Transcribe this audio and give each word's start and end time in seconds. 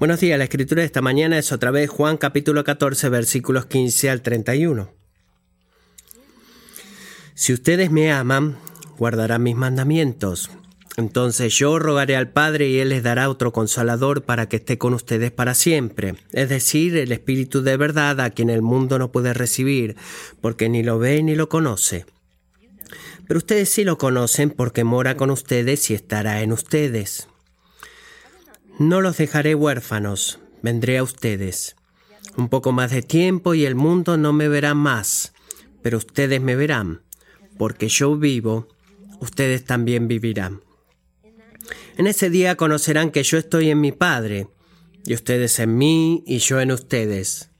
Buenos 0.00 0.20
días, 0.20 0.38
la 0.38 0.44
escritura 0.44 0.80
de 0.80 0.86
esta 0.86 1.02
mañana 1.02 1.36
es 1.36 1.52
otra 1.52 1.70
vez 1.70 1.90
Juan 1.90 2.16
capítulo 2.16 2.64
14 2.64 3.10
versículos 3.10 3.66
15 3.66 4.08
al 4.08 4.22
31. 4.22 4.90
Si 7.34 7.52
ustedes 7.52 7.90
me 7.90 8.10
aman, 8.10 8.56
guardarán 8.96 9.42
mis 9.42 9.56
mandamientos. 9.56 10.50
Entonces 10.96 11.52
yo 11.54 11.78
rogaré 11.78 12.16
al 12.16 12.30
Padre 12.30 12.70
y 12.70 12.78
Él 12.78 12.88
les 12.88 13.02
dará 13.02 13.28
otro 13.28 13.52
consolador 13.52 14.22
para 14.22 14.48
que 14.48 14.56
esté 14.56 14.78
con 14.78 14.94
ustedes 14.94 15.32
para 15.32 15.52
siempre, 15.52 16.14
es 16.32 16.48
decir, 16.48 16.96
el 16.96 17.12
Espíritu 17.12 17.60
de 17.60 17.76
verdad 17.76 18.22
a 18.22 18.30
quien 18.30 18.48
el 18.48 18.62
mundo 18.62 18.98
no 18.98 19.12
puede 19.12 19.34
recibir, 19.34 19.96
porque 20.40 20.70
ni 20.70 20.82
lo 20.82 20.98
ve 20.98 21.22
ni 21.22 21.34
lo 21.34 21.50
conoce. 21.50 22.06
Pero 23.28 23.36
ustedes 23.36 23.68
sí 23.68 23.84
lo 23.84 23.98
conocen 23.98 24.48
porque 24.48 24.82
mora 24.82 25.18
con 25.18 25.30
ustedes 25.30 25.90
y 25.90 25.94
estará 25.94 26.40
en 26.40 26.52
ustedes. 26.52 27.29
No 28.80 29.02
los 29.02 29.18
dejaré 29.18 29.54
huérfanos, 29.54 30.38
vendré 30.62 30.96
a 30.96 31.02
ustedes. 31.02 31.76
Un 32.38 32.48
poco 32.48 32.72
más 32.72 32.90
de 32.90 33.02
tiempo 33.02 33.52
y 33.52 33.66
el 33.66 33.74
mundo 33.74 34.16
no 34.16 34.32
me 34.32 34.48
verá 34.48 34.72
más, 34.72 35.34
pero 35.82 35.98
ustedes 35.98 36.40
me 36.40 36.56
verán, 36.56 37.02
porque 37.58 37.88
yo 37.90 38.16
vivo, 38.16 38.68
ustedes 39.20 39.66
también 39.66 40.08
vivirán. 40.08 40.62
En 41.98 42.06
ese 42.06 42.30
día 42.30 42.56
conocerán 42.56 43.10
que 43.10 43.22
yo 43.22 43.36
estoy 43.36 43.68
en 43.68 43.82
mi 43.82 43.92
Padre, 43.92 44.48
y 45.04 45.12
ustedes 45.12 45.58
en 45.58 45.76
mí 45.76 46.24
y 46.26 46.38
yo 46.38 46.58
en 46.58 46.72
ustedes. 46.72 47.50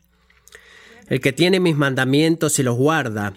El 1.08 1.20
que 1.20 1.34
tiene 1.34 1.60
mis 1.60 1.76
mandamientos 1.76 2.58
y 2.58 2.62
los 2.62 2.78
guarda, 2.78 3.34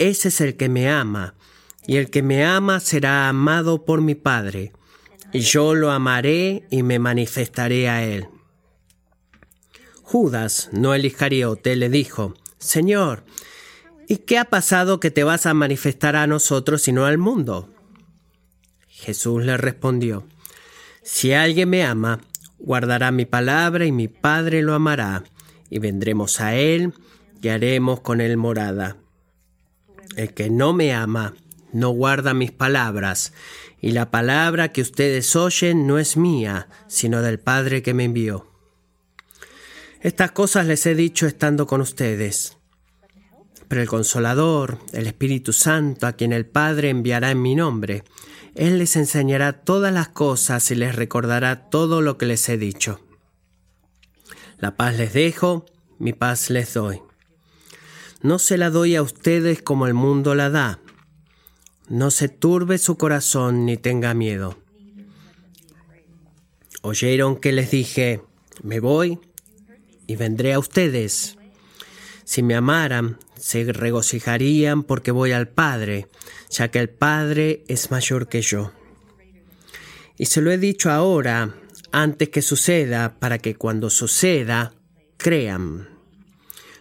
ese 0.00 0.30
es 0.30 0.40
el 0.40 0.56
que 0.56 0.68
me 0.68 0.90
ama, 0.90 1.36
y 1.86 1.98
el 1.98 2.10
que 2.10 2.24
me 2.24 2.44
ama 2.44 2.80
será 2.80 3.28
amado 3.28 3.84
por 3.84 4.00
mi 4.00 4.16
Padre 4.16 4.72
yo 5.32 5.74
lo 5.74 5.90
amaré 5.90 6.66
y 6.70 6.82
me 6.82 6.98
manifestaré 6.98 7.88
a 7.88 8.04
él. 8.04 8.28
Judas, 10.02 10.68
no 10.72 10.94
el 10.94 11.04
Iscariote, 11.04 11.76
le 11.76 11.88
dijo, 11.88 12.34
Señor, 12.58 13.24
¿y 14.08 14.18
qué 14.18 14.38
ha 14.38 14.44
pasado 14.46 14.98
que 14.98 15.10
te 15.10 15.22
vas 15.22 15.46
a 15.46 15.54
manifestar 15.54 16.16
a 16.16 16.26
nosotros 16.26 16.88
y 16.88 16.92
no 16.92 17.06
al 17.06 17.16
mundo? 17.16 17.72
Jesús 18.88 19.44
le 19.44 19.56
respondió, 19.56 20.26
Si 21.02 21.32
alguien 21.32 21.70
me 21.70 21.84
ama, 21.84 22.20
guardará 22.58 23.12
mi 23.12 23.24
palabra 23.24 23.86
y 23.86 23.92
mi 23.92 24.08
Padre 24.08 24.62
lo 24.62 24.74
amará, 24.74 25.24
y 25.70 25.78
vendremos 25.78 26.40
a 26.40 26.56
él 26.56 26.92
y 27.40 27.48
haremos 27.48 28.00
con 28.00 28.20
él 28.20 28.36
morada. 28.36 28.96
El 30.16 30.34
que 30.34 30.50
no 30.50 30.72
me 30.72 30.92
ama, 30.92 31.34
no 31.72 31.90
guarda 31.90 32.34
mis 32.34 32.52
palabras, 32.52 33.32
y 33.80 33.92
la 33.92 34.10
palabra 34.10 34.72
que 34.72 34.82
ustedes 34.82 35.34
oyen 35.36 35.86
no 35.86 35.98
es 35.98 36.16
mía, 36.16 36.68
sino 36.86 37.22
del 37.22 37.38
Padre 37.38 37.82
que 37.82 37.94
me 37.94 38.04
envió. 38.04 38.46
Estas 40.00 40.32
cosas 40.32 40.66
les 40.66 40.86
he 40.86 40.94
dicho 40.94 41.26
estando 41.26 41.66
con 41.66 41.80
ustedes. 41.80 42.56
Pero 43.68 43.82
el 43.82 43.88
Consolador, 43.88 44.78
el 44.92 45.06
Espíritu 45.06 45.52
Santo, 45.52 46.06
a 46.06 46.14
quien 46.14 46.32
el 46.32 46.46
Padre 46.46 46.90
enviará 46.90 47.30
en 47.30 47.42
mi 47.42 47.54
nombre, 47.54 48.04
Él 48.54 48.78
les 48.78 48.96
enseñará 48.96 49.52
todas 49.52 49.92
las 49.92 50.08
cosas 50.08 50.70
y 50.70 50.74
les 50.74 50.96
recordará 50.96 51.68
todo 51.68 52.00
lo 52.00 52.18
que 52.18 52.26
les 52.26 52.48
he 52.48 52.56
dicho. 52.56 53.00
La 54.58 54.76
paz 54.76 54.96
les 54.96 55.12
dejo, 55.12 55.66
mi 55.98 56.12
paz 56.12 56.50
les 56.50 56.74
doy. 56.74 57.00
No 58.22 58.38
se 58.38 58.58
la 58.58 58.70
doy 58.70 58.96
a 58.96 59.02
ustedes 59.02 59.62
como 59.62 59.86
el 59.86 59.94
mundo 59.94 60.34
la 60.34 60.50
da. 60.50 60.78
No 61.90 62.12
se 62.12 62.28
turbe 62.28 62.78
su 62.78 62.96
corazón 62.96 63.66
ni 63.66 63.76
tenga 63.76 64.14
miedo. 64.14 64.56
Oyeron 66.82 67.36
que 67.36 67.50
les 67.50 67.72
dije, 67.72 68.22
me 68.62 68.78
voy 68.78 69.18
y 70.06 70.14
vendré 70.14 70.52
a 70.52 70.60
ustedes. 70.60 71.36
Si 72.22 72.44
me 72.44 72.54
amaran, 72.54 73.18
se 73.36 73.64
regocijarían 73.72 74.84
porque 74.84 75.10
voy 75.10 75.32
al 75.32 75.48
Padre, 75.48 76.06
ya 76.48 76.70
que 76.70 76.78
el 76.78 76.90
Padre 76.90 77.64
es 77.66 77.90
mayor 77.90 78.28
que 78.28 78.40
yo. 78.40 78.70
Y 80.16 80.26
se 80.26 80.40
lo 80.42 80.52
he 80.52 80.58
dicho 80.58 80.92
ahora, 80.92 81.56
antes 81.90 82.28
que 82.28 82.40
suceda, 82.40 83.18
para 83.18 83.38
que 83.38 83.56
cuando 83.56 83.90
suceda, 83.90 84.74
crean. 85.16 85.88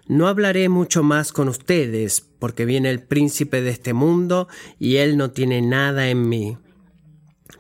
No 0.07 0.28
hablaré 0.28 0.69
mucho 0.69 1.01
más 1.01 1.31
con 1.31 1.50
ustedes, 1.50 2.28
porque 2.39 2.66
viene 2.66 2.89
el 2.89 3.03
príncipe 3.03 3.61
de 3.61 3.69
este 3.69 3.94
mundo 3.94 4.47
y 4.79 4.97
él 4.97 5.17
no 5.17 5.31
tiene 5.31 5.61
nada 5.61 6.09
en 6.09 6.27
mí. 6.27 6.57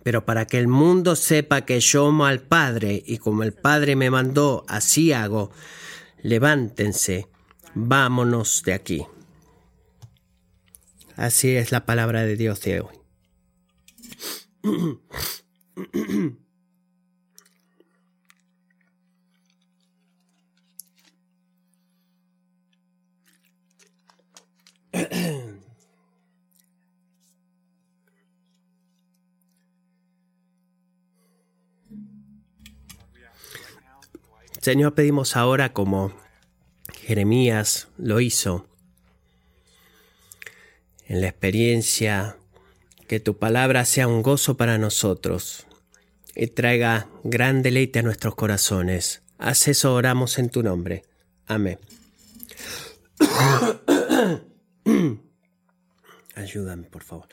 Pero 0.03 0.25
para 0.25 0.45
que 0.45 0.57
el 0.57 0.67
mundo 0.67 1.15
sepa 1.15 1.65
que 1.65 1.79
yo 1.79 2.07
amo 2.07 2.25
al 2.25 2.39
Padre 2.39 3.03
y 3.05 3.17
como 3.17 3.43
el 3.43 3.53
Padre 3.53 3.95
me 3.95 4.09
mandó, 4.09 4.65
así 4.67 5.11
hago, 5.11 5.51
levántense, 6.21 7.27
vámonos 7.75 8.63
de 8.65 8.73
aquí. 8.73 9.05
Así 11.15 11.55
es 11.55 11.71
la 11.71 11.85
palabra 11.85 12.23
de 12.23 12.37
Dios 12.37 12.61
de 12.61 12.81
hoy. 12.81 12.95
Señor, 34.61 34.93
pedimos 34.93 35.35
ahora 35.37 35.73
como 35.73 36.13
Jeremías 37.01 37.87
lo 37.97 38.19
hizo, 38.19 38.67
en 41.07 41.21
la 41.21 41.27
experiencia, 41.27 42.35
que 43.07 43.19
tu 43.19 43.37
palabra 43.37 43.85
sea 43.85 44.07
un 44.07 44.21
gozo 44.21 44.57
para 44.57 44.77
nosotros 44.77 45.65
y 46.35 46.47
traiga 46.47 47.07
gran 47.23 47.63
deleite 47.63 47.99
a 47.99 48.03
nuestros 48.03 48.35
corazones. 48.35 49.23
Haz 49.39 49.67
eso, 49.69 49.93
oramos 49.93 50.37
en 50.37 50.49
tu 50.49 50.61
nombre. 50.61 51.03
Amén. 51.47 51.79
Ayúdame, 56.35 56.83
por 56.83 57.03
favor. 57.03 57.27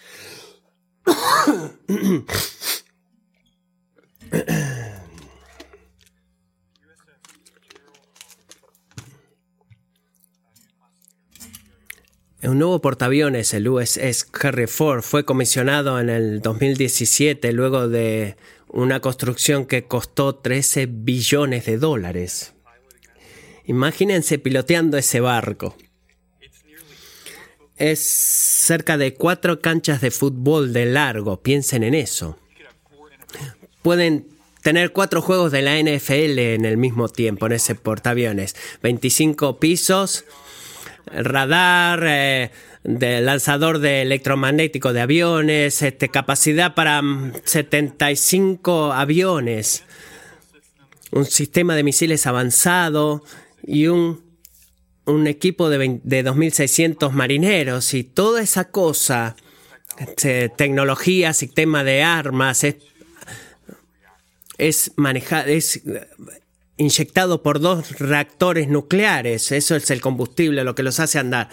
Un 12.42 12.58
nuevo 12.60 12.80
portaaviones, 12.80 13.54
el 13.54 13.68
USS 13.68 14.28
Harry 14.40 14.66
Ford, 14.66 15.02
fue 15.02 15.24
comisionado 15.24 15.98
en 15.98 16.08
el 16.08 16.40
2017 16.40 17.52
luego 17.52 17.88
de 17.88 18.36
una 18.68 19.00
construcción 19.00 19.66
que 19.66 19.86
costó 19.86 20.36
13 20.36 20.86
billones 20.86 21.64
de 21.66 21.78
dólares. 21.78 22.54
Imagínense 23.64 24.38
piloteando 24.38 24.96
ese 24.96 25.20
barco. 25.20 25.76
Es 27.76 28.06
cerca 28.06 28.96
de 28.96 29.14
cuatro 29.14 29.60
canchas 29.60 30.00
de 30.00 30.10
fútbol 30.10 30.72
de 30.72 30.86
largo, 30.86 31.42
piensen 31.42 31.82
en 31.82 31.94
eso. 31.94 32.38
Pueden 33.82 34.26
tener 34.62 34.92
cuatro 34.92 35.22
juegos 35.22 35.52
de 35.52 35.62
la 35.62 35.78
NFL 35.78 36.38
en 36.38 36.64
el 36.64 36.76
mismo 36.76 37.08
tiempo 37.08 37.46
en 37.46 37.52
ese 37.52 37.74
portaaviones. 37.74 38.56
25 38.82 39.60
pisos 39.60 40.24
radar, 41.06 42.02
eh, 42.06 42.50
de 42.84 43.20
lanzador 43.20 43.78
de 43.80 44.02
electromagnético 44.02 44.92
de 44.92 45.00
aviones, 45.00 45.82
este, 45.82 46.08
capacidad 46.08 46.74
para 46.74 47.02
75 47.44 48.88
mm, 48.88 48.92
aviones, 48.92 49.84
un 51.10 51.24
sistema 51.24 51.74
de 51.74 51.82
misiles 51.82 52.26
avanzado 52.26 53.24
y 53.66 53.88
un, 53.88 54.22
un 55.06 55.26
equipo 55.26 55.70
de, 55.70 56.00
de 56.02 56.24
2.600 56.24 57.10
marineros 57.12 57.94
y 57.94 58.04
toda 58.04 58.42
esa 58.42 58.70
cosa, 58.70 59.36
este, 59.98 60.48
tecnología, 60.48 61.32
sistema 61.32 61.84
de 61.84 62.02
armas, 62.02 62.64
es, 62.64 62.76
es 64.58 64.92
manejado, 64.96 65.46
es 65.48 65.82
inyectado 66.76 67.42
por 67.42 67.60
dos 67.60 67.98
reactores 67.98 68.68
nucleares. 68.68 69.52
Eso 69.52 69.76
es 69.76 69.90
el 69.90 70.00
combustible, 70.00 70.64
lo 70.64 70.74
que 70.74 70.82
los 70.82 71.00
hace 71.00 71.18
andar. 71.18 71.48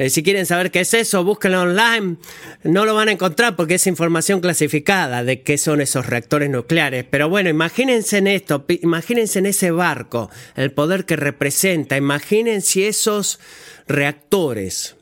Eh, 0.00 0.08
si 0.08 0.22
quieren 0.22 0.46
saber 0.46 0.70
qué 0.70 0.80
es 0.80 0.94
eso, 0.94 1.22
búsquenlo 1.24 1.60
online. 1.60 2.16
No 2.62 2.86
lo 2.86 2.94
van 2.94 3.10
a 3.10 3.12
encontrar 3.12 3.54
porque 3.54 3.74
es 3.74 3.86
información 3.86 4.40
clasificada 4.40 5.24
de 5.24 5.42
qué 5.42 5.58
son 5.58 5.82
esos 5.82 6.06
reactores 6.06 6.48
nucleares. 6.48 7.04
Pero 7.04 7.28
bueno, 7.28 7.50
imagínense 7.50 8.16
en 8.16 8.26
esto, 8.26 8.64
imagínense 8.80 9.40
en 9.40 9.44
ese 9.44 9.70
barco, 9.72 10.30
el 10.56 10.72
poder 10.72 11.04
que 11.04 11.16
representa. 11.16 11.98
Imaginen 11.98 12.62
si 12.62 12.82
esos 12.82 13.40
reactores 13.88 14.96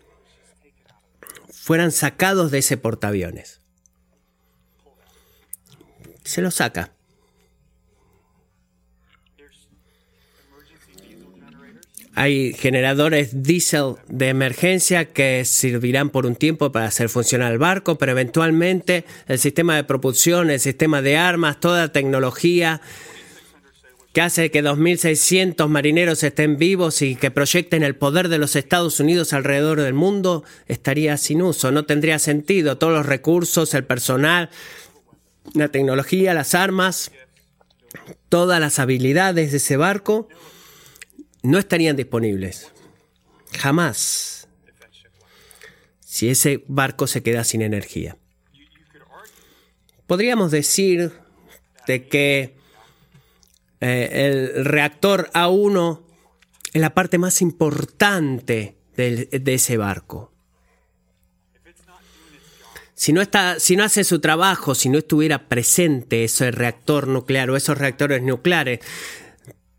fueran 1.52 1.92
sacados 1.92 2.50
de 2.50 2.58
ese 2.58 2.76
portaaviones. 2.76 3.60
Se 6.24 6.42
los 6.42 6.56
saca 6.56 6.97
Hay 12.19 12.53
generadores 12.53 13.44
diésel 13.44 13.94
de 14.09 14.29
emergencia 14.29 15.05
que 15.05 15.44
servirán 15.44 16.11
por 16.11 16.26
un 16.26 16.35
tiempo 16.35 16.73
para 16.73 16.87
hacer 16.87 17.09
funcionar 17.09 17.53
el 17.53 17.59
barco, 17.59 17.97
pero 17.97 18.11
eventualmente 18.11 19.05
el 19.29 19.38
sistema 19.38 19.76
de 19.76 19.85
propulsión, 19.85 20.50
el 20.50 20.59
sistema 20.59 21.00
de 21.00 21.17
armas, 21.17 21.61
toda 21.61 21.93
tecnología 21.93 22.81
que 24.12 24.20
hace 24.20 24.50
que 24.50 24.65
2.600 24.65 25.69
marineros 25.69 26.25
estén 26.25 26.56
vivos 26.56 27.03
y 27.03 27.15
que 27.15 27.31
proyecten 27.31 27.85
el 27.85 27.94
poder 27.94 28.29
de 28.29 28.38
los 28.38 28.56
Estados 28.56 28.99
Unidos 28.99 29.32
alrededor 29.32 29.81
del 29.81 29.94
mundo, 29.94 30.43
estaría 30.67 31.17
sin 31.19 31.41
uso, 31.41 31.70
no 31.70 31.85
tendría 31.85 32.19
sentido. 32.19 32.79
Todos 32.79 32.94
los 32.94 33.06
recursos, 33.06 33.75
el 33.75 33.85
personal, 33.85 34.50
la 35.55 35.69
tecnología, 35.69 36.35
las 36.35 36.56
armas, 36.56 37.12
todas 38.29 38.59
las 38.59 38.81
habilidades 38.81 39.53
de 39.53 39.59
ese 39.59 39.76
barco 39.76 40.29
no 41.43 41.58
estarían 41.58 41.96
disponibles. 41.96 42.73
Jamás. 43.58 44.49
Si 46.00 46.29
ese 46.29 46.64
barco 46.69 47.06
se 47.06 47.23
queda 47.23 47.44
sin 47.44 47.62
energía. 47.62 48.17
Podríamos 50.06 50.50
decir 50.50 51.12
de 51.87 52.08
que 52.08 52.56
eh, 53.81 54.55
el 54.55 54.64
reactor 54.64 55.31
A1 55.35 56.02
es 56.73 56.81
la 56.81 56.94
parte 56.94 57.19
más 57.19 57.43
importante 57.43 58.76
de, 58.96 59.26
de 59.26 59.55
ese 59.55 59.76
barco. 59.76 60.32
Si 62.99 63.12
no, 63.12 63.23
está, 63.23 63.61
si 63.61 63.76
no 63.76 63.84
hace 63.84 64.02
su 64.02 64.19
trabajo, 64.19 64.75
si 64.75 64.88
no 64.88 64.99
estuviera 64.99 65.46
presente 65.46 66.25
ese 66.25 66.50
reactor 66.50 67.06
nuclear 67.06 67.49
o 67.49 67.56
esos 67.56 67.79
reactores 67.79 68.23
nucleares, 68.23 68.81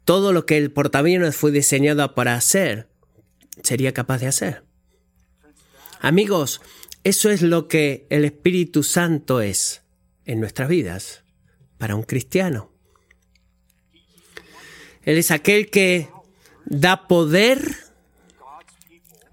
todo 0.10 0.34
lo 0.34 0.48
que 0.48 0.58
el 0.58 0.72
portaaviones 0.72 1.36
fue 1.36 1.52
diseñado 1.52 2.16
para 2.16 2.34
hacer, 2.34 2.90
sería 3.62 3.94
capaz 3.94 4.18
de 4.18 4.26
hacer. 4.26 4.64
Amigos, 6.02 6.62
eso 7.04 7.30
es 7.30 7.44
lo 7.44 7.68
que 7.68 8.08
el 8.10 8.26
Espíritu 8.26 8.82
Santo 8.82 9.40
es 9.40 9.84
en 10.26 10.40
nuestras 10.40 10.68
vidas 10.68 11.22
para 11.78 11.96
un 11.96 12.02
cristiano. 12.02 12.72
Él 15.04 15.20
es 15.20 15.30
aquel 15.30 15.70
que 15.70 16.10
da 16.66 17.08
poder 17.08 17.62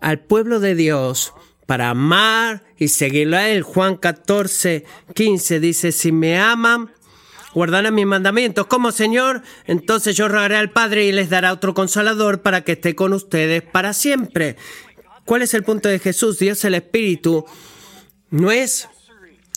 al 0.02 0.20
pueblo 0.20 0.60
de 0.60 0.74
Dios 0.74 1.32
para 1.64 1.88
amar 1.88 2.64
y 2.76 2.88
seguirlo 2.88 3.38
a 3.38 3.48
Él. 3.48 3.62
Juan 3.62 3.96
14, 3.96 4.84
15 5.14 5.58
dice, 5.58 5.90
si 5.90 6.12
me 6.12 6.38
aman, 6.38 6.92
guardarán 7.56 7.94
mis 7.94 8.04
mandamientos. 8.04 8.66
como 8.66 8.92
Señor? 8.92 9.40
Entonces 9.64 10.14
yo 10.14 10.28
rogaré 10.28 10.56
al 10.56 10.70
Padre 10.72 11.06
y 11.06 11.12
les 11.12 11.30
dará 11.30 11.54
otro 11.54 11.72
consolador 11.72 12.42
para 12.42 12.64
que 12.64 12.72
esté 12.72 12.94
con 12.94 13.14
ustedes 13.14 13.62
para 13.62 13.94
siempre. 13.94 14.56
¿Cuál 15.24 15.40
es 15.40 15.54
el 15.54 15.64
punto 15.64 15.88
de 15.88 15.98
Jesús? 15.98 16.38
Dios 16.38 16.62
el 16.66 16.74
Espíritu 16.74 17.46
no 18.28 18.50
es 18.50 18.90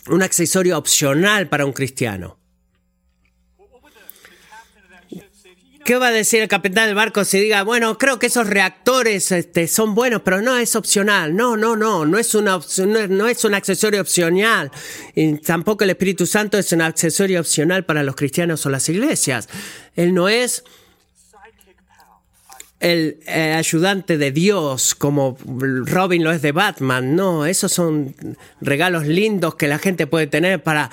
un 0.08 0.24
accesorio 0.24 0.78
opcional 0.78 1.50
para 1.50 1.66
un 1.66 1.74
cristiano. 1.74 2.39
¿Qué 5.90 5.96
va 5.96 6.10
a 6.10 6.12
decir 6.12 6.40
el 6.40 6.48
capitán 6.48 6.86
del 6.86 6.94
barco 6.94 7.26
si 7.26 7.40
diga, 7.40 7.64
bueno, 7.64 7.98
creo 7.98 8.20
que 8.20 8.28
esos 8.28 8.46
reactores 8.46 9.32
este, 9.32 9.68
son 9.68 9.96
buenos, 9.96 10.22
pero 10.22 10.40
no 10.40 10.56
es 10.56 10.76
opcional? 10.76 11.36
No, 11.36 11.58
no, 11.58 11.76
no, 11.76 12.06
no 12.06 12.20
es, 12.20 12.36
una 12.36 12.60
no 13.08 13.28
es 13.28 13.44
un 13.44 13.56
accesorio 13.56 14.00
opcional. 14.00 14.70
Y 15.16 15.38
tampoco 15.38 15.84
el 15.84 15.90
Espíritu 15.90 16.28
Santo 16.28 16.60
es 16.60 16.72
un 16.74 16.84
accesorio 16.84 17.40
opcional 17.40 17.86
para 17.86 18.04
los 18.04 18.16
cristianos 18.16 18.64
o 18.68 18.70
las 18.70 18.88
iglesias. 18.88 19.50
Él 19.96 20.14
no 20.14 20.30
es 20.30 20.64
el 22.80 23.20
eh, 23.28 23.54
ayudante 23.54 24.18
de 24.18 24.32
Dios 24.32 24.96
como 24.96 25.38
Robin 25.46 26.24
lo 26.24 26.32
es 26.32 26.42
de 26.42 26.54
Batman. 26.54 27.16
No, 27.16 27.46
esos 27.46 27.72
son 27.72 28.16
regalos 28.62 29.06
lindos 29.06 29.56
que 29.56 29.68
la 29.68 29.80
gente 29.80 30.08
puede 30.08 30.28
tener 30.28 30.64
para 30.64 30.90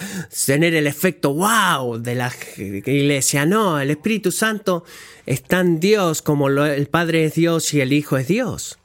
tener 0.47 0.75
el 0.75 0.87
efecto 0.87 1.35
wow 1.35 1.99
de 1.99 2.15
la 2.17 2.33
iglesia. 2.57 3.47
No, 3.47 3.79
el 3.81 3.91
Espíritu 3.91 4.33
Santo 4.33 4.85
es 5.27 5.43
tan 5.43 5.79
Dios 5.79 6.23
como 6.23 6.49
el 6.49 6.87
Padre 6.89 7.25
es 7.25 7.35
Dios 7.35 7.73
y 7.73 7.81
el 7.81 7.93
Hijo 7.93 8.17
es 8.17 8.27
Dios. 8.27 8.79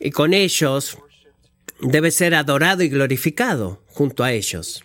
Y 0.00 0.10
con 0.10 0.34
ellos 0.34 0.98
debe 1.80 2.10
ser 2.10 2.34
adorado 2.34 2.82
y 2.82 2.88
glorificado 2.88 3.82
junto 3.86 4.24
a 4.24 4.32
ellos. 4.32 4.82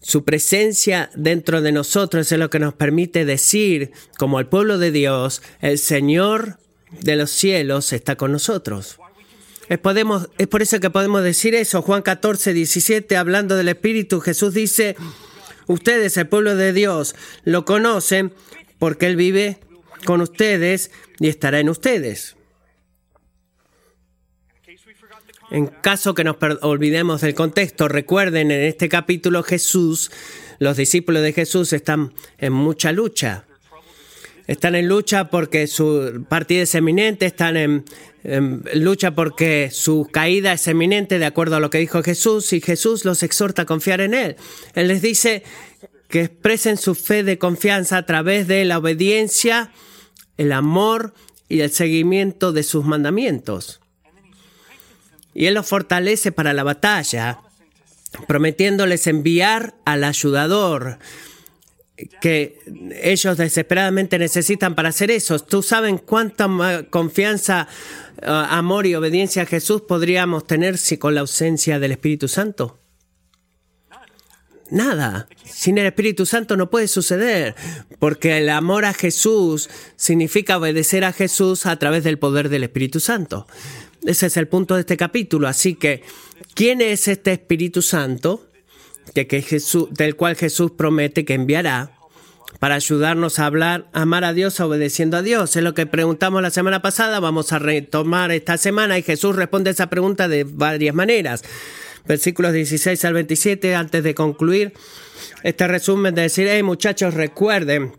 Su 0.00 0.24
presencia 0.24 1.10
dentro 1.14 1.60
de 1.60 1.72
nosotros 1.72 2.30
es 2.30 2.38
lo 2.38 2.50
que 2.50 2.60
nos 2.60 2.74
permite 2.74 3.24
decir, 3.24 3.92
como 4.16 4.38
el 4.38 4.46
pueblo 4.46 4.78
de 4.78 4.92
Dios, 4.92 5.42
el 5.60 5.78
Señor 5.78 6.58
de 7.02 7.16
los 7.16 7.30
cielos 7.30 7.92
está 7.92 8.16
con 8.16 8.32
nosotros. 8.32 8.98
Es, 9.68 9.78
podemos, 9.78 10.30
es 10.38 10.46
por 10.46 10.62
eso 10.62 10.80
que 10.80 10.90
podemos 10.90 11.22
decir 11.22 11.54
eso. 11.54 11.82
Juan 11.82 12.02
14, 12.02 12.52
17, 12.54 13.16
hablando 13.16 13.56
del 13.56 13.68
Espíritu, 13.68 14.20
Jesús 14.20 14.54
dice, 14.54 14.96
ustedes, 15.66 16.16
el 16.16 16.28
pueblo 16.28 16.56
de 16.56 16.72
Dios, 16.72 17.14
lo 17.44 17.64
conocen 17.64 18.32
porque 18.78 19.06
Él 19.06 19.16
vive 19.16 19.58
con 20.04 20.20
ustedes 20.20 20.90
y 21.18 21.28
estará 21.28 21.60
en 21.60 21.68
ustedes. 21.68 22.37
En 25.50 25.66
caso 25.66 26.14
que 26.14 26.24
nos 26.24 26.36
olvidemos 26.60 27.22
del 27.22 27.34
contexto, 27.34 27.88
recuerden 27.88 28.50
en 28.50 28.60
este 28.64 28.88
capítulo 28.88 29.42
Jesús, 29.42 30.10
los 30.58 30.76
discípulos 30.76 31.22
de 31.22 31.32
Jesús 31.32 31.72
están 31.72 32.12
en 32.36 32.52
mucha 32.52 32.92
lucha. 32.92 33.44
Están 34.46 34.74
en 34.74 34.88
lucha 34.88 35.30
porque 35.30 35.66
su 35.66 36.24
partida 36.28 36.62
es 36.62 36.74
eminente, 36.74 37.26
están 37.26 37.56
en, 37.56 37.84
lucha 38.74 39.14
porque 39.14 39.70
su 39.72 40.08
caída 40.10 40.52
es 40.52 40.66
eminente 40.68 41.18
de 41.18 41.26
acuerdo 41.26 41.56
a 41.56 41.60
lo 41.60 41.70
que 41.70 41.78
dijo 41.78 42.02
Jesús 42.02 42.52
y 42.52 42.60
Jesús 42.60 43.06
los 43.06 43.22
exhorta 43.22 43.62
a 43.62 43.66
confiar 43.66 44.02
en 44.02 44.12
Él. 44.12 44.36
Él 44.74 44.88
les 44.88 45.00
dice 45.00 45.44
que 46.08 46.24
expresen 46.24 46.76
su 46.76 46.94
fe 46.94 47.22
de 47.22 47.38
confianza 47.38 47.96
a 47.96 48.06
través 48.06 48.48
de 48.48 48.64
la 48.66 48.78
obediencia, 48.78 49.72
el 50.36 50.52
amor 50.52 51.14
y 51.48 51.60
el 51.60 51.70
seguimiento 51.70 52.52
de 52.52 52.62
sus 52.62 52.84
mandamientos 52.84 53.80
y 55.38 55.46
Él 55.46 55.54
los 55.54 55.68
fortalece 55.68 56.32
para 56.32 56.52
la 56.52 56.64
batalla, 56.64 57.38
prometiéndoles 58.26 59.06
enviar 59.06 59.72
al 59.84 60.02
ayudador 60.02 60.98
que 62.20 62.58
ellos 63.00 63.36
desesperadamente 63.36 64.18
necesitan 64.18 64.74
para 64.74 64.88
hacer 64.88 65.12
eso. 65.12 65.38
¿Tú 65.38 65.62
saben 65.62 65.98
cuánta 65.98 66.48
confianza, 66.90 67.68
eh, 68.20 68.26
amor 68.26 68.86
y 68.88 68.96
obediencia 68.96 69.42
a 69.42 69.46
Jesús 69.46 69.82
podríamos 69.82 70.44
tener 70.44 70.76
si 70.76 70.98
con 70.98 71.14
la 71.14 71.20
ausencia 71.20 71.78
del 71.78 71.92
Espíritu 71.92 72.26
Santo? 72.26 72.80
Nada. 74.70 75.28
Sin 75.44 75.78
el 75.78 75.86
Espíritu 75.86 76.26
Santo 76.26 76.56
no 76.56 76.68
puede 76.68 76.88
suceder, 76.88 77.54
porque 78.00 78.38
el 78.38 78.48
amor 78.48 78.84
a 78.86 78.92
Jesús 78.92 79.70
significa 79.94 80.58
obedecer 80.58 81.04
a 81.04 81.12
Jesús 81.12 81.64
a 81.64 81.76
través 81.76 82.02
del 82.02 82.18
poder 82.18 82.48
del 82.48 82.64
Espíritu 82.64 82.98
Santo. 82.98 83.46
Ese 84.08 84.24
es 84.28 84.38
el 84.38 84.48
punto 84.48 84.74
de 84.74 84.80
este 84.80 84.96
capítulo. 84.96 85.48
Así 85.48 85.74
que, 85.74 86.02
¿quién 86.54 86.80
es 86.80 87.08
este 87.08 87.32
Espíritu 87.32 87.82
Santo 87.82 88.46
que, 89.12 89.42
Jesús, 89.42 89.88
del 89.90 90.16
cual 90.16 90.34
Jesús 90.34 90.70
promete 90.70 91.26
que 91.26 91.34
enviará 91.34 91.90
para 92.58 92.76
ayudarnos 92.76 93.38
a 93.38 93.44
hablar, 93.44 93.86
amar 93.92 94.24
a 94.24 94.32
Dios 94.32 94.60
obedeciendo 94.60 95.18
a 95.18 95.22
Dios? 95.22 95.54
Es 95.56 95.62
lo 95.62 95.74
que 95.74 95.84
preguntamos 95.84 96.40
la 96.40 96.48
semana 96.48 96.80
pasada. 96.80 97.20
Vamos 97.20 97.52
a 97.52 97.58
retomar 97.58 98.32
esta 98.32 98.56
semana 98.56 98.96
y 98.96 99.02
Jesús 99.02 99.36
responde 99.36 99.72
esa 99.72 99.90
pregunta 99.90 100.26
de 100.26 100.44
varias 100.44 100.94
maneras. 100.94 101.44
Versículos 102.06 102.54
16 102.54 103.04
al 103.04 103.12
27, 103.12 103.74
antes 103.74 104.02
de 104.02 104.14
concluir 104.14 104.72
este 105.42 105.68
resumen 105.68 106.14
de 106.14 106.22
decir, 106.22 106.48
hey 106.48 106.62
muchachos, 106.62 107.12
recuerden 107.12 107.92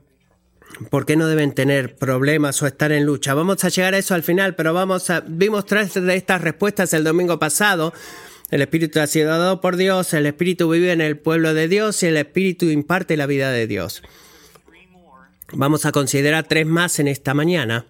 ¿Por 0.90 1.06
qué 1.06 1.16
no 1.16 1.28
deben 1.28 1.54
tener 1.54 1.96
problemas 1.96 2.62
o 2.62 2.68
estar 2.68 2.92
en 2.92 3.06
lucha? 3.06 3.34
Vamos 3.34 3.64
a 3.64 3.70
llegar 3.70 3.94
a 3.94 3.98
eso 3.98 4.16
al 4.16 4.24
final, 4.24 4.56
pero 4.56 4.74
vamos 4.74 5.10
a, 5.10 5.22
vimos 5.22 5.66
tres 5.66 5.94
de 5.94 6.16
estas 6.16 6.42
respuestas 6.42 6.94
el 6.94 7.04
domingo 7.04 7.38
pasado. 7.40 7.94
El 8.50 8.62
Espíritu 8.62 9.00
ha 9.00 9.08
sido 9.08 9.30
dado 9.30 9.62
por 9.62 9.76
Dios, 9.76 10.14
el 10.14 10.26
Espíritu 10.26 10.70
vive 10.70 10.92
en 10.92 11.02
el 11.02 11.18
pueblo 11.18 11.54
de 11.54 11.68
Dios 11.68 12.02
y 12.04 12.08
el 12.08 12.18
Espíritu 12.18 12.66
imparte 12.68 13.18
la 13.18 13.26
vida 13.26 13.52
de 13.52 13.68
Dios. 13.68 14.02
Vamos 15.52 15.86
a 15.86 15.92
considerar 15.92 16.48
tres 16.48 16.66
más 16.66 17.00
en 17.00 17.08
esta 17.08 17.34
mañana. 17.34 17.88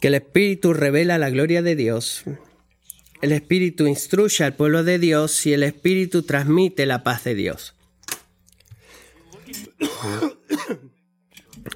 Que 0.00 0.08
el 0.08 0.14
Espíritu 0.14 0.72
revela 0.72 1.18
la 1.18 1.30
gloria 1.30 1.62
de 1.62 1.76
Dios, 1.76 2.24
el 3.22 3.30
Espíritu 3.30 3.86
instruye 3.86 4.44
al 4.44 4.54
pueblo 4.54 4.82
de 4.82 4.98
Dios 4.98 5.46
y 5.46 5.52
el 5.52 5.62
Espíritu 5.62 6.24
transmite 6.24 6.86
la 6.86 7.04
paz 7.04 7.22
de 7.22 7.36
Dios. 7.36 7.74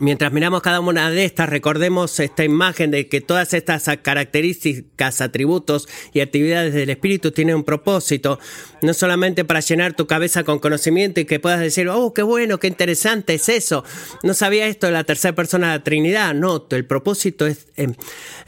Mientras 0.00 0.32
miramos 0.32 0.62
cada 0.62 0.80
una 0.80 1.10
de 1.10 1.24
estas, 1.24 1.48
recordemos 1.48 2.18
esta 2.18 2.44
imagen 2.44 2.90
de 2.90 3.08
que 3.08 3.20
todas 3.20 3.54
estas 3.54 3.88
características, 4.02 5.20
atributos 5.20 5.88
y 6.12 6.20
actividades 6.20 6.74
del 6.74 6.90
Espíritu 6.90 7.30
tienen 7.30 7.56
un 7.56 7.64
propósito, 7.64 8.40
no 8.82 8.94
solamente 8.94 9.44
para 9.44 9.60
llenar 9.60 9.94
tu 9.94 10.06
cabeza 10.06 10.42
con 10.42 10.58
conocimiento 10.58 11.20
y 11.20 11.24
que 11.24 11.38
puedas 11.38 11.60
decir, 11.60 11.88
oh, 11.88 12.12
qué 12.12 12.22
bueno, 12.22 12.58
qué 12.58 12.66
interesante 12.66 13.34
es 13.34 13.48
eso. 13.48 13.84
No 14.24 14.34
sabía 14.34 14.66
esto 14.66 14.86
de 14.86 14.92
la 14.92 15.04
tercera 15.04 15.34
persona 15.34 15.68
de 15.68 15.78
la 15.78 15.84
Trinidad. 15.84 16.34
No, 16.34 16.66
el 16.70 16.84
propósito 16.84 17.46
es 17.46 17.68
em, 17.76 17.94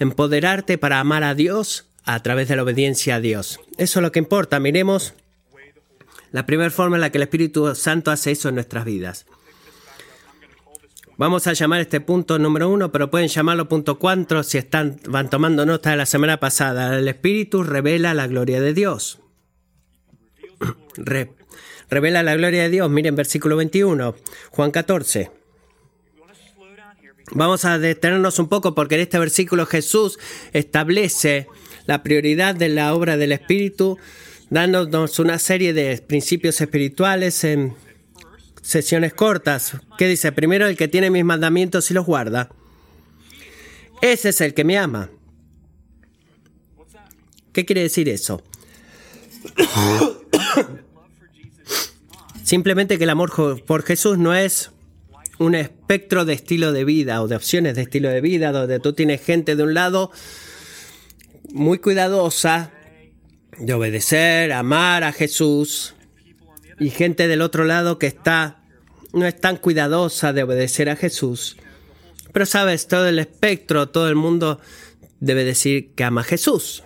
empoderarte 0.00 0.76
para 0.76 0.98
amar 0.98 1.22
a 1.22 1.34
Dios 1.34 1.86
a 2.04 2.20
través 2.22 2.48
de 2.48 2.56
la 2.56 2.64
obediencia 2.64 3.16
a 3.16 3.20
Dios. 3.20 3.60
Eso 3.76 4.00
es 4.00 4.02
lo 4.02 4.10
que 4.10 4.18
importa. 4.18 4.58
Miremos 4.58 5.14
la 6.32 6.46
primera 6.46 6.70
forma 6.70 6.96
en 6.96 7.02
la 7.02 7.10
que 7.10 7.18
el 7.18 7.22
Espíritu 7.22 7.74
Santo 7.76 8.10
hace 8.10 8.32
eso 8.32 8.48
en 8.48 8.56
nuestras 8.56 8.84
vidas. 8.84 9.26
Vamos 11.18 11.48
a 11.48 11.52
llamar 11.52 11.80
este 11.80 12.00
punto 12.00 12.38
número 12.38 12.70
uno, 12.70 12.92
pero 12.92 13.10
pueden 13.10 13.26
llamarlo 13.26 13.68
punto 13.68 13.98
cuatro 13.98 14.44
si 14.44 14.56
están, 14.56 15.00
van 15.08 15.28
tomando 15.28 15.66
nota 15.66 15.90
de 15.90 15.96
la 15.96 16.06
semana 16.06 16.38
pasada. 16.38 16.96
El 16.96 17.08
Espíritu 17.08 17.64
revela 17.64 18.14
la 18.14 18.28
gloria 18.28 18.60
de 18.60 18.72
Dios. 18.72 19.18
revela 21.90 22.22
la 22.22 22.36
gloria 22.36 22.62
de 22.62 22.70
Dios. 22.70 22.88
Miren 22.88 23.16
versículo 23.16 23.56
21, 23.56 24.14
Juan 24.52 24.70
14. 24.70 25.32
Vamos 27.32 27.64
a 27.64 27.80
detenernos 27.80 28.38
un 28.38 28.48
poco 28.48 28.76
porque 28.76 28.94
en 28.94 29.00
este 29.00 29.18
versículo 29.18 29.66
Jesús 29.66 30.20
establece 30.52 31.48
la 31.86 32.04
prioridad 32.04 32.54
de 32.54 32.68
la 32.68 32.94
obra 32.94 33.16
del 33.16 33.32
Espíritu, 33.32 33.98
dándonos 34.50 35.18
una 35.18 35.40
serie 35.40 35.72
de 35.72 36.00
principios 36.00 36.60
espirituales 36.60 37.42
en 37.42 37.74
sesiones 38.68 39.14
cortas. 39.14 39.78
¿Qué 39.96 40.06
dice? 40.06 40.30
Primero 40.30 40.66
el 40.66 40.76
que 40.76 40.88
tiene 40.88 41.10
mis 41.10 41.24
mandamientos 41.24 41.90
y 41.90 41.94
los 41.94 42.04
guarda. 42.04 42.50
Ese 44.02 44.28
es 44.28 44.42
el 44.42 44.52
que 44.52 44.62
me 44.62 44.76
ama. 44.76 45.08
¿Qué 47.54 47.64
quiere 47.64 47.80
decir 47.80 48.10
eso? 48.10 48.42
Simplemente 52.44 52.98
que 52.98 53.04
el 53.04 53.10
amor 53.10 53.32
por 53.64 53.84
Jesús 53.84 54.18
no 54.18 54.34
es 54.34 54.70
un 55.38 55.54
espectro 55.54 56.26
de 56.26 56.34
estilo 56.34 56.74
de 56.74 56.84
vida 56.84 57.22
o 57.22 57.28
de 57.28 57.36
opciones 57.36 57.74
de 57.74 57.82
estilo 57.82 58.10
de 58.10 58.20
vida 58.20 58.52
donde 58.52 58.80
tú 58.80 58.92
tienes 58.92 59.24
gente 59.24 59.56
de 59.56 59.62
un 59.62 59.72
lado 59.72 60.10
muy 61.54 61.78
cuidadosa 61.78 62.70
de 63.56 63.72
obedecer, 63.72 64.52
amar 64.52 65.04
a 65.04 65.12
Jesús 65.12 65.94
y 66.78 66.90
gente 66.90 67.28
del 67.28 67.40
otro 67.40 67.64
lado 67.64 67.98
que 67.98 68.08
está 68.08 68.57
no 69.12 69.26
es 69.26 69.40
tan 69.40 69.56
cuidadosa 69.56 70.32
de 70.32 70.42
obedecer 70.42 70.90
a 70.90 70.96
Jesús. 70.96 71.56
Pero 72.32 72.46
sabes, 72.46 72.88
todo 72.88 73.08
el 73.08 73.18
espectro, 73.18 73.88
todo 73.88 74.08
el 74.08 74.16
mundo 74.16 74.60
debe 75.20 75.44
decir 75.44 75.92
que 75.94 76.04
ama 76.04 76.20
a 76.20 76.24
Jesús. 76.24 76.84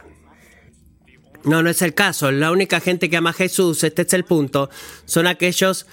No, 1.44 1.62
no 1.62 1.70
es 1.70 1.82
el 1.82 1.94
caso. 1.94 2.30
La 2.30 2.52
única 2.52 2.80
gente 2.80 3.10
que 3.10 3.16
ama 3.16 3.30
a 3.30 3.34
Jesús, 3.34 3.82
este 3.82 4.02
es 4.02 4.12
el 4.12 4.24
punto, 4.24 4.70
son 5.04 5.26
aquellos 5.26 5.86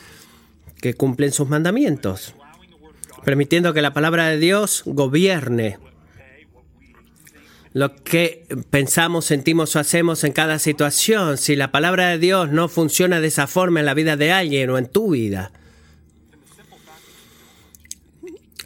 que 0.79 0.93
cumplen 0.93 1.33
sus 1.33 1.49
mandamientos, 1.49 2.35
permitiendo 3.25 3.73
que 3.73 3.81
la 3.81 3.93
palabra 3.93 4.27
de 4.27 4.37
Dios 4.37 4.83
gobierne 4.85 5.77
lo 7.73 7.95
que 7.95 8.47
pensamos, 8.71 9.25
sentimos 9.25 9.75
o 9.75 9.79
hacemos 9.79 10.23
en 10.23 10.33
cada 10.33 10.57
situación. 10.57 11.37
Si 11.37 11.55
la 11.55 11.71
palabra 11.71 12.09
de 12.09 12.17
Dios 12.17 12.49
no 12.49 12.67
funciona 12.67 13.21
de 13.21 13.27
esa 13.27 13.45
forma 13.45 13.79
en 13.79 13.85
la 13.85 13.93
vida 13.93 14.17
de 14.17 14.31
alguien 14.31 14.69
o 14.71 14.77
en 14.77 14.87
tu 14.87 15.11
vida, 15.11 15.51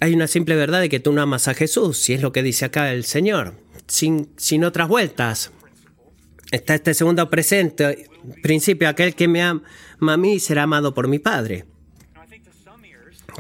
hay 0.04 0.14
una 0.14 0.28
simple 0.28 0.58
verdad 0.58 0.82
de 0.82 0.90
que 0.90 1.00
tú 1.00 1.14
no 1.14 1.22
amas 1.22 1.48
a 1.48 1.54
Jesús, 1.54 1.98
si 1.98 2.12
es 2.12 2.22
lo 2.22 2.34
que 2.34 2.44
dice 2.44 2.66
acá 2.66 2.92
el 2.92 3.06
Señor, 3.06 3.54
sin, 3.88 4.28
sin 4.36 4.66
otras 4.66 4.90
vueltas. 4.90 5.54
Está 6.52 6.76
este 6.76 6.94
segundo 6.94 7.30
presente, 7.30 8.10
principio, 8.42 8.90
aquel 8.90 9.16
que 9.16 9.30
me 9.30 9.42
ama 9.42 9.64
a 10.02 10.18
mí 10.18 10.42
será 10.42 10.64
amado 10.64 10.94
por 10.94 11.08
mi 11.08 11.20
Padre. 11.20 11.64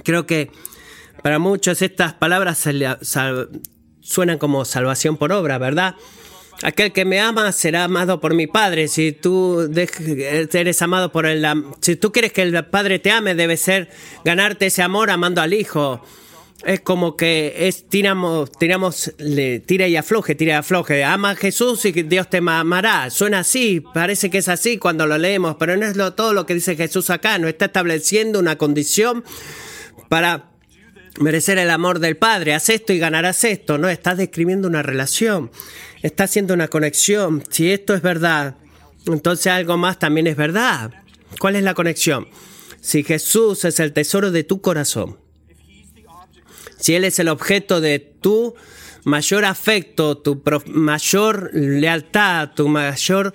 Creo 0.05 0.25
que 0.25 0.51
para 1.21 1.37
muchos 1.37 1.81
estas 1.81 2.13
palabras 2.13 2.65
suenan 3.99 4.37
como 4.37 4.63
salvación 4.63 5.17
por 5.17 5.33
obra, 5.33 5.57
¿verdad? 5.57 5.95
Aquel 6.61 6.93
que 6.93 7.03
me 7.03 7.19
ama 7.19 7.51
será 7.51 7.83
amado 7.83 8.21
por 8.21 8.35
mi 8.35 8.47
Padre. 8.47 8.87
Si 8.87 9.11
tú 9.11 9.69
eres 10.53 10.81
amado 10.81 11.11
por 11.11 11.25
el... 11.25 11.45
Si 11.81 11.97
tú 11.97 12.13
quieres 12.13 12.31
que 12.31 12.43
el 12.43 12.65
Padre 12.67 12.99
te 12.99 13.11
ame, 13.11 13.35
debe 13.35 13.57
ser 13.57 13.89
ganarte 14.23 14.67
ese 14.67 14.81
amor 14.81 15.09
amando 15.09 15.41
al 15.41 15.53
Hijo 15.53 16.01
es 16.65 16.81
como 16.81 17.17
que 17.17 17.67
es 17.67 17.89
tiramos, 17.89 18.51
tiramos, 18.51 19.13
le, 19.17 19.59
tira 19.59 19.87
y 19.87 19.97
afloje, 19.97 20.35
tira 20.35 20.53
y 20.53 20.55
afloje. 20.55 21.03
Ama 21.03 21.31
a 21.31 21.35
Jesús 21.35 21.83
y 21.85 21.91
Dios 21.91 22.29
te 22.29 22.37
amará. 22.37 23.09
Suena 23.09 23.39
así, 23.39 23.81
parece 23.93 24.29
que 24.29 24.37
es 24.37 24.47
así 24.47 24.77
cuando 24.77 25.05
lo 25.05 25.17
leemos, 25.17 25.57
pero 25.59 25.75
no 25.75 25.85
es 25.85 25.97
lo, 25.97 26.13
todo 26.13 26.33
lo 26.33 26.45
que 26.45 26.53
dice 26.53 26.75
Jesús 26.75 27.09
acá. 27.09 27.37
No 27.37 27.47
está 27.47 27.65
estableciendo 27.65 28.39
una 28.39 28.57
condición 28.57 29.23
para 30.09 30.51
merecer 31.19 31.57
el 31.57 31.69
amor 31.69 31.99
del 31.99 32.17
Padre. 32.17 32.53
Haz 32.53 32.69
esto 32.69 32.93
y 32.93 32.99
ganarás 32.99 33.43
esto. 33.43 33.77
No, 33.77 33.89
está 33.89 34.15
describiendo 34.15 34.67
una 34.67 34.83
relación. 34.83 35.51
Está 36.01 36.25
haciendo 36.25 36.53
una 36.53 36.69
conexión. 36.69 37.43
Si 37.49 37.71
esto 37.71 37.93
es 37.93 38.01
verdad, 38.01 38.55
entonces 39.05 39.47
algo 39.47 39.77
más 39.77 39.99
también 39.99 40.27
es 40.27 40.37
verdad. 40.37 40.91
¿Cuál 41.39 41.55
es 41.55 41.63
la 41.63 41.73
conexión? 41.73 42.27
Si 42.79 43.03
Jesús 43.03 43.65
es 43.65 43.79
el 43.79 43.93
tesoro 43.93 44.31
de 44.31 44.43
tu 44.43 44.61
corazón, 44.61 45.17
si 46.83 46.95
Él 46.95 47.05
es 47.05 47.17
el 47.19 47.29
objeto 47.29 47.79
de 47.79 47.99
tu 47.99 48.55
mayor 49.05 49.45
afecto, 49.45 50.17
tu 50.17 50.43
mayor 50.65 51.49
lealtad, 51.53 52.49
tu 52.53 52.67
mayor 52.67 53.33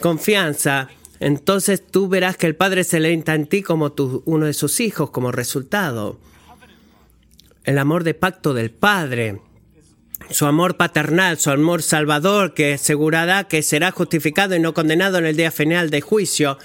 confianza, 0.00 0.88
entonces 1.20 1.80
tú 1.86 2.08
verás 2.08 2.36
que 2.36 2.48
el 2.48 2.56
Padre 2.56 2.82
se 2.82 2.98
lenta 2.98 3.36
en 3.36 3.46
ti 3.46 3.62
como 3.62 3.94
uno 4.24 4.46
de 4.46 4.52
sus 4.52 4.80
hijos 4.80 5.10
como 5.10 5.30
resultado. 5.30 6.18
El 7.62 7.78
amor 7.78 8.02
de 8.02 8.14
pacto 8.14 8.52
del 8.52 8.72
Padre, 8.72 9.42
su 10.30 10.46
amor 10.46 10.76
paternal, 10.76 11.38
su 11.38 11.50
amor 11.52 11.84
salvador 11.84 12.52
que 12.52 12.74
asegurará 12.74 13.44
que 13.44 13.62
será 13.62 13.92
justificado 13.92 14.56
y 14.56 14.58
no 14.58 14.74
condenado 14.74 15.18
en 15.18 15.26
el 15.26 15.36
día 15.36 15.52
final 15.52 15.90
de 15.90 16.00
juicio, 16.00 16.58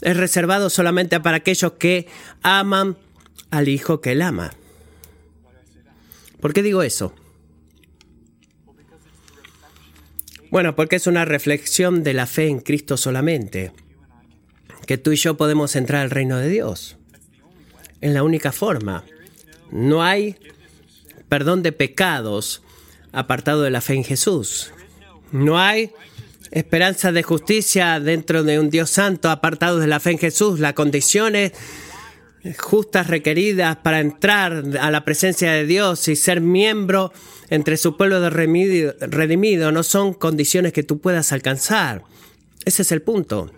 es 0.00 0.16
reservado 0.16 0.70
solamente 0.70 1.20
para 1.20 1.36
aquellos 1.36 1.74
que 1.74 2.08
aman 2.42 2.96
al 3.52 3.68
Hijo 3.68 4.00
que 4.00 4.10
él 4.10 4.22
ama. 4.22 4.50
¿Por 6.40 6.52
qué 6.52 6.62
digo 6.62 6.82
eso? 6.82 7.14
Bueno, 10.50 10.74
porque 10.74 10.96
es 10.96 11.06
una 11.06 11.24
reflexión 11.24 12.02
de 12.02 12.14
la 12.14 12.26
fe 12.26 12.48
en 12.48 12.60
Cristo 12.60 12.96
solamente, 12.96 13.72
que 14.86 14.96
tú 14.96 15.12
y 15.12 15.16
yo 15.16 15.36
podemos 15.36 15.76
entrar 15.76 16.02
al 16.02 16.10
reino 16.10 16.38
de 16.38 16.48
Dios. 16.48 16.96
Es 18.00 18.12
la 18.12 18.22
única 18.22 18.52
forma. 18.52 19.04
No 19.70 20.02
hay 20.02 20.36
perdón 21.28 21.62
de 21.62 21.72
pecados 21.72 22.62
apartado 23.12 23.62
de 23.62 23.70
la 23.70 23.80
fe 23.80 23.94
en 23.94 24.04
Jesús. 24.04 24.72
No 25.32 25.58
hay 25.58 25.92
esperanza 26.50 27.12
de 27.12 27.22
justicia 27.22 28.00
dentro 28.00 28.42
de 28.42 28.58
un 28.58 28.70
Dios 28.70 28.88
santo 28.88 29.30
apartado 29.30 29.78
de 29.78 29.86
la 29.86 30.00
fe 30.00 30.12
en 30.12 30.18
Jesús. 30.18 30.60
La 30.60 30.74
condición 30.74 31.36
es 31.36 31.52
justas 32.58 33.08
requeridas 33.08 33.76
para 33.78 34.00
entrar 34.00 34.64
a 34.80 34.90
la 34.90 35.04
presencia 35.04 35.52
de 35.52 35.66
Dios 35.66 36.06
y 36.08 36.16
ser 36.16 36.40
miembro 36.40 37.12
entre 37.50 37.76
su 37.76 37.96
pueblo 37.96 38.20
de 38.20 38.30
redimido 38.30 39.72
no 39.72 39.82
son 39.82 40.14
condiciones 40.14 40.72
que 40.72 40.82
tú 40.82 41.00
puedas 41.00 41.32
alcanzar. 41.32 42.02
Ese 42.64 42.82
es 42.82 42.92
el 42.92 43.02
punto. 43.02 43.50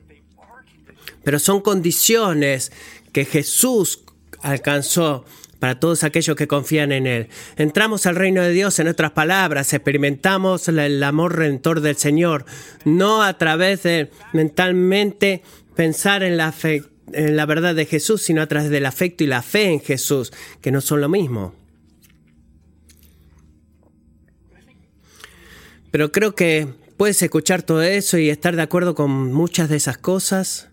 Pero 1.25 1.38
son 1.38 1.60
condiciones 1.60 2.72
que 3.12 3.25
Jesús 3.25 4.04
alcanzó 4.42 5.25
para 5.58 5.78
todos 5.78 6.04
aquellos 6.04 6.37
que 6.37 6.49
confían 6.49 6.90
en 6.90 7.06
Él. 7.06 7.28
Entramos 7.56 8.06
al 8.06 8.16
reino 8.16 8.42
de 8.42 8.50
Dios 8.50 8.78
en 8.78 8.88
otras 8.88 9.10
palabras, 9.10 9.72
experimentamos 9.75 10.68
el 10.68 11.02
amor 11.02 11.37
redentor 11.37 11.82
del 11.82 11.96
Señor, 11.96 12.46
no 12.84 13.22
a 13.22 13.37
través 13.37 13.82
de 13.82 14.10
mentalmente 14.32 15.42
pensar 15.76 16.22
en 16.22 16.38
la 16.38 16.52
fe 16.52 16.82
en 17.12 17.37
la 17.37 17.47
verdad 17.47 17.75
de 17.75 17.87
Jesús, 17.87 18.23
sino 18.23 18.43
a 18.43 18.47
través 18.47 18.71
del 18.71 18.87
afecto 18.87 19.25
y 19.25 19.26
la 19.26 19.43
fe 19.43 19.64
en 19.64 19.81
Jesús, 19.81 20.33
que 20.61 20.73
no 20.73 20.81
son 20.81 21.00
lo 21.00 21.09
mismo. 21.09 21.55
Pero 25.90 26.12
creo 26.12 26.35
que 26.35 26.69
puedes 26.97 27.21
escuchar 27.23 27.62
todo 27.62 27.83
eso 27.83 28.19
y 28.19 28.31
estar 28.31 28.55
de 28.57 28.62
acuerdo 28.62 28.95
con 28.95 29.33
muchas 29.33 29.69
de 29.69 29.76
esas 29.76 29.99
cosas. 29.99 30.69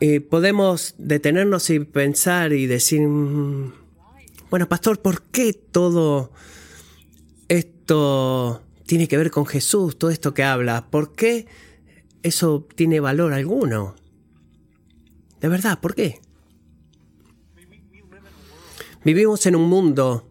Y 0.00 0.20
podemos 0.20 0.94
detenernos 0.96 1.68
y 1.70 1.80
pensar 1.80 2.52
y 2.52 2.66
decir, 2.66 3.02
mm, 3.02 3.72
bueno, 4.48 4.68
pastor, 4.68 5.00
¿por 5.00 5.22
qué 5.24 5.52
todo 5.52 6.32
esto 7.48 8.62
tiene 8.86 9.06
que 9.06 9.18
ver 9.18 9.30
con 9.30 9.46
Jesús, 9.46 9.98
todo 9.98 10.10
esto 10.10 10.32
que 10.32 10.42
habla? 10.42 10.90
¿Por 10.90 11.12
qué 11.12 11.46
eso 12.22 12.66
tiene 12.74 12.98
valor 12.98 13.32
alguno? 13.32 13.94
De 15.40 15.48
verdad, 15.48 15.80
¿por 15.80 15.94
qué? 15.94 16.20
Vivimos 19.04 19.46
en 19.46 19.56
un 19.56 19.68
mundo, 19.68 20.28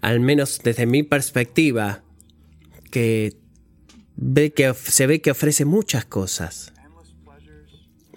al 0.00 0.18
menos 0.18 0.60
desde 0.64 0.86
mi 0.86 1.04
perspectiva, 1.04 2.02
que, 2.90 3.36
ve 4.16 4.52
que 4.52 4.74
se 4.74 5.06
ve 5.06 5.20
que 5.20 5.30
ofrece 5.30 5.64
muchas 5.64 6.04
cosas. 6.04 6.72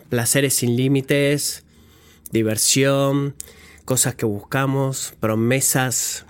Placeres 0.10 0.56
sin 0.56 0.76
límites, 0.76 1.64
diversión, 2.32 3.36
cosas 3.86 4.16
que 4.16 4.26
buscamos, 4.26 5.14
promesas 5.20 6.26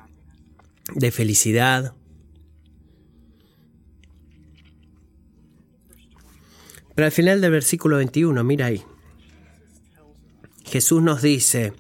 de 0.94 1.12
felicidad. 1.12 1.94
Pero 6.96 7.06
al 7.06 7.12
final 7.12 7.42
del 7.42 7.52
versículo 7.52 7.98
21, 7.98 8.44
mira 8.44 8.68
ahí, 8.68 8.84
Jesús 10.66 11.02
nos 11.02 11.22
dice, 11.22 11.74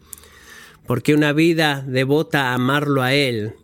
porque 0.88 1.14
una 1.14 1.34
vida 1.34 1.84
devota 1.88 2.52
a 2.52 2.56
amarlo 2.56 3.02
a 3.02 3.14
Él 3.14 3.56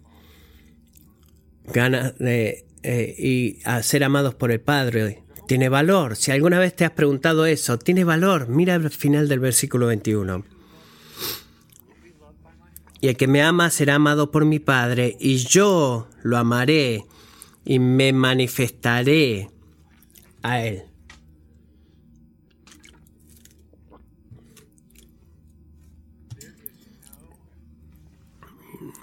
eh, 1.74 2.65
eh, 2.84 3.15
y 3.18 3.60
a 3.63 3.84
ser 3.84 4.03
amados 4.03 4.36
por 4.36 4.51
el 4.51 4.62
Padre 4.62 5.24
tiene 5.50 5.68
valor. 5.68 6.15
Si 6.15 6.32
alguna 6.32 6.60
vez 6.60 6.75
te 6.75 6.86
has 6.86 6.91
preguntado 6.91 7.48
eso, 7.48 7.79
tiene 7.79 8.03
valor. 8.03 8.48
Mira 8.50 8.75
el 8.75 8.89
final 8.91 9.27
del 9.27 9.39
versículo 9.39 9.88
21. 9.88 10.46
Y 13.01 13.08
el 13.08 13.18
que 13.18 13.27
me 13.27 13.41
ama 13.41 13.72
será 13.72 13.96
amado 13.96 14.29
por 14.29 14.46
mi 14.46 14.60
Padre, 14.60 15.18
y 15.20 15.38
yo 15.38 16.08
lo 16.22 16.38
amaré 16.38 17.06
y 17.65 17.79
me 17.79 18.13
manifestaré 18.13 19.50
a 20.44 20.62
Él. 20.62 20.84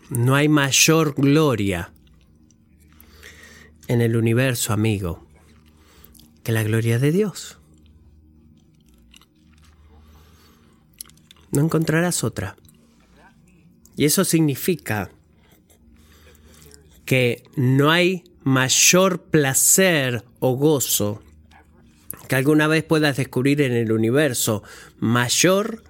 No 0.08 0.34
hay 0.34 0.48
mayor 0.48 1.14
gloria 1.14 1.92
en 3.88 4.00
el 4.00 4.16
universo, 4.16 4.72
amigo, 4.72 5.26
que 6.42 6.52
la 6.52 6.62
gloria 6.62 6.98
de 6.98 7.12
Dios. 7.12 7.58
No 11.50 11.62
encontrarás 11.62 12.24
otra. 12.24 12.56
Y 13.96 14.04
eso 14.04 14.24
significa 14.24 15.10
que 17.04 17.44
no 17.56 17.90
hay 17.90 18.24
mayor 18.42 19.22
placer 19.22 20.24
o 20.40 20.54
gozo 20.54 21.22
que 22.28 22.36
alguna 22.36 22.66
vez 22.66 22.84
puedas 22.84 23.16
descubrir 23.16 23.62
en 23.62 23.72
el 23.72 23.92
universo 23.92 24.62
mayor 24.98 25.82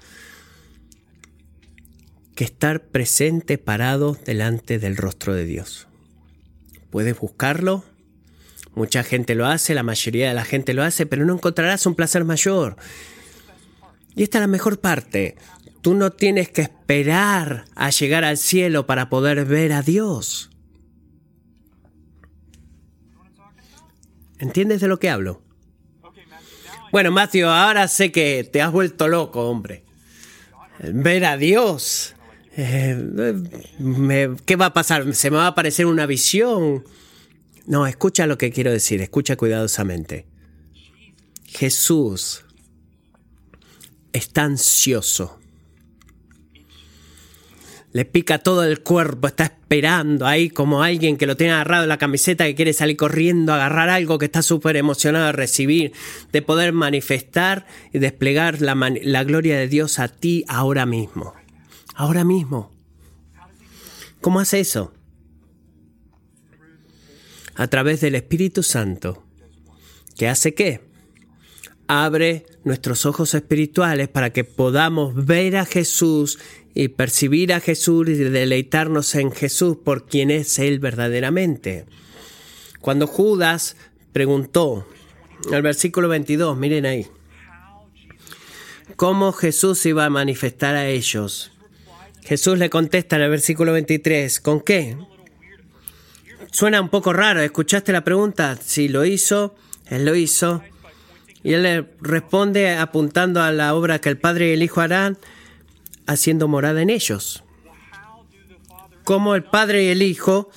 que 2.37 2.45
estar 2.45 2.85
presente 2.85 3.57
parado 3.59 4.17
delante 4.25 4.79
del 4.79 4.97
rostro 4.97 5.35
de 5.35 5.47
Dios. 5.47 5.89
Puedes 6.91 7.19
buscarlo, 7.19 7.83
mucha 8.75 9.03
gente 9.03 9.35
lo 9.35 9.47
hace, 9.47 9.75
la 9.75 9.83
mayoría 9.83 10.29
de 10.29 10.35
la 10.35 10.45
gente 10.45 10.75
lo 10.75 10.85
hace, 10.85 11.07
pero 11.07 11.25
no 11.25 11.33
encontrarás 11.33 11.87
un 11.87 11.95
placer 11.95 12.25
mayor. 12.25 12.77
Y 14.15 14.23
esta 14.23 14.39
es 14.39 14.43
la 14.43 14.49
mejor 14.49 14.81
parte. 14.81 15.37
Tú 15.81 15.95
no 15.95 16.13
tienes 16.13 16.51
que 16.51 16.63
esperar 16.63 17.65
a 17.75 17.89
llegar 17.89 18.23
al 18.23 18.37
cielo 18.37 18.87
para 18.87 19.09
poder 19.09 19.47
ver 19.47 19.73
a 19.73 19.81
Dios. 19.81 20.51
¿Entiendes 24.39 24.83
de 24.83 24.89
lo 24.89 24.99
que 24.99 25.09
hablo? 25.09 25.43
Bueno, 26.93 27.11
Matthew, 27.11 27.49
ahora 27.49 27.89
sé 27.89 28.13
que 28.13 28.45
te 28.45 28.61
has 28.61 28.73
vuelto 28.73 29.09
loco, 29.09 29.49
hombre. 29.49 29.85
Ver 30.81 31.25
a 31.25 31.39
Dios. 31.39 32.16
Eh, 32.59 34.35
¿Qué 34.47 34.57
va 34.57 34.67
a 34.67 34.73
pasar? 34.73 35.15
¿Se 35.15 35.31
me 35.31 35.37
va 35.37 35.45
a 35.45 35.49
aparecer 35.49 35.85
una 35.85 36.07
visión? 36.07 36.85
No, 37.67 37.87
escucha 37.87 38.27
lo 38.27 38.39
que 38.39 38.51
quiero 38.51 38.71
decir, 38.71 39.03
escucha 39.03 39.37
cuidadosamente. 39.37 40.27
Jesús 41.45 42.45
está 44.13 44.45
ansioso. 44.45 45.39
Le 47.93 48.05
pica 48.05 48.39
todo 48.39 48.65
el 48.65 48.83
cuerpo, 48.83 49.27
está 49.27 49.45
esperando 49.45 50.27
ahí 50.27 50.51
como 50.51 50.83
alguien 50.83 51.17
que 51.17 51.27
lo 51.27 51.37
tiene 51.37 51.55
agarrado 51.55 51.85
en 51.85 51.89
la 51.89 51.99
camiseta 51.99 52.45
que 52.45 52.55
quiere 52.55 52.73
salir 52.73 52.97
corriendo, 52.97 53.53
agarrar 53.53 53.89
algo 53.89 54.19
que 54.19 54.27
está 54.27 54.43
súper 54.43 54.77
emocionado 54.77 55.27
de 55.27 55.33
recibir, 55.33 55.93
de 56.33 56.43
poder 56.43 56.73
manifestar 56.73 57.67
y 57.93 57.99
desplegar 57.99 58.61
la 58.61 59.25
gloria 59.25 59.59
de 59.59 59.69
Dios 59.69 59.99
a 59.99 60.09
ti 60.09 60.45
ahora 60.47 60.85
mismo 60.85 61.35
ahora 61.97 62.25
mismo. 62.25 62.71
¿Cómo 64.21 64.39
hace 64.39 64.61
eso? 64.61 64.93
A 67.55 67.67
través 67.69 68.01
del 68.01 68.15
Espíritu 68.15 68.63
Santo. 68.63 69.25
¿Qué 70.17 70.29
hace 70.29 70.55
qué? 70.55 70.83
Abre 71.89 72.47
nuestros 72.65 73.07
ojos 73.07 73.35
espirituales 73.35 74.09
para 74.09 74.33
que 74.33 74.45
podamos 74.45 75.27
ver 75.27 75.57
a 75.57 75.65
Jesús 75.65 76.39
y 76.75 76.89
percibir 76.89 77.53
a 77.53 77.61
Jesús 77.61 78.09
y 78.09 78.15
deleitarnos 78.15 79.15
en 79.15 79.33
Jesús 79.33 79.79
por 79.83 80.07
quien 80.07 80.31
es 80.31 80.59
Él 80.59 80.79
verdaderamente. 80.79 81.87
Cuando 82.81 83.07
Judas 83.07 83.77
preguntó, 84.13 84.87
el 85.51 85.63
versículo 85.63 86.09
22, 86.09 86.59
miren 86.59 86.87
ahí, 86.87 87.07
cómo 88.97 89.33
Jesús 89.33 89.87
iba 89.87 90.05
a 90.05 90.11
manifestar 90.11 90.75
a 90.75 90.89
ellos. 90.89 91.56
Jesús 92.27 92.59
le 92.59 92.71
contesta 92.71 93.17
en 93.17 93.23
el 93.23 93.31
versículo 93.31 93.73
23, 93.73 94.41
¿con 94.41 94.61
qué? 94.61 94.97
Suena 96.51 96.81
un 96.81 96.89
poco 96.89 97.13
raro, 97.13 97.41
¿escuchaste 97.41 97.93
la 97.93 98.03
pregunta? 98.03 98.59
Sí, 98.61 98.89
lo 98.89 99.05
hizo, 99.05 99.55
él 99.87 100.05
lo 100.05 100.17
hizo. 100.17 100.63
Y 101.45 101.53
él 101.53 101.63
le 101.63 101.87
responde 102.01 102.71
apuntando 102.71 103.41
a 103.43 103.53
la 103.53 103.75
obra 103.75 104.01
que 104.01 104.09
el 104.09 104.19
Padre 104.19 104.49
y 104.49 104.53
el 104.55 104.65
Hijo 104.65 104.81
harán, 104.81 105.19
haciendo 106.07 106.49
morada 106.49 106.83
en 106.83 106.91
ellos. 106.91 107.45
¿Cómo 109.05 109.37
el 109.37 109.45
Padre 109.45 109.85
y 109.85 109.89
el 109.89 110.03
Hijo 110.03 110.51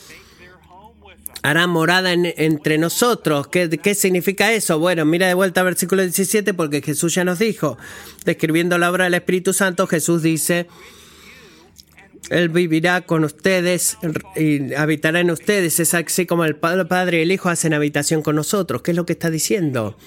harán 1.43 1.69
morada 1.69 2.11
entre 2.13 2.77
nosotros. 2.77 3.47
¿Qué, 3.47 3.69
¿Qué, 3.69 3.95
significa 3.95 4.51
eso? 4.51 4.79
Bueno, 4.79 5.05
mira 5.05 5.27
de 5.27 5.33
vuelta 5.35 5.61
al 5.61 5.67
versículo 5.67 6.01
17 6.01 6.53
porque 6.53 6.81
Jesús 6.81 7.15
ya 7.15 7.23
nos 7.23 7.39
dijo, 7.39 7.77
describiendo 8.25 8.77
la 8.77 8.91
obra 8.91 9.05
del 9.05 9.13
Espíritu 9.13 9.53
Santo, 9.53 9.87
Jesús 9.87 10.21
dice, 10.21 10.67
él 12.29 12.49
vivirá 12.49 13.01
con 13.01 13.23
ustedes 13.23 13.97
y 14.35 14.73
habitará 14.73 15.19
en 15.19 15.31
ustedes. 15.31 15.79
Es 15.79 15.93
así 15.93 16.25
como 16.25 16.45
el 16.45 16.55
Padre 16.55 17.19
y 17.19 17.21
el 17.21 17.31
Hijo 17.31 17.49
hacen 17.49 17.73
habitación 17.73 18.21
con 18.21 18.35
nosotros. 18.35 18.81
¿Qué 18.81 18.91
es 18.91 18.97
lo 18.97 19.05
que 19.05 19.13
está 19.13 19.29
diciendo? 19.29 19.97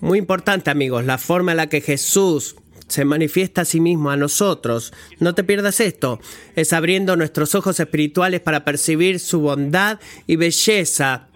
Muy 0.00 0.18
importante, 0.18 0.70
amigos, 0.70 1.04
la 1.04 1.18
forma 1.18 1.52
en 1.52 1.58
la 1.58 1.68
que 1.68 1.80
Jesús 1.80 2.56
se 2.88 3.04
manifiesta 3.06 3.62
a 3.62 3.64
sí 3.64 3.80
mismo 3.80 4.10
a 4.10 4.16
nosotros. 4.16 4.92
No 5.18 5.34
te 5.34 5.44
pierdas 5.44 5.80
esto. 5.80 6.20
Es 6.56 6.72
abriendo 6.72 7.16
nuestros 7.16 7.54
ojos 7.54 7.80
espirituales 7.80 8.40
para 8.40 8.64
percibir 8.64 9.18
su 9.18 9.40
bondad 9.40 9.98
y 10.26 10.36
belleza 10.36 11.28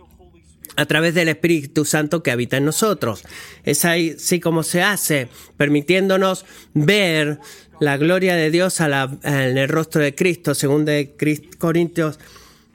a 0.76 0.84
través 0.84 1.14
del 1.14 1.28
Espíritu 1.28 1.86
Santo 1.86 2.22
que 2.22 2.30
habita 2.30 2.58
en 2.58 2.66
nosotros. 2.66 3.24
Es 3.64 3.84
así 3.84 4.40
como 4.40 4.62
se 4.62 4.82
hace, 4.82 5.28
permitiéndonos 5.56 6.44
ver 6.74 7.40
la 7.80 7.96
gloria 7.96 8.36
de 8.36 8.50
Dios 8.50 8.80
en 8.80 9.58
el 9.58 9.68
rostro 9.68 10.00
de 10.02 10.14
Cristo, 10.14 10.54
según 10.54 10.84
de 10.84 11.14
Corintios 11.58 12.18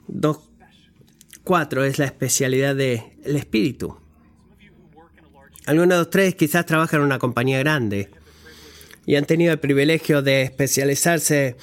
2, 0.08 0.38
4, 1.44 1.84
es 1.84 1.98
la 1.98 2.04
especialidad 2.04 2.76
del 2.76 3.02
Espíritu. 3.24 3.96
Algunos 5.66 5.98
de 5.98 6.02
ustedes 6.02 6.34
quizás 6.34 6.66
trabajan 6.66 7.00
en 7.00 7.06
una 7.06 7.18
compañía 7.18 7.58
grande 7.58 8.10
y 9.06 9.16
han 9.16 9.24
tenido 9.24 9.52
el 9.52 9.58
privilegio 9.58 10.22
de 10.22 10.42
especializarse 10.42 11.56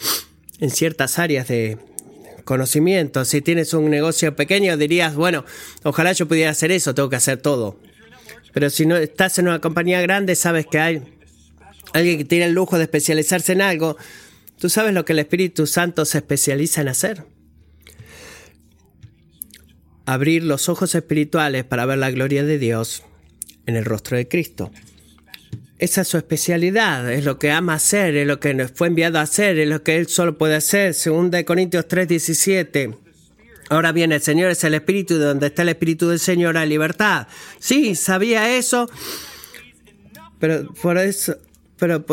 en 0.59 0.69
ciertas 0.69 1.19
áreas 1.19 1.47
de 1.47 1.77
conocimiento. 2.43 3.23
Si 3.25 3.41
tienes 3.41 3.73
un 3.73 3.89
negocio 3.89 4.35
pequeño 4.35 4.75
dirías, 4.77 5.15
bueno, 5.15 5.45
ojalá 5.83 6.11
yo 6.13 6.27
pudiera 6.27 6.51
hacer 6.51 6.71
eso, 6.71 6.95
tengo 6.95 7.09
que 7.09 7.15
hacer 7.15 7.37
todo. 7.37 7.77
Pero 8.53 8.69
si 8.69 8.85
no 8.85 8.97
estás 8.97 9.37
en 9.37 9.47
una 9.47 9.59
compañía 9.59 10.01
grande, 10.01 10.35
sabes 10.35 10.65
que 10.65 10.79
hay 10.79 11.18
alguien 11.93 12.17
que 12.17 12.25
tiene 12.25 12.45
el 12.45 12.53
lujo 12.53 12.77
de 12.77 12.83
especializarse 12.83 13.53
en 13.53 13.61
algo, 13.61 13.97
¿tú 14.57 14.69
sabes 14.69 14.93
lo 14.93 15.05
que 15.05 15.13
el 15.13 15.19
Espíritu 15.19 15.67
Santo 15.67 16.05
se 16.05 16.19
especializa 16.19 16.81
en 16.81 16.87
hacer? 16.89 17.23
Abrir 20.05 20.43
los 20.43 20.69
ojos 20.69 20.95
espirituales 20.95 21.63
para 21.63 21.85
ver 21.85 21.99
la 21.99 22.11
gloria 22.11 22.43
de 22.43 22.57
Dios 22.57 23.03
en 23.65 23.75
el 23.75 23.85
rostro 23.85 24.17
de 24.17 24.27
Cristo. 24.27 24.71
Esa 25.77 26.01
es 26.01 26.07
su 26.09 26.17
especialidad, 26.17 27.11
es 27.11 27.23
lo 27.23 27.39
que 27.39 27.51
ama 27.51 27.75
hacer, 27.75 28.17
es 28.17 28.27
lo 28.27 28.39
que 28.39 28.53
nos 28.53 28.71
fue 28.71 28.87
enviado 28.87 29.17
a 29.19 29.21
hacer, 29.21 29.57
es 29.59 29.69
lo 29.69 29.81
que 29.81 29.95
Él 29.95 30.07
solo 30.07 30.37
puede 30.37 30.55
hacer. 30.55 30.93
Según 30.93 31.31
de 31.31 31.45
Corintios 31.45 31.87
3:17. 31.87 32.97
Ahora 33.69 33.91
bien, 33.91 34.11
el 34.11 34.21
Señor 34.21 34.49
es 34.49 34.63
el 34.63 34.73
Espíritu, 34.73 35.17
de 35.17 35.25
donde 35.25 35.47
está 35.47 35.61
el 35.61 35.69
Espíritu 35.69 36.09
del 36.09 36.19
Señor 36.19 36.57
hay 36.57 36.67
libertad. 36.67 37.27
Sí, 37.59 37.95
sabía 37.95 38.57
eso, 38.57 38.89
pero 40.39 40.73
por 40.73 40.97
eso 40.97 41.37
pero 41.79 42.05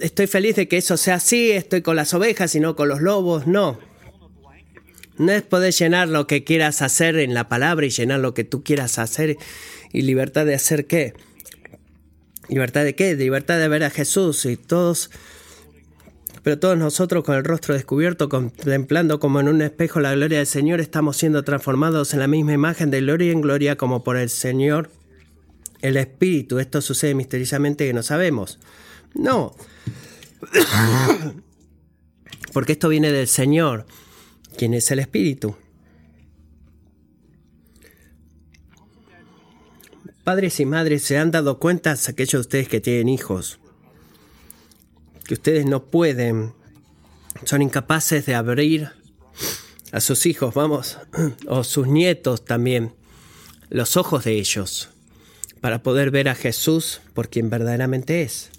estoy 0.00 0.26
feliz 0.26 0.56
de 0.56 0.66
que 0.66 0.76
eso 0.76 0.96
sea 0.96 1.14
así, 1.14 1.52
estoy 1.52 1.80
con 1.82 1.94
las 1.94 2.12
ovejas 2.12 2.54
y 2.56 2.60
no 2.60 2.74
con 2.74 2.88
los 2.88 3.00
lobos, 3.00 3.46
no. 3.46 3.78
No 5.16 5.30
es 5.30 5.42
poder 5.42 5.72
llenar 5.72 6.08
lo 6.08 6.26
que 6.26 6.42
quieras 6.42 6.82
hacer 6.82 7.16
en 7.18 7.34
la 7.34 7.48
palabra 7.48 7.86
y 7.86 7.90
llenar 7.90 8.18
lo 8.18 8.34
que 8.34 8.42
tú 8.42 8.64
quieras 8.64 8.98
hacer 8.98 9.38
y 9.92 10.02
libertad 10.02 10.44
de 10.44 10.56
hacer 10.56 10.86
qué. 10.86 11.14
¿Libertad 12.48 12.82
de 12.82 12.96
qué? 12.96 13.14
Libertad 13.14 13.60
de 13.60 13.68
ver 13.68 13.84
a 13.84 13.90
Jesús 13.90 14.44
y 14.44 14.56
todos, 14.56 15.10
pero 16.42 16.58
todos 16.58 16.76
nosotros 16.76 17.22
con 17.22 17.36
el 17.36 17.44
rostro 17.44 17.74
descubierto, 17.74 18.28
contemplando 18.28 19.20
como 19.20 19.38
en 19.38 19.48
un 19.48 19.62
espejo 19.62 20.00
la 20.00 20.14
gloria 20.14 20.38
del 20.38 20.48
Señor, 20.48 20.80
estamos 20.80 21.16
siendo 21.16 21.44
transformados 21.44 22.12
en 22.12 22.18
la 22.18 22.26
misma 22.26 22.52
imagen 22.52 22.90
de 22.90 23.00
gloria 23.00 23.30
en 23.30 23.40
gloria 23.40 23.76
como 23.76 24.02
por 24.02 24.16
el 24.16 24.28
Señor 24.28 24.90
el 25.84 25.98
Espíritu. 25.98 26.58
Esto 26.58 26.80
sucede 26.80 27.14
misteriosamente 27.14 27.86
que 27.86 27.92
no 27.92 28.02
sabemos. 28.02 28.58
No. 29.14 29.54
Porque 32.52 32.72
esto 32.72 32.88
viene 32.88 33.12
del 33.12 33.28
Señor, 33.28 33.86
quien 34.56 34.72
es 34.72 34.90
el 34.90 35.00
Espíritu. 35.00 35.56
Padres 40.24 40.58
y 40.58 40.64
madres, 40.64 41.02
¿se 41.02 41.18
han 41.18 41.30
dado 41.30 41.58
cuenta, 41.58 41.92
aquellos 41.92 42.32
de 42.32 42.40
ustedes 42.40 42.68
que 42.68 42.80
tienen 42.80 43.10
hijos, 43.10 43.58
que 45.26 45.34
ustedes 45.34 45.66
no 45.66 45.84
pueden, 45.90 46.54
son 47.44 47.60
incapaces 47.60 48.24
de 48.24 48.34
abrir 48.34 48.88
a 49.92 50.00
sus 50.00 50.24
hijos, 50.24 50.54
vamos, 50.54 50.98
o 51.46 51.62
sus 51.62 51.88
nietos 51.88 52.42
también, 52.42 52.94
los 53.68 53.98
ojos 53.98 54.24
de 54.24 54.38
ellos? 54.38 54.93
Para 55.64 55.82
poder 55.82 56.10
ver 56.10 56.28
a 56.28 56.34
Jesús 56.34 57.00
por 57.14 57.30
quien 57.30 57.48
verdaderamente 57.48 58.20
es. 58.20 58.50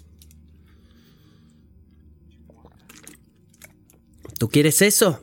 ¿Tú 4.40 4.48
quieres 4.48 4.82
eso? 4.82 5.22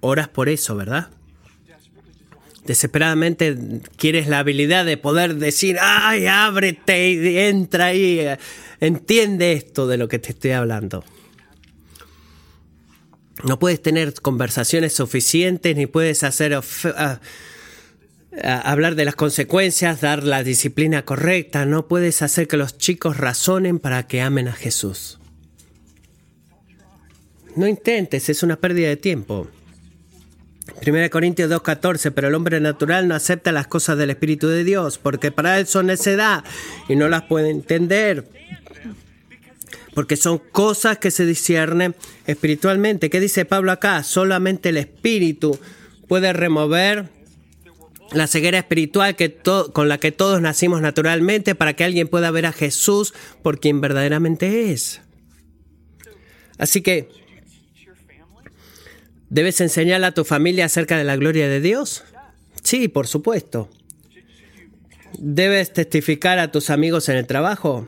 Oras 0.00 0.28
por 0.28 0.50
eso, 0.50 0.76
¿verdad? 0.76 1.08
Desesperadamente 2.66 3.56
quieres 3.96 4.26
la 4.28 4.40
habilidad 4.40 4.84
de 4.84 4.98
poder 4.98 5.36
decir, 5.36 5.78
ay, 5.80 6.26
ábrete 6.26 7.12
y 7.12 7.38
entra 7.38 7.86
ahí, 7.86 8.20
entiende 8.80 9.54
esto 9.54 9.86
de 9.86 9.96
lo 9.96 10.08
que 10.08 10.18
te 10.18 10.32
estoy 10.32 10.50
hablando. 10.50 11.06
No 13.44 13.58
puedes 13.58 13.80
tener 13.80 14.12
conversaciones 14.12 14.92
suficientes 14.92 15.74
ni 15.74 15.86
puedes 15.86 16.22
hacer 16.22 16.52
ah, 16.52 17.20
hablar 18.42 18.94
de 18.94 19.04
las 19.04 19.14
consecuencias, 19.14 20.00
dar 20.00 20.24
la 20.24 20.42
disciplina 20.42 21.04
correcta. 21.04 21.66
No 21.66 21.86
puedes 21.86 22.22
hacer 22.22 22.48
que 22.48 22.56
los 22.56 22.78
chicos 22.78 23.16
razonen 23.16 23.78
para 23.78 24.06
que 24.06 24.20
amen 24.20 24.48
a 24.48 24.52
Jesús. 24.52 25.18
No 27.56 27.68
intentes, 27.68 28.28
es 28.28 28.42
una 28.42 28.56
pérdida 28.56 28.88
de 28.88 28.96
tiempo. 28.96 29.48
1 30.84 31.10
Corintios 31.10 31.50
2.14, 31.50 32.12
pero 32.12 32.28
el 32.28 32.34
hombre 32.34 32.58
natural 32.58 33.06
no 33.06 33.14
acepta 33.14 33.52
las 33.52 33.66
cosas 33.66 33.98
del 33.98 34.10
Espíritu 34.10 34.48
de 34.48 34.64
Dios, 34.64 34.98
porque 34.98 35.30
para 35.30 35.58
él 35.58 35.66
son 35.66 35.86
necedad 35.86 36.42
y 36.88 36.96
no 36.96 37.08
las 37.08 37.22
puede 37.22 37.50
entender, 37.50 38.26
porque 39.94 40.16
son 40.16 40.38
cosas 40.38 40.98
que 40.98 41.10
se 41.10 41.26
disciernen 41.26 41.94
espiritualmente. 42.26 43.10
¿Qué 43.10 43.20
dice 43.20 43.44
Pablo 43.44 43.72
acá? 43.72 44.02
Solamente 44.02 44.70
el 44.70 44.78
Espíritu 44.78 45.58
puede 46.08 46.32
remover 46.32 47.08
la 48.14 48.26
ceguera 48.26 48.58
espiritual 48.58 49.16
que 49.16 49.36
con 49.72 49.88
la 49.88 49.98
que 49.98 50.12
todos 50.12 50.40
nacimos 50.40 50.80
naturalmente 50.80 51.54
para 51.54 51.74
que 51.74 51.84
alguien 51.84 52.08
pueda 52.08 52.30
ver 52.30 52.46
a 52.46 52.52
Jesús 52.52 53.14
por 53.42 53.60
quien 53.60 53.80
verdaderamente 53.80 54.72
es. 54.72 55.00
Así 56.58 56.82
que, 56.82 57.08
¿debes 59.28 59.60
enseñarle 59.60 60.06
a 60.06 60.14
tu 60.14 60.24
familia 60.24 60.66
acerca 60.66 60.96
de 60.96 61.04
la 61.04 61.16
gloria 61.16 61.48
de 61.48 61.60
Dios? 61.60 62.04
Sí, 62.62 62.88
por 62.88 63.06
supuesto. 63.06 63.68
¿Debes 65.18 65.72
testificar 65.72 66.38
a 66.38 66.50
tus 66.50 66.70
amigos 66.70 67.08
en 67.08 67.16
el 67.16 67.26
trabajo? 67.26 67.86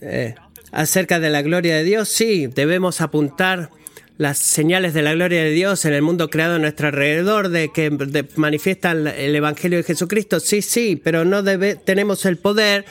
Eh, 0.00 0.34
acerca 0.72 1.20
de 1.20 1.30
la 1.30 1.42
gloria 1.42 1.76
de 1.76 1.84
Dios, 1.84 2.08
sí, 2.08 2.46
debemos 2.48 3.00
apuntar 3.00 3.70
las 4.16 4.38
señales 4.38 4.94
de 4.94 5.02
la 5.02 5.14
gloria 5.14 5.42
de 5.42 5.50
Dios 5.50 5.84
en 5.84 5.92
el 5.92 6.02
mundo 6.02 6.30
creado 6.30 6.54
a 6.54 6.58
nuestro 6.58 6.88
alrededor, 6.88 7.48
de 7.48 7.70
que 7.72 7.90
manifiestan 8.36 9.06
el 9.06 9.34
Evangelio 9.34 9.78
de 9.78 9.84
Jesucristo, 9.84 10.40
sí, 10.40 10.62
sí, 10.62 11.00
pero 11.02 11.24
no 11.24 11.42
tenemos 11.84 12.24
el 12.26 12.38
poder 12.38 12.84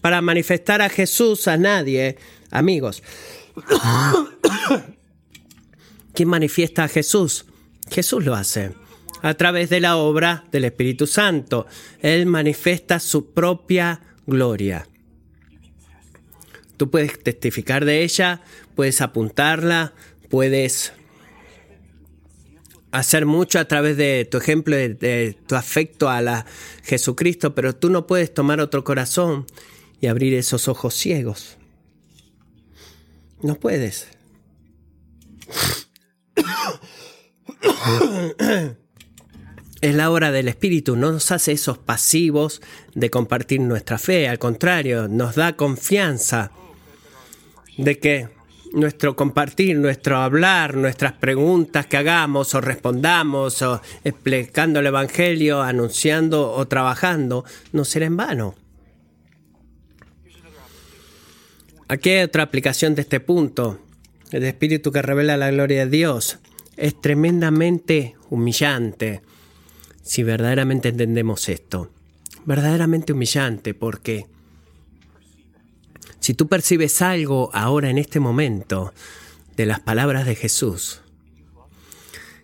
para 0.00 0.20
manifestar 0.22 0.82
a 0.82 0.88
Jesús 0.88 1.46
a 1.48 1.56
nadie, 1.56 2.16
amigos. 2.50 3.02
¿Quién 6.12 6.28
manifiesta 6.28 6.84
a 6.84 6.88
Jesús? 6.88 7.46
Jesús 7.90 8.24
lo 8.24 8.34
hace 8.34 8.72
a 9.22 9.34
través 9.34 9.70
de 9.70 9.80
la 9.80 9.96
obra 9.96 10.44
del 10.50 10.64
Espíritu 10.64 11.06
Santo. 11.06 11.66
Él 12.00 12.26
manifiesta 12.26 13.00
su 13.00 13.32
propia 13.32 14.00
gloria. 14.26 14.88
Tú 16.76 16.90
puedes 16.90 17.22
testificar 17.22 17.84
de 17.84 18.02
ella, 18.02 18.42
puedes 18.74 19.00
apuntarla, 19.00 19.94
puedes 20.28 20.92
hacer 22.92 23.26
mucho 23.26 23.58
a 23.58 23.66
través 23.66 23.96
de 23.96 24.24
tu 24.24 24.38
ejemplo, 24.38 24.76
de, 24.76 25.36
tu 25.46 25.54
afecto 25.54 26.08
a 26.08 26.20
la 26.22 26.46
Jesucristo, 26.82 27.54
pero 27.54 27.74
tú 27.74 27.90
no 27.90 28.06
puedes 28.06 28.32
tomar 28.32 28.60
otro 28.60 28.84
corazón 28.84 29.46
y 30.00 30.06
abrir 30.06 30.34
esos 30.34 30.68
ojos 30.68 30.94
ciegos. 30.94 31.58
No 33.42 33.56
puedes. 33.56 34.08
Es 39.82 39.94
la 39.94 40.10
hora 40.10 40.32
del 40.32 40.48
Espíritu, 40.48 40.96
no 40.96 41.12
nos 41.12 41.30
hace 41.32 41.52
esos 41.52 41.76
pasivos 41.78 42.62
de 42.94 43.10
compartir 43.10 43.60
nuestra 43.60 43.98
fe, 43.98 44.26
al 44.26 44.38
contrario, 44.38 45.06
nos 45.06 45.34
da 45.34 45.54
confianza 45.54 46.50
de 47.76 47.98
que 47.98 48.35
nuestro 48.76 49.16
compartir, 49.16 49.78
nuestro 49.78 50.18
hablar, 50.18 50.76
nuestras 50.76 51.14
preguntas 51.14 51.86
que 51.86 51.96
hagamos 51.96 52.54
o 52.54 52.60
respondamos 52.60 53.62
o 53.62 53.80
explicando 54.04 54.80
el 54.80 54.86
Evangelio, 54.86 55.62
anunciando 55.62 56.52
o 56.52 56.68
trabajando, 56.68 57.44
no 57.72 57.86
será 57.86 58.04
en 58.04 58.16
vano. 58.18 58.54
Aquí 61.88 62.10
hay 62.10 62.24
otra 62.24 62.42
aplicación 62.42 62.94
de 62.94 63.02
este 63.02 63.18
punto. 63.18 63.80
El 64.30 64.44
espíritu 64.44 64.92
que 64.92 65.00
revela 65.00 65.38
la 65.38 65.50
gloria 65.50 65.86
de 65.86 65.90
Dios 65.90 66.38
es 66.76 67.00
tremendamente 67.00 68.14
humillante 68.28 69.22
si 70.02 70.22
verdaderamente 70.22 70.90
entendemos 70.90 71.48
esto. 71.48 71.90
Verdaderamente 72.44 73.14
humillante 73.14 73.72
porque 73.72 74.26
si 76.26 76.34
tú 76.34 76.48
percibes 76.48 77.02
algo 77.02 77.50
ahora 77.54 77.88
en 77.88 77.98
este 77.98 78.18
momento 78.18 78.92
de 79.56 79.64
las 79.64 79.78
palabras 79.78 80.26
de 80.26 80.34
Jesús 80.34 81.00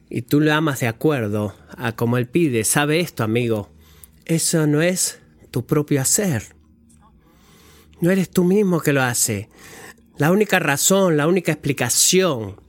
y 0.09 0.23
tú 0.23 0.39
lo 0.39 0.55
amas 0.55 0.79
de 0.79 0.87
acuerdo 0.87 1.57
a 1.77 1.97
como 1.97 2.17
Él 2.17 2.29
pide, 2.29 2.63
sabe 2.63 3.01
esto, 3.01 3.25
amigo, 3.25 3.73
eso 4.25 4.69
no 4.69 4.83
es 4.83 5.19
tu 5.51 5.67
propio 5.67 6.01
hacer. 6.01 6.55
No 8.01 8.13
eres 8.13 8.31
tú 8.31 8.45
mismo 8.45 8.79
que 8.79 8.93
lo 8.93 9.03
hace. 9.03 9.49
La 10.17 10.31
única 10.31 10.61
razón, 10.61 11.17
la 11.17 11.27
única 11.27 11.51
explicación, 11.51 12.61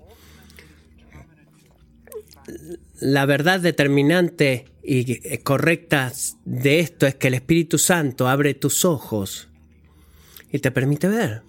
la 2.99 3.27
verdad 3.27 3.59
determinante 3.59 4.65
y 4.81 5.37
correcta 5.43 6.11
de 6.43 6.79
esto 6.79 7.05
es 7.05 7.13
que 7.13 7.27
el 7.27 7.35
Espíritu 7.35 7.77
Santo 7.77 8.27
abre 8.27 8.55
tus 8.55 8.83
ojos 8.83 9.49
y 10.53 10.59
te 10.59 10.71
permite 10.71 11.09
ver. 11.09 11.41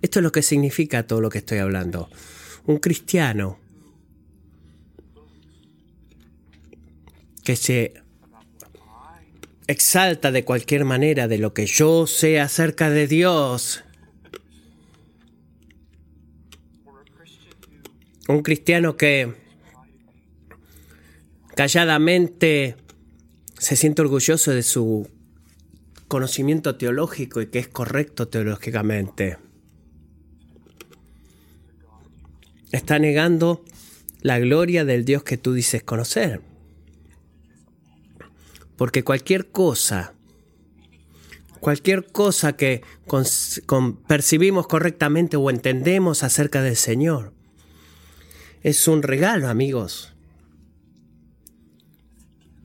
Esto 0.00 0.20
es 0.20 0.22
lo 0.22 0.32
que 0.32 0.42
significa 0.42 1.06
todo 1.06 1.20
lo 1.20 1.28
que 1.28 1.38
estoy 1.38 1.58
hablando. 1.58 2.08
Un 2.64 2.78
cristiano 2.78 3.58
que 7.44 7.56
se 7.56 7.94
exalta 9.66 10.30
de 10.30 10.44
cualquier 10.44 10.84
manera 10.84 11.26
de 11.26 11.38
lo 11.38 11.52
que 11.54 11.66
yo 11.66 12.06
sé 12.06 12.40
acerca 12.40 12.88
de 12.88 13.08
Dios. 13.08 13.82
Un 18.28 18.42
cristiano 18.42 18.96
que 18.96 19.34
calladamente 21.56 22.76
se 23.58 23.74
siente 23.74 24.02
orgulloso 24.02 24.52
de 24.52 24.62
su 24.62 25.08
conocimiento 26.12 26.76
teológico 26.76 27.40
y 27.40 27.46
que 27.46 27.58
es 27.58 27.68
correcto 27.68 28.28
teológicamente. 28.28 29.38
Está 32.70 32.98
negando 32.98 33.64
la 34.20 34.38
gloria 34.38 34.84
del 34.84 35.06
Dios 35.06 35.22
que 35.22 35.38
tú 35.38 35.54
dices 35.54 35.82
conocer. 35.82 36.42
Porque 38.76 39.04
cualquier 39.04 39.50
cosa, 39.50 40.12
cualquier 41.60 42.12
cosa 42.12 42.58
que 42.58 42.82
percibimos 44.06 44.66
correctamente 44.66 45.38
o 45.38 45.48
entendemos 45.48 46.24
acerca 46.24 46.60
del 46.60 46.76
Señor. 46.76 47.32
Es 48.62 48.86
un 48.86 49.02
regalo, 49.02 49.48
amigos. 49.48 50.12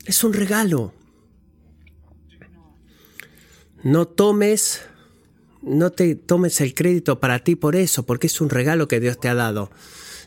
Es 0.05 0.25
un 0.25 0.33
regalo. 0.33 0.93
No 3.83 4.07
tomes, 4.07 4.81
no 5.61 5.91
te 5.91 6.15
tomes 6.15 6.61
el 6.61 6.73
crédito 6.73 7.19
para 7.19 7.39
ti 7.39 7.55
por 7.55 7.75
eso, 7.75 8.05
porque 8.05 8.27
es 8.27 8.41
un 8.41 8.49
regalo 8.49 8.87
que 8.87 8.99
Dios 8.99 9.19
te 9.19 9.29
ha 9.29 9.35
dado. 9.35 9.69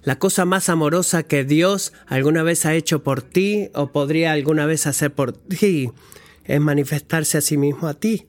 La 0.02 0.18
cosa 0.18 0.44
más 0.44 0.68
amorosa 0.68 1.24
que 1.24 1.44
Dios 1.44 1.92
alguna 2.06 2.42
vez 2.42 2.64
ha 2.64 2.74
hecho 2.74 3.02
por 3.02 3.22
ti 3.22 3.68
o 3.74 3.92
podría 3.92 4.32
alguna 4.32 4.64
vez 4.66 4.86
hacer 4.86 5.12
por 5.12 5.32
ti 5.32 5.90
es 6.44 6.60
manifestarse 6.60 7.38
a 7.38 7.40
sí 7.42 7.56
mismo 7.56 7.86
a 7.86 7.94
ti. 7.94 8.26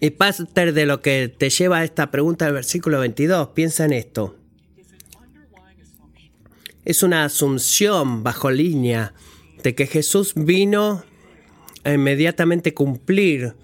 Y 0.00 0.10
parte 0.10 0.72
de 0.72 0.84
lo 0.84 1.00
que 1.00 1.28
te 1.28 1.48
lleva 1.48 1.78
a 1.78 1.84
esta 1.84 2.10
pregunta 2.10 2.46
del 2.46 2.54
versículo 2.54 2.98
22, 2.98 3.50
piensa 3.50 3.84
en 3.84 3.92
esto. 3.92 4.36
Es 6.84 7.04
una 7.04 7.24
asunción 7.24 8.24
bajo 8.24 8.50
línea 8.50 9.14
de 9.62 9.76
que 9.76 9.86
Jesús 9.86 10.32
vino 10.34 11.04
inmediatamente 11.84 12.74
cumplir 12.74 13.54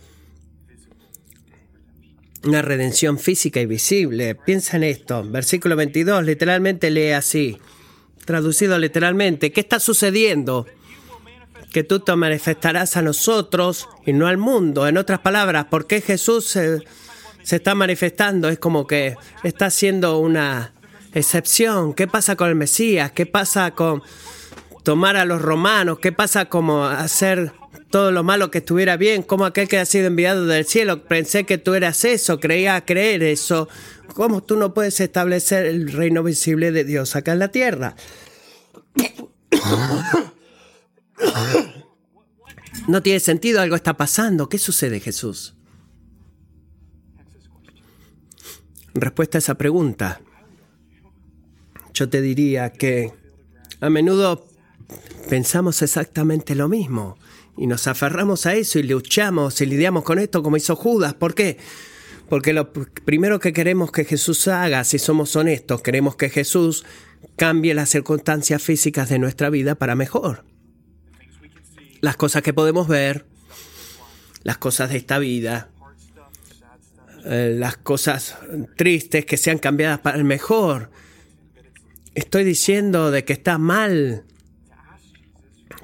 una 2.44 2.62
redención 2.62 3.18
física 3.18 3.61
y 3.61 3.66
visible. 3.66 4.35
Piensa 4.35 4.76
en 4.76 4.85
esto. 4.85 5.24
Versículo 5.24 5.76
22 5.76 6.24
literalmente 6.24 6.90
lee 6.90 7.11
así. 7.11 7.59
Traducido 8.24 8.78
literalmente. 8.78 9.52
¿Qué 9.52 9.61
está 9.61 9.81
sucediendo? 9.81 10.66
Que 11.72 11.83
tú 11.83 12.00
te 12.00 12.14
manifestarás 12.16 12.96
a 12.96 13.02
nosotros 13.02 13.88
y 14.07 14.12
no 14.12 14.26
al 14.26 14.38
mundo. 14.38 14.87
En 14.87 14.96
otras 14.96 15.20
palabras, 15.20 15.66
¿por 15.66 15.87
qué 15.87 16.00
Jesús 16.00 16.46
se, 16.46 16.83
se 17.42 17.57
está 17.57 17.74
manifestando? 17.74 18.48
Es 18.48 18.59
como 18.59 18.87
que 18.87 19.16
está 19.42 19.66
haciendo 19.66 20.18
una 20.18 20.72
excepción. 21.14 21.94
¿Qué 21.94 22.07
pasa 22.07 22.37
con 22.37 22.48
el 22.48 22.54
Mesías? 22.54 23.12
¿Qué 23.12 23.26
pasa 23.26 23.72
con 23.72 24.02
tomar 24.83 25.16
a 25.16 25.24
los 25.24 25.42
romanos? 25.42 25.98
¿Qué 25.98 26.12
pasa 26.12 26.46
como 26.46 26.85
hacer 26.87 27.52
todo 27.90 28.12
lo 28.12 28.22
malo 28.22 28.51
que 28.51 28.59
estuviera 28.59 28.96
bien, 28.96 29.22
como 29.22 29.44
aquel 29.44 29.68
que 29.68 29.79
ha 29.79 29.87
sido 29.87 30.07
enviado 30.07 30.46
del 30.46 30.66
cielo. 30.66 31.05
Pensé 31.05 31.44
que 31.44 31.59
tú 31.59 31.74
eras 31.74 32.05
eso, 32.05 32.40
creía 32.40 32.85
creer 32.85 33.22
eso. 33.22 33.68
¿Cómo 34.14 34.42
tú 34.42 34.57
no 34.57 34.74
puedes 34.74 35.01
establecer 35.01 35.66
el 35.66 35.92
reino 35.92 36.22
visible 36.22 36.72
de 36.72 36.85
Dios 36.85 37.16
acá 37.16 37.33
en 37.33 37.38
la 37.38 37.48
tierra? 37.48 37.96
No 42.88 43.03
tiene 43.03 43.20
sentido, 43.20 43.61
algo 43.61 43.77
está 43.77 43.96
pasando. 43.96 44.48
¿Qué 44.48 44.59
sucede, 44.59 45.01
Jesús? 45.01 45.55
Respuesta 48.94 49.38
a 49.38 49.40
esa 49.40 49.57
pregunta. 49.57 50.20
Yo 51.94 52.09
te 52.09 52.20
diría 52.20 52.72
que 52.72 53.12
a 53.81 53.90
menudo 53.90 54.46
pensamos 55.29 55.83
exactamente 55.83 56.55
lo 56.55 56.68
mismo. 56.68 57.18
Y 57.59 57.66
nos 57.66 57.88
aferramos 57.88 58.47
a 58.47 58.55
eso 58.55 58.79
y 58.79 58.85
luchamos 58.85 59.61
y 59.61 59.66
lidiamos 59.66 60.05
con 60.05 60.21
esto 60.21 60.42
como 60.44 60.57
hizo 60.57 60.77
Judas. 60.77 61.14
¿Por 61.14 61.35
qué? 61.35 61.59
Porque 62.29 62.53
lo 62.53 62.73
primero 62.73 63.40
que 63.40 63.53
queremos 63.53 63.90
que 63.90 64.05
Jesús 64.05 64.47
haga, 64.47 64.85
si 64.85 64.99
somos 64.99 65.35
honestos, 65.35 65.83
queremos 65.83 66.14
que 66.14 66.31
Jesús 66.31 66.85
cambie 67.37 67.75
las 67.75 67.88
circunstancias 67.88 68.62
físicas 68.62 69.09
de 69.09 69.18
nuestra 69.18 69.51
vida 69.51 69.75
para 69.75 69.97
mejor. 69.97 70.44
Las 72.01 72.16
cosas 72.16 72.42
que 72.42 72.53
podemos 72.53 72.87
ver, 72.87 73.27
las 74.44 74.59
cosas 74.59 74.90
de 74.90 74.99
esta 74.99 75.18
vida, 75.18 75.68
eh, 77.25 77.57
las 77.59 77.77
cosas 77.77 78.37
tristes 78.77 79.27
que 79.27 79.37
sean 79.37 79.59
cambiadas 79.59 79.99
para 79.99 80.16
el 80.16 80.25
mejor. 80.25 80.90
Estoy 82.14 82.44
diciendo 82.44 83.11
de 83.11 83.25
que 83.25 83.33
está 83.33 83.59
mal 83.59 84.25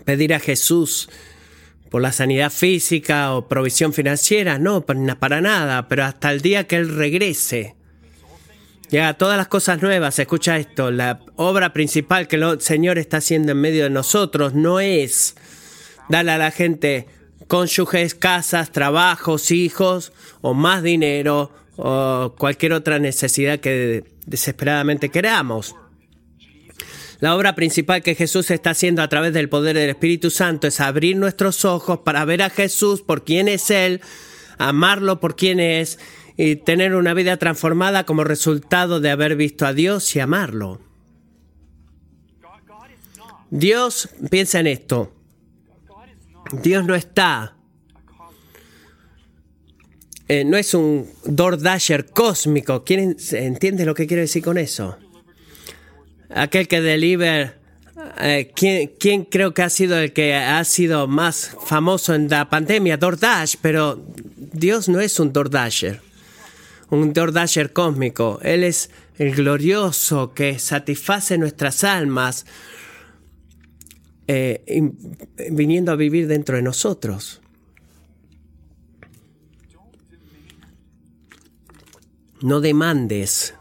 pedir 0.05 0.35
a 0.35 0.41
Jesús 0.41 1.09
por 1.95 2.03
la 2.03 2.11
sanidad 2.11 2.51
física 2.51 3.33
o 3.37 3.47
provisión 3.47 3.93
financiera, 3.93 4.59
no, 4.59 4.81
para 4.85 5.41
nada, 5.41 5.87
pero 5.87 6.03
hasta 6.03 6.33
el 6.33 6.41
día 6.41 6.67
que 6.67 6.75
Él 6.75 6.89
regrese. 6.93 7.77
Ya, 8.91 9.15
todas 9.15 9.37
las 9.37 9.47
cosas 9.47 9.81
nuevas, 9.81 10.19
escucha 10.19 10.59
esto, 10.59 10.91
la 10.91 11.21
obra 11.37 11.73
principal 11.73 12.27
que 12.27 12.35
el 12.35 12.61
Señor 12.61 12.99
está 12.99 13.19
haciendo 13.19 13.53
en 13.53 13.61
medio 13.61 13.85
de 13.85 13.91
nosotros 13.91 14.55
no 14.55 14.81
es 14.81 15.37
darle 16.09 16.33
a 16.33 16.39
la 16.39 16.51
gente 16.51 17.07
cónyuges, 17.47 18.17
casas, 18.17 18.73
trabajos, 18.73 19.53
hijos 19.53 20.13
o 20.41 20.53
más 20.53 20.83
dinero 20.83 21.53
o 21.77 22.35
cualquier 22.37 22.73
otra 22.73 22.99
necesidad 22.99 23.61
que 23.61 24.03
desesperadamente 24.27 25.11
queramos. 25.11 25.77
La 27.25 27.35
obra 27.35 27.55
principal 27.55 28.03
que 28.03 28.15
Jesús 28.15 28.51
está 28.51 28.73
haciendo 28.73 29.01
a 29.01 29.09
través 29.09 29.33
del 29.33 29.49
poder 29.49 29.75
del 29.77 29.89
Espíritu 29.89 30.29
Santo 30.29 30.67
es 30.67 30.79
abrir 30.79 31.17
nuestros 31.17 31.65
ojos 31.65 32.01
para 32.01 32.23
ver 32.27 32.43
a 32.43 32.51
Jesús 32.51 33.01
por 33.01 33.25
quién 33.25 33.49
es 33.49 33.71
Él, 33.71 34.03
amarlo 34.59 35.21
por 35.21 35.35
quién 35.35 35.59
es 35.59 35.99
y 36.37 36.57
tener 36.57 36.95
una 36.95 37.15
vida 37.15 37.39
transformada 37.39 38.05
como 38.05 38.25
resultado 38.25 39.01
de 39.01 39.09
haber 39.09 39.37
visto 39.37 39.65
a 39.65 39.73
Dios 39.73 40.15
y 40.15 40.21
amarlo. 40.21 40.83
Dios, 43.49 44.11
piensa 44.31 44.61
en 44.61 44.67
esto, 44.67 45.15
Dios 46.61 46.85
no 46.85 46.95
está, 46.95 47.57
eh, 50.29 50.45
no 50.45 50.59
es 50.59 50.75
un 50.75 51.09
DoorDasher 51.25 52.05
cósmico. 52.05 52.85
¿Quién 52.85 53.17
entiende 53.33 53.87
lo 53.87 53.95
que 53.95 54.07
quiero 54.07 54.21
decir 54.21 54.45
con 54.45 54.59
eso? 54.59 54.99
Aquel 56.35 56.69
que 56.69 56.81
deliver, 56.81 57.59
eh, 58.21 58.53
¿quién, 58.55 59.25
creo 59.25 59.55
que 59.55 59.63
ha 59.63 59.71
sido 59.71 59.99
el 59.99 60.13
que 60.13 60.35
ha 60.35 60.63
sido 60.65 61.07
más 61.07 61.57
famoso 61.65 62.15
en 62.15 62.29
la 62.29 62.49
pandemia? 62.51 62.97
DoorDash, 62.97 63.57
pero 63.63 64.05
Dios 64.37 64.89
no 64.89 65.01
es 65.01 65.19
un 65.21 65.33
DoorDasher, 65.33 66.01
un 66.91 67.13
DoorDasher 67.13 67.73
cósmico. 67.73 68.41
Él 68.43 68.65
es 68.65 68.91
el 69.17 69.35
glorioso 69.35 70.35
que 70.35 70.59
satisface 70.59 71.39
nuestras 71.39 71.85
almas 71.85 72.47
eh, 74.27 74.91
viniendo 75.51 75.93
a 75.93 75.97
vivir 75.97 76.27
dentro 76.27 76.57
de 76.57 76.63
nosotros. 76.63 77.41
No 82.41 82.61
demandes 82.61 83.55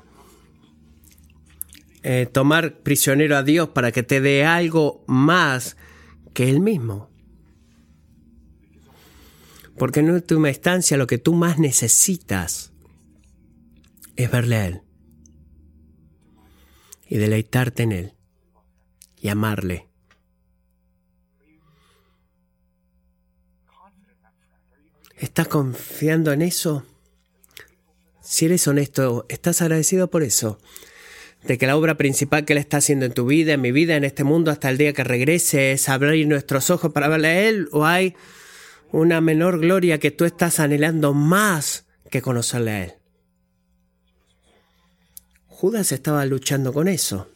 eh, 2.04 2.26
tomar 2.26 2.80
prisionero 2.80 3.38
a 3.38 3.44
Dios 3.44 3.70
para 3.70 3.92
que 3.92 4.04
te 4.04 4.20
dé 4.20 4.46
algo 4.46 5.04
más 5.08 5.78
que 6.34 6.50
Él 6.50 6.60
mismo. 6.60 7.10
Porque 9.78 10.02
en 10.02 10.12
última 10.12 10.50
instancia 10.50 10.98
lo 10.98 11.08
que 11.08 11.18
tú 11.18 11.34
más 11.34 11.60
necesitas 11.60 12.74
es 14.16 14.30
verle 14.30 14.56
a 14.58 14.68
Él 14.68 14.82
y 17.08 17.18
deleitarte 17.18 17.84
en 17.84 17.92
Él 17.94 18.14
y 19.22 19.30
amarle. 19.30 19.88
¿Estás 25.18 25.48
confiando 25.48 26.34
en 26.34 26.42
eso? 26.42 26.86
Si 28.22 28.46
eres 28.46 28.68
honesto, 28.68 29.26
¿estás 29.30 29.62
agradecido 29.62 30.10
por 30.10 30.22
eso? 30.22 30.60
De 31.46 31.58
que 31.58 31.68
la 31.68 31.76
obra 31.76 31.96
principal 31.96 32.46
que 32.46 32.54
Él 32.54 32.60
está 32.60 32.78
haciendo 32.78 33.06
en 33.06 33.14
tu 33.14 33.26
vida, 33.26 33.54
en 33.54 33.62
mi 33.62 33.72
vida, 33.72 33.96
en 33.96 34.04
este 34.04 34.24
mundo, 34.24 34.52
hasta 34.52 34.70
el 34.70 34.78
día 34.78 34.94
que 34.94 35.04
regrese, 35.04 35.74
es 35.74 35.90
abrir 35.90 36.28
nuestros 36.28 36.70
ojos 36.70 36.92
para 36.92 37.08
verle 37.08 37.28
a 37.28 37.48
Él, 37.48 37.68
o 37.72 37.86
hay 37.86 38.16
una 38.92 39.22
menor 39.22 39.60
gloria 39.60 40.00
que 40.00 40.12
tú 40.12 40.26
estás 40.26 40.60
anhelando 40.60 41.14
más 41.14 41.86
que 42.10 42.22
conocerle 42.22 42.72
a 42.72 42.84
Él. 42.84 42.94
Judas 45.48 45.92
estaba 45.92 46.26
luchando 46.26 46.74
con 46.74 46.88
eso. 46.88 47.30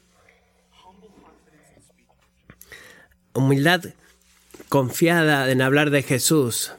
Humildad 3.33 3.83
confiada 4.69 5.49
en 5.51 5.61
hablar 5.61 5.91
de 5.91 6.03
Jesús, 6.03 6.73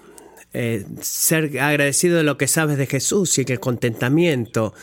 eh, 0.53 0.85
ser 1.01 1.59
agradecido 1.61 2.17
de 2.17 2.23
lo 2.23 2.37
que 2.37 2.49
sabes 2.49 2.79
de 2.79 2.87
Jesús 2.87 3.39
y 3.39 3.45
que 3.45 3.55
el 3.55 3.61
contentamiento 3.61 4.75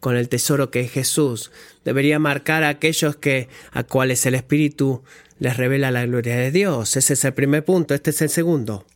con 0.00 0.16
el 0.16 0.28
tesoro 0.28 0.70
que 0.70 0.80
es 0.80 0.90
Jesús, 0.90 1.52
debería 1.84 2.18
marcar 2.18 2.64
a 2.64 2.70
aquellos 2.70 3.16
que, 3.16 3.48
a 3.70 3.84
cuales 3.84 4.24
el 4.26 4.34
Espíritu 4.34 5.02
les 5.38 5.56
revela 5.56 5.90
la 5.90 6.04
gloria 6.06 6.36
de 6.36 6.50
Dios. 6.50 6.96
Ese 6.96 7.14
es 7.14 7.24
el 7.24 7.34
primer 7.34 7.64
punto. 7.64 7.94
Este 7.94 8.10
es 8.10 8.20
el 8.22 8.30
segundo. 8.30 8.86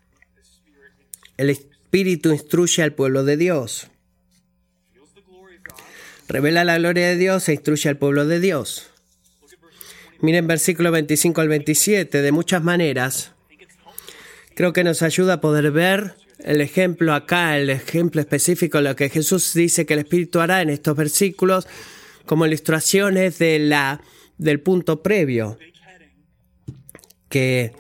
El 1.36 1.50
Espíritu 1.50 2.32
instruye 2.32 2.82
al 2.82 2.92
pueblo 2.92 3.24
de 3.24 3.36
Dios. 3.36 3.88
Revela 6.28 6.64
la 6.64 6.78
gloria 6.78 7.08
de 7.08 7.16
Dios 7.16 7.48
e 7.48 7.52
instruye 7.52 7.90
al 7.90 7.98
pueblo 7.98 8.26
de 8.26 8.40
Dios. 8.40 8.90
Miren 10.20 10.46
versículo 10.46 10.90
25 10.90 11.40
al 11.40 11.48
27. 11.48 12.22
De 12.22 12.32
muchas 12.32 12.62
maneras, 12.62 13.32
creo 14.54 14.72
que 14.72 14.84
nos 14.84 15.02
ayuda 15.02 15.34
a 15.34 15.40
poder 15.40 15.70
ver 15.70 16.14
el 16.38 16.60
ejemplo 16.60 17.14
acá, 17.14 17.56
el 17.56 17.70
ejemplo 17.70 18.20
específico, 18.20 18.80
lo 18.80 18.96
que 18.96 19.08
Jesús 19.08 19.52
dice 19.54 19.86
que 19.86 19.94
el 19.94 20.00
Espíritu 20.00 20.40
hará 20.40 20.62
en 20.62 20.70
estos 20.70 20.96
versículos, 20.96 21.66
como 22.26 22.46
ilustraciones 22.46 23.38
de 23.38 23.58
la, 23.58 24.00
del 24.38 24.60
punto 24.60 25.02
previo, 25.02 25.58
que 27.28 27.72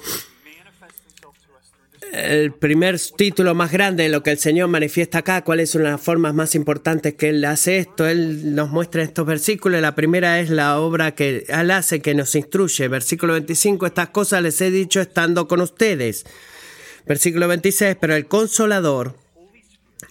el 2.14 2.52
primer 2.52 2.98
título 3.16 3.54
más 3.54 3.72
grande 3.72 4.04
de 4.04 4.08
lo 4.08 4.22
que 4.22 4.30
el 4.30 4.38
Señor 4.38 4.68
manifiesta 4.68 5.18
acá, 5.18 5.42
cuáles 5.42 5.70
son 5.70 5.82
las 5.82 6.00
formas 6.00 6.32
más 6.32 6.54
importantes 6.54 7.14
que 7.14 7.30
Él 7.30 7.44
hace 7.44 7.78
esto. 7.78 8.06
Él 8.06 8.54
nos 8.54 8.70
muestra 8.70 9.02
estos 9.02 9.26
versículos. 9.26 9.80
La 9.80 9.94
primera 9.94 10.40
es 10.40 10.48
la 10.48 10.78
obra 10.78 11.14
que 11.14 11.44
Él 11.48 11.70
hace, 11.70 12.00
que 12.00 12.14
nos 12.14 12.34
instruye. 12.36 12.86
Versículo 12.88 13.32
25, 13.32 13.86
estas 13.86 14.10
cosas 14.10 14.42
les 14.42 14.60
he 14.60 14.70
dicho 14.70 15.00
estando 15.00 15.48
con 15.48 15.60
ustedes. 15.60 16.24
Versículo 17.06 17.48
26, 17.48 17.96
pero 18.00 18.14
el 18.14 18.26
consolador, 18.26 19.16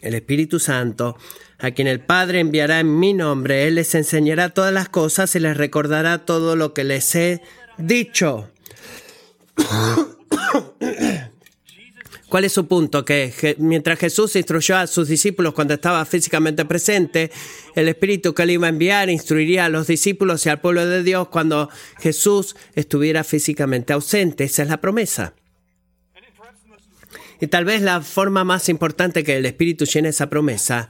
el 0.01 0.13
Espíritu 0.13 0.59
Santo, 0.59 1.17
a 1.59 1.71
quien 1.71 1.87
el 1.87 2.01
Padre 2.01 2.39
enviará 2.39 2.79
en 2.79 2.99
mi 2.99 3.13
nombre, 3.13 3.67
Él 3.67 3.75
les 3.75 3.95
enseñará 3.95 4.49
todas 4.49 4.73
las 4.73 4.89
cosas 4.89 5.35
y 5.35 5.39
les 5.39 5.57
recordará 5.57 6.25
todo 6.25 6.55
lo 6.55 6.73
que 6.73 6.83
les 6.83 7.15
he 7.15 7.41
dicho. 7.77 8.49
¿Cuál 12.33 12.45
es 12.45 12.53
su 12.53 12.67
punto? 12.67 13.05
Que 13.05 13.55
mientras 13.59 13.99
Jesús 13.99 14.35
instruyó 14.35 14.75
a 14.77 14.87
sus 14.87 15.07
discípulos 15.07 15.53
cuando 15.53 15.75
estaba 15.75 16.03
físicamente 16.03 16.65
presente, 16.65 17.29
el 17.75 17.87
Espíritu 17.87 18.33
que 18.33 18.41
él 18.41 18.49
iba 18.51 18.65
a 18.65 18.69
enviar 18.69 19.09
instruiría 19.11 19.65
a 19.65 19.69
los 19.69 19.85
discípulos 19.85 20.43
y 20.45 20.49
al 20.49 20.59
pueblo 20.59 20.85
de 20.85 21.03
Dios 21.03 21.27
cuando 21.27 21.69
Jesús 21.99 22.55
estuviera 22.73 23.23
físicamente 23.23 23.93
ausente. 23.93 24.45
Esa 24.45 24.63
es 24.63 24.69
la 24.69 24.81
promesa. 24.81 25.35
Y 27.43 27.47
tal 27.47 27.65
vez 27.65 27.81
la 27.81 27.99
forma 27.99 28.45
más 28.45 28.69
importante 28.69 29.25
que 29.25 29.35
el 29.35 29.45
Espíritu 29.45 29.83
llene 29.83 30.07
esa 30.07 30.29
promesa 30.29 30.89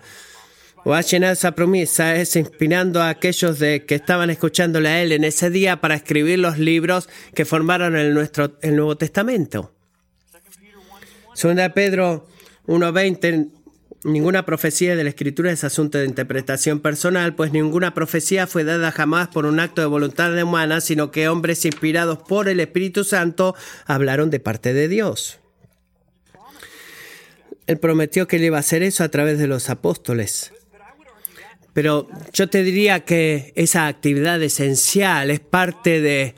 o 0.83 0.93
ha 0.93 1.01
llenado 1.01 1.33
esa 1.33 1.53
promesa 1.53 2.15
es 2.15 2.35
inspirando 2.35 3.01
a 3.01 3.09
aquellos 3.09 3.57
de 3.57 3.85
que 3.85 3.95
estaban 3.95 4.29
escuchándole 4.29 4.87
a 4.87 5.01
él 5.01 5.13
en 5.13 5.23
ese 5.23 5.49
día 5.49 5.81
para 5.81 5.95
escribir 5.95 6.37
los 6.37 6.59
libros 6.59 7.09
que 7.33 7.45
formaron 7.45 7.95
el, 7.95 8.13
nuestro, 8.13 8.55
el 8.61 8.75
Nuevo 8.75 8.95
Testamento. 8.95 9.73
Segunda 11.33 11.73
Pedro 11.73 12.27
1.20, 12.67 13.49
ninguna 14.03 14.45
profecía 14.45 14.95
de 14.95 15.05
la 15.05 15.09
Escritura 15.09 15.51
es 15.51 15.63
asunto 15.63 15.97
de 15.97 16.05
interpretación 16.05 16.81
personal, 16.81 17.33
pues 17.33 17.51
ninguna 17.51 17.95
profecía 17.95 18.45
fue 18.45 18.63
dada 18.63 18.91
jamás 18.91 19.29
por 19.29 19.47
un 19.47 19.59
acto 19.59 19.81
de 19.81 19.87
voluntad 19.87 20.39
humana, 20.43 20.81
sino 20.81 21.09
que 21.09 21.29
hombres 21.29 21.65
inspirados 21.65 22.19
por 22.19 22.47
el 22.47 22.59
Espíritu 22.59 23.03
Santo 23.03 23.55
hablaron 23.87 24.29
de 24.29 24.39
parte 24.39 24.75
de 24.75 24.87
Dios. 24.87 25.39
Él 27.67 27.77
prometió 27.79 28.27
que 28.27 28.37
él 28.37 28.43
iba 28.45 28.57
a 28.57 28.61
hacer 28.61 28.83
eso 28.83 29.03
a 29.03 29.09
través 29.09 29.39
de 29.39 29.47
los 29.47 29.69
apóstoles. 29.69 30.51
Pero 31.73 32.07
yo 32.33 32.49
te 32.49 32.63
diría 32.63 33.01
que 33.01 33.51
esa 33.55 33.87
actividad 33.87 34.41
esencial 34.41 35.31
es 35.31 35.39
parte 35.39 36.01
de 36.01 36.35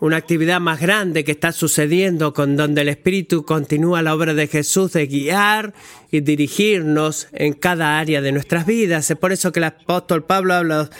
una 0.00 0.16
actividad 0.16 0.60
más 0.60 0.80
grande 0.80 1.24
que 1.24 1.32
está 1.32 1.52
sucediendo 1.52 2.32
con 2.32 2.56
donde 2.56 2.82
el 2.82 2.88
Espíritu 2.88 3.44
continúa 3.44 4.02
la 4.02 4.14
obra 4.14 4.34
de 4.34 4.46
Jesús 4.46 4.92
de 4.92 5.06
guiar 5.06 5.74
y 6.10 6.20
dirigirnos 6.20 7.28
en 7.32 7.54
cada 7.54 7.98
área 7.98 8.20
de 8.20 8.32
nuestras 8.32 8.66
vidas. 8.66 9.10
Es 9.10 9.16
por 9.16 9.32
eso 9.32 9.50
que 9.52 9.60
el 9.60 9.64
apóstol 9.64 10.24
Pablo 10.24 10.54
habla 10.54 10.90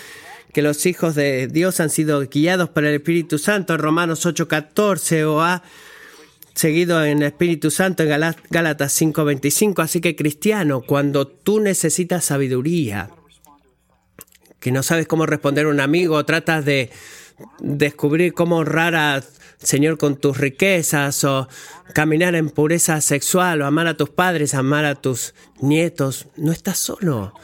que 0.52 0.62
los 0.62 0.84
hijos 0.86 1.14
de 1.14 1.46
Dios 1.46 1.78
han 1.78 1.90
sido 1.90 2.20
guiados 2.20 2.70
por 2.70 2.84
el 2.84 2.94
Espíritu 2.94 3.38
Santo 3.38 3.74
en 3.74 3.80
Romanos 3.80 4.24
8:14 4.26 5.24
o 5.24 5.42
ha 5.42 5.62
seguido 6.58 7.04
en 7.04 7.22
Espíritu 7.22 7.70
Santo 7.70 8.02
en 8.02 8.34
Gálatas 8.50 8.92
5:25. 8.92 9.80
Así 9.80 10.00
que 10.00 10.16
cristiano, 10.16 10.82
cuando 10.82 11.28
tú 11.28 11.60
necesitas 11.60 12.24
sabiduría, 12.24 13.10
que 14.58 14.72
no 14.72 14.82
sabes 14.82 15.06
cómo 15.06 15.24
responder 15.24 15.66
a 15.66 15.68
un 15.68 15.78
amigo, 15.78 16.24
tratas 16.24 16.64
de 16.64 16.90
descubrir 17.60 18.34
cómo 18.34 18.56
honrar 18.56 18.96
al 18.96 19.24
Señor 19.58 19.98
con 19.98 20.16
tus 20.16 20.38
riquezas 20.38 21.22
o 21.22 21.48
caminar 21.94 22.34
en 22.34 22.50
pureza 22.50 23.00
sexual 23.00 23.62
o 23.62 23.66
amar 23.66 23.86
a 23.86 23.96
tus 23.96 24.10
padres, 24.10 24.54
amar 24.54 24.84
a 24.84 24.96
tus 24.96 25.34
nietos, 25.60 26.26
no 26.36 26.50
estás 26.50 26.78
solo. 26.78 27.34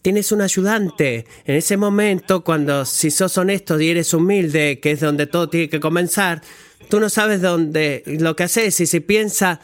Tienes 0.00 0.32
un 0.32 0.40
ayudante. 0.40 1.26
En 1.44 1.56
ese 1.56 1.76
momento, 1.76 2.44
cuando 2.44 2.86
si 2.86 3.10
sos 3.10 3.36
honesto 3.36 3.78
y 3.78 3.90
eres 3.90 4.14
humilde, 4.14 4.80
que 4.80 4.92
es 4.92 5.00
donde 5.00 5.26
todo 5.26 5.50
tiene 5.50 5.68
que 5.68 5.80
comenzar, 5.80 6.42
tú 6.88 7.00
no 7.00 7.08
sabes 7.10 7.40
dónde 7.40 8.02
lo 8.06 8.36
que 8.36 8.44
haces 8.44 8.80
y 8.80 8.86
si 8.86 9.00
piensas 9.00 9.58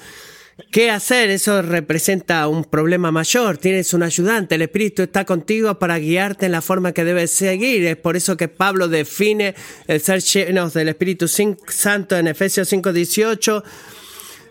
¿Qué 0.70 0.90
hacer? 0.90 1.30
Eso 1.30 1.62
representa 1.62 2.46
un 2.46 2.64
problema 2.64 3.11
mayor. 3.11 3.59
Tienes 3.59 3.94
un 3.94 4.02
ayudante, 4.02 4.54
el 4.54 4.62
Espíritu 4.62 5.02
está 5.02 5.24
contigo 5.24 5.78
para 5.78 5.98
guiarte 5.98 6.46
en 6.46 6.52
la 6.52 6.62
forma 6.62 6.92
que 6.92 7.04
debes 7.04 7.30
seguir. 7.30 7.85
Es 7.87 7.96
por 7.96 8.16
eso 8.16 8.37
que 8.37 8.48
Pablo 8.48 8.88
define 8.88 9.54
el 9.87 10.00
ser 10.00 10.20
llenos 10.20 10.74
del 10.74 10.88
Espíritu 10.88 11.26
Santo 11.28 12.16
en 12.16 12.28
Efesios 12.28 12.68
5:18. 12.68 13.64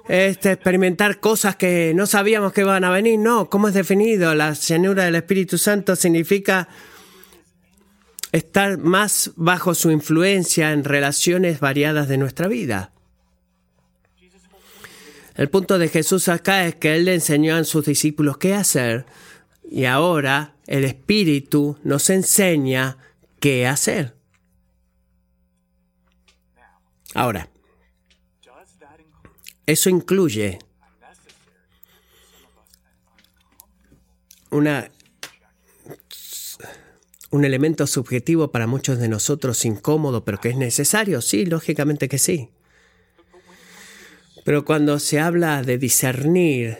Este, 0.08 0.54
experimentar 0.54 1.20
cosas 1.20 1.56
que 1.56 1.94
no 1.96 2.08
sabíamos 2.08 2.52
que 2.52 2.62
iban 2.62 2.84
a 2.84 2.90
venir. 2.90 3.20
No, 3.20 3.50
¿cómo 3.50 3.68
es 3.68 3.74
definido? 3.76 4.34
La 4.34 4.54
llenura 4.54 5.06
del 5.06 5.16
Espíritu 5.16 5.58
Santo 5.58 5.96
significa 5.96 6.68
estar 8.32 8.78
más 8.78 9.32
bajo 9.36 9.74
su 9.74 9.92
influencia 9.92 10.72
en 10.72 10.84
relaciones 10.84 11.60
variadas 11.60 12.08
de 12.08 12.18
nuestra 12.18 12.48
vida. 12.48 12.92
El 15.36 15.50
punto 15.50 15.78
de 15.80 15.88
Jesús 15.88 16.28
acá 16.28 16.66
es 16.66 16.76
que 16.76 16.96
Él 16.96 17.06
le 17.06 17.14
enseñó 17.14 17.56
a 17.56 17.64
sus 17.64 17.86
discípulos 17.86 18.38
qué 18.38 18.54
hacer 18.54 19.06
y 19.72 19.86
ahora 19.86 20.56
el 20.68 20.84
Espíritu 20.84 21.78
nos 21.84 22.10
enseña 22.10 22.98
qué 23.40 23.66
hacer. 23.66 24.16
Ahora, 27.14 27.50
eso 29.66 29.90
incluye 29.90 30.60
una, 34.50 34.92
un 37.32 37.46
elemento 37.46 37.86
subjetivo 37.88 38.52
para 38.52 38.68
muchos 38.68 39.00
de 39.00 39.08
nosotros 39.08 39.66
incómodo, 39.66 40.26
pero 40.26 40.40
que 40.40 40.50
es 40.50 40.58
necesario. 40.58 41.22
Sí, 41.22 41.46
lógicamente 41.46 42.10
que 42.10 42.18
sí. 42.18 42.50
Pero 44.44 44.66
cuando 44.66 45.00
se 45.00 45.20
habla 45.20 45.62
de 45.62 45.78
discernir 45.78 46.78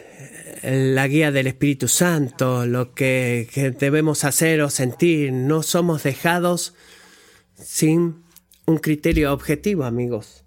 eh, 0.62 0.92
la 0.94 1.06
guía 1.06 1.30
del 1.30 1.46
Espíritu 1.46 1.86
Santo, 1.88 2.66
lo 2.66 2.94
que, 2.94 3.74
debemos 3.78 4.24
hacer 4.24 4.60
o 4.62 4.70
sentir, 4.70 5.32
no 5.32 5.62
somos 5.62 6.02
dejados 6.02 6.74
sin 7.54 8.24
un 8.66 8.78
criterio 8.78 9.32
objetivo, 9.32 9.84
amigos. 9.84 10.44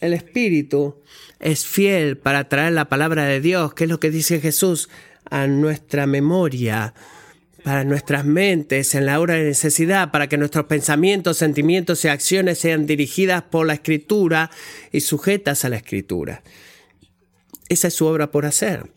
El 0.00 0.12
Espíritu 0.12 1.02
es 1.40 1.66
fiel 1.66 2.18
para 2.18 2.48
traer 2.48 2.74
la 2.74 2.88
palabra 2.88 3.24
de 3.24 3.40
Dios, 3.40 3.74
que 3.74 3.84
es 3.84 3.90
lo 3.90 3.98
que 3.98 4.10
dice 4.10 4.40
Jesús, 4.40 4.88
a 5.28 5.48
nuestra 5.48 6.06
memoria 6.06 6.94
para 7.66 7.82
nuestras 7.82 8.24
mentes 8.24 8.94
en 8.94 9.06
la 9.06 9.18
hora 9.18 9.34
de 9.34 9.42
necesidad, 9.42 10.12
para 10.12 10.28
que 10.28 10.38
nuestros 10.38 10.66
pensamientos, 10.66 11.38
sentimientos 11.38 12.04
y 12.04 12.08
acciones 12.08 12.58
sean 12.58 12.86
dirigidas 12.86 13.42
por 13.42 13.66
la 13.66 13.74
escritura 13.74 14.52
y 14.92 15.00
sujetas 15.00 15.64
a 15.64 15.68
la 15.68 15.74
escritura. 15.74 16.44
Esa 17.68 17.88
es 17.88 17.94
su 17.94 18.06
obra 18.06 18.30
por 18.30 18.46
hacer. 18.46 18.92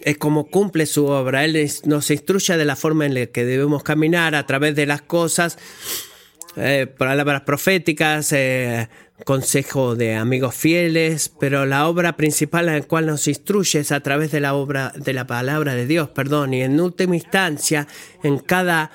Es 0.00 0.16
como 0.16 0.46
cumple 0.46 0.86
su 0.86 1.04
obra. 1.04 1.44
Él 1.44 1.70
nos 1.84 2.10
instruye 2.10 2.56
de 2.56 2.64
la 2.64 2.76
forma 2.76 3.04
en 3.04 3.12
la 3.12 3.26
que 3.26 3.44
debemos 3.44 3.82
caminar 3.82 4.34
a 4.34 4.46
través 4.46 4.74
de 4.74 4.86
las 4.86 5.02
cosas, 5.02 5.58
eh, 6.56 6.86
palabras 6.86 7.42
proféticas, 7.42 8.32
eh, 8.32 8.88
consejo 9.24 9.96
de 9.96 10.14
amigos 10.14 10.54
fieles, 10.54 11.30
pero 11.40 11.66
la 11.66 11.88
obra 11.88 12.16
principal 12.16 12.68
en 12.68 12.74
la 12.74 12.82
cual 12.82 13.06
nos 13.06 13.28
instruye 13.28 13.80
es 13.80 13.92
a 13.92 14.00
través 14.00 14.30
de 14.30 14.40
la 14.40 14.54
obra 14.54 14.92
de 14.96 15.12
la 15.12 15.26
palabra 15.26 15.74
de 15.74 15.86
Dios, 15.86 16.08
perdón, 16.10 16.54
y 16.54 16.62
en 16.62 16.80
última 16.80 17.16
instancia, 17.16 17.86
en 18.22 18.38
cada 18.38 18.90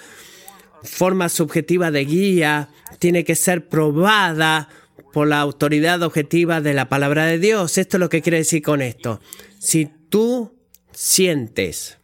forma 0.84 1.30
subjetiva 1.30 1.92
de 1.92 2.06
guía 2.06 2.70
tiene 3.00 3.24
que 3.24 3.36
ser 3.36 3.68
probada 3.68 4.70
por 5.14 5.28
la 5.28 5.40
autoridad 5.40 6.02
objetiva 6.04 6.62
de 6.62 6.74
la 6.74 6.90
palabra 6.90 7.26
de 7.26 7.40
Dios. 7.40 7.78
Esto 7.78 7.98
es 7.98 8.00
lo 8.00 8.10
que 8.10 8.22
quiere 8.22 8.40
decir 8.40 8.62
con 8.62 8.82
esto. 8.82 9.22
Si 9.60 9.90
tú 10.10 10.54
sientes 10.92 11.98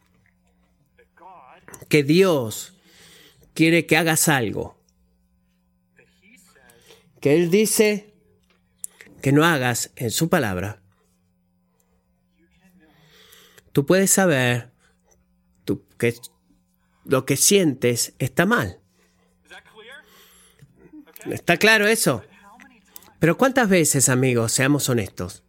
que 1.88 2.02
Dios 2.02 2.74
quiere 3.54 3.86
que 3.86 3.96
hagas 3.96 4.28
algo, 4.28 4.76
que 7.20 7.36
Él 7.36 7.50
dice 7.50 8.11
que 9.22 9.32
no 9.32 9.44
hagas 9.44 9.92
en 9.96 10.10
su 10.10 10.28
palabra, 10.28 10.82
tú 13.72 13.86
puedes 13.86 14.10
saber 14.10 14.70
que 15.96 16.14
lo 17.04 17.24
que 17.24 17.36
sientes 17.36 18.14
está 18.18 18.44
mal. 18.44 18.80
¿Está 21.30 21.56
claro 21.56 21.86
eso? 21.86 22.24
Pero 23.20 23.38
¿cuántas 23.38 23.68
veces, 23.68 24.08
amigos, 24.08 24.52
seamos 24.52 24.88
honestos? 24.88 25.44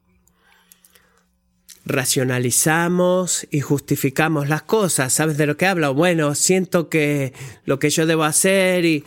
racionalizamos 1.86 3.46
y 3.52 3.60
justificamos 3.60 4.48
las 4.48 4.64
cosas. 4.64 5.12
¿Sabes 5.12 5.38
de 5.38 5.46
lo 5.46 5.58
que 5.58 5.66
hablo? 5.66 5.94
Bueno, 5.94 6.34
siento 6.34 6.90
que 6.90 7.34
lo 7.66 7.80
que 7.80 7.90
yo 7.90 8.06
debo 8.06 8.24
hacer 8.24 8.86
y 8.86 9.04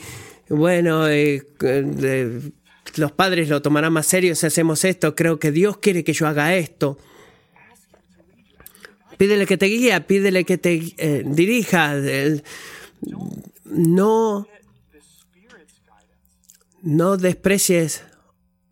bueno, 0.48 1.08
eh, 1.08 1.42
eh, 1.62 2.40
los 2.98 3.12
padres 3.12 3.48
lo 3.48 3.62
tomarán 3.62 3.92
más 3.92 4.06
serio 4.06 4.34
si 4.34 4.46
hacemos 4.46 4.84
esto. 4.84 5.14
Creo 5.14 5.38
que 5.38 5.52
Dios 5.52 5.78
quiere 5.78 6.04
que 6.04 6.12
yo 6.12 6.26
haga 6.26 6.54
esto. 6.54 6.98
Pídele 9.16 9.46
que 9.46 9.56
te 9.56 9.66
guíe, 9.66 9.98
pídele 10.02 10.44
que 10.44 10.58
te 10.58 10.94
eh, 10.98 11.22
dirija. 11.24 11.94
No, 13.64 14.46
no 16.82 17.16
desprecies 17.16 18.04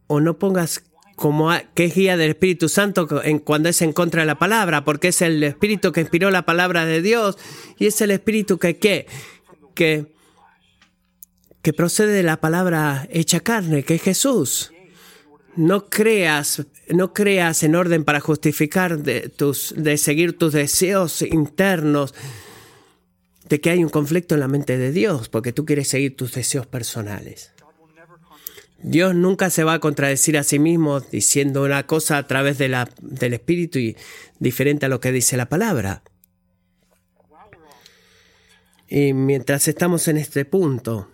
o 0.07 0.21
no 0.21 0.39
pongas 0.39 0.85
como 1.17 1.51
que 1.75 1.85
es 1.85 1.95
guía 1.95 2.17
del 2.17 2.31
Espíritu 2.31 2.69
Santo 2.69 3.23
en, 3.23 3.39
cuando 3.39 3.69
es 3.69 3.81
en 3.83 3.93
contra 3.93 4.23
de 4.23 4.27
la 4.27 4.39
palabra, 4.39 4.85
porque 4.85 5.09
es 5.09 5.23
el 5.23 5.43
Espíritu 5.43 5.93
que 5.93 6.01
inspiró 6.01 6.31
la 6.31 6.45
palabra 6.45 6.87
de 6.87 7.03
Dios 7.03 7.39
y 7.79 7.87
es 7.87 8.01
el 8.01 8.11
Espíritu 8.11 8.59
que, 8.59 8.79
que, 8.79 10.14
que 11.65 11.73
procede 11.73 12.13
de 12.13 12.23
la 12.23 12.43
palabra 12.43 13.09
hecha 13.11 13.41
carne, 13.41 13.85
que 13.85 13.95
es 13.95 14.03
Jesús. 14.03 14.71
No 15.57 15.89
creas, 15.89 16.67
no 16.91 17.15
creas 17.15 17.63
en 17.63 17.75
orden 17.75 18.05
para 18.05 18.21
justificar 18.21 18.99
de, 18.99 19.31
tus, 19.31 19.73
de 19.75 19.97
seguir 19.97 20.37
tus 20.37 20.53
deseos 20.53 21.23
internos, 21.23 22.15
de 23.49 23.63
que 23.63 23.71
hay 23.71 23.83
un 23.83 23.89
conflicto 23.89 24.35
en 24.35 24.41
la 24.41 24.49
mente 24.49 24.77
de 24.77 24.93
Dios, 24.93 25.31
porque 25.31 25.55
tú 25.55 25.65
quieres 25.65 25.89
seguir 25.89 26.17
tus 26.17 26.35
deseos 26.35 26.67
personales. 26.67 27.53
Dios 28.83 29.15
nunca 29.15 29.49
se 29.49 29.65
va 29.65 29.73
a 29.73 29.81
contradecir 29.81 30.37
a 30.37 30.43
sí 30.43 30.59
mismo 30.59 31.01
diciendo 31.01 31.63
una 31.63 31.87
cosa 31.87 32.19
a 32.19 32.27
través 32.27 32.59
de 32.59 32.69
la, 32.69 32.91
del 33.01 33.33
Espíritu 33.33 33.79
y 33.79 33.97
diferente 34.39 34.85
a 34.85 34.91
lo 34.91 35.01
que 35.01 35.13
dice 35.13 35.39
la 35.39 35.49
palabra. 35.49 36.03
Y 38.87 39.15
mientras 39.15 39.67
estamos 39.67 40.09
en 40.09 40.19
este 40.19 40.45
punto, 40.45 41.09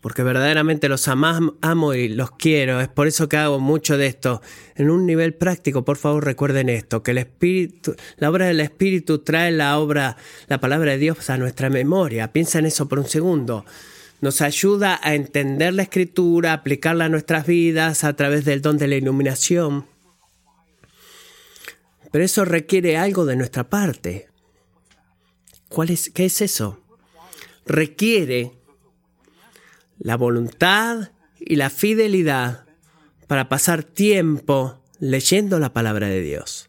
porque 0.00 0.22
verdaderamente 0.22 0.88
los 0.88 1.08
amo 1.08 1.94
y 1.94 2.08
los 2.08 2.30
quiero, 2.32 2.80
es 2.80 2.88
por 2.88 3.06
eso 3.06 3.28
que 3.28 3.36
hago 3.36 3.60
mucho 3.60 3.98
de 3.98 4.06
esto. 4.06 4.40
En 4.74 4.90
un 4.90 5.06
nivel 5.06 5.34
práctico, 5.34 5.84
por 5.84 5.96
favor 5.96 6.24
recuerden 6.24 6.68
esto, 6.68 7.02
que 7.02 7.10
el 7.10 7.18
Espíritu, 7.18 7.94
la 8.16 8.30
obra 8.30 8.46
del 8.46 8.60
Espíritu 8.60 9.18
trae 9.18 9.50
la 9.50 9.78
obra, 9.78 10.16
la 10.48 10.60
palabra 10.60 10.92
de 10.92 10.98
Dios 10.98 11.28
a 11.30 11.36
nuestra 11.36 11.68
memoria. 11.68 12.32
Piensa 12.32 12.58
en 12.58 12.66
eso 12.66 12.88
por 12.88 12.98
un 12.98 13.06
segundo 13.06 13.64
nos 14.20 14.42
ayuda 14.42 15.00
a 15.02 15.14
entender 15.14 15.72
la 15.74 15.82
escritura, 15.82 16.52
aplicarla 16.52 17.06
a 17.06 17.08
nuestras 17.08 17.46
vidas 17.46 18.04
a 18.04 18.14
través 18.14 18.44
del 18.44 18.60
don 18.60 18.76
de 18.76 18.86
la 18.86 18.96
iluminación. 18.96 19.86
Pero 22.12 22.24
eso 22.24 22.44
requiere 22.44 22.96
algo 22.96 23.24
de 23.24 23.36
nuestra 23.36 23.70
parte. 23.70 24.28
¿Cuál 25.68 25.90
es, 25.90 26.10
¿Qué 26.10 26.26
es 26.26 26.40
eso? 26.40 26.80
Requiere 27.64 28.52
la 30.00 30.16
voluntad 30.16 31.12
y 31.38 31.56
la 31.56 31.70
fidelidad 31.70 32.64
para 33.28 33.48
pasar 33.48 33.84
tiempo 33.84 34.82
leyendo 34.98 35.58
la 35.58 35.72
palabra 35.72 36.08
de 36.08 36.20
Dios 36.20 36.68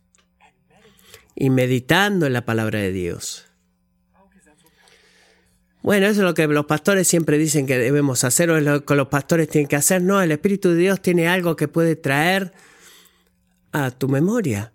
y 1.35 1.49
meditando 1.49 2.27
en 2.27 2.33
la 2.33 2.45
palabra 2.45 2.79
de 2.79 2.91
Dios. 2.91 3.45
Bueno, 5.81 6.05
eso 6.05 6.21
es 6.21 6.25
lo 6.25 6.35
que 6.35 6.45
los 6.45 6.65
pastores 6.67 7.07
siempre 7.07 7.39
dicen 7.39 7.65
que 7.65 7.79
debemos 7.79 8.23
hacer 8.23 8.51
o 8.51 8.57
es 8.57 8.63
lo 8.63 8.85
que 8.85 8.95
los 8.95 9.07
pastores 9.07 9.49
tienen 9.49 9.67
que 9.67 9.77
hacer. 9.77 10.03
No, 10.03 10.21
el 10.21 10.31
Espíritu 10.31 10.69
de 10.69 10.75
Dios 10.75 11.01
tiene 11.01 11.27
algo 11.27 11.55
que 11.55 11.67
puede 11.67 11.95
traer 11.95 12.51
a 13.71 13.89
tu 13.89 14.07
memoria. 14.07 14.73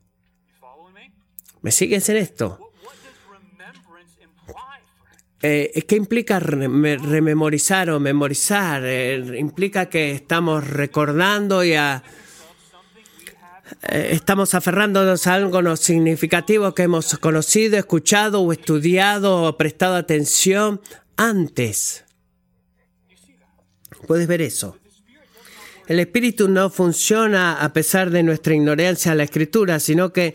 ¿Me 1.63 1.71
sigues 1.71 2.09
en 2.09 2.17
esto? 2.17 2.66
Eh, 5.43 5.85
¿Qué 5.87 5.97
implica 5.97 6.41
rememorizar 6.41 7.91
o 7.91 8.01
memorizar? 8.01 8.83
Eh, 8.85 9.39
implica 9.39 9.87
que 9.87 10.13
estamos 10.13 10.67
recordando 10.67 11.63
y 11.63 11.75
a 11.75 12.03
eh, 13.83 14.11
estamos 14.13 14.55
aferrándonos 14.55 15.27
a 15.27 15.35
algo 15.35 15.77
significativo 15.77 16.75
que 16.75 16.85
hemos 16.85 17.19
conocido, 17.19 17.77
escuchado 17.77 18.41
o 18.41 18.53
estudiado 18.53 19.43
o 19.43 19.57
prestado 19.57 19.97
atención 19.97 20.81
antes. 21.17 22.05
Puedes 24.07 24.27
ver 24.27 24.41
eso. 24.41 24.79
El 25.87 26.01
espíritu 26.01 26.49
no 26.49 26.69
funciona 26.71 27.63
a 27.63 27.73
pesar 27.73 28.11
de 28.11 28.23
nuestra 28.23 28.55
ignorancia 28.55 29.13
a 29.13 29.15
la 29.15 29.23
escritura, 29.23 29.79
sino 29.79 30.13
que 30.13 30.33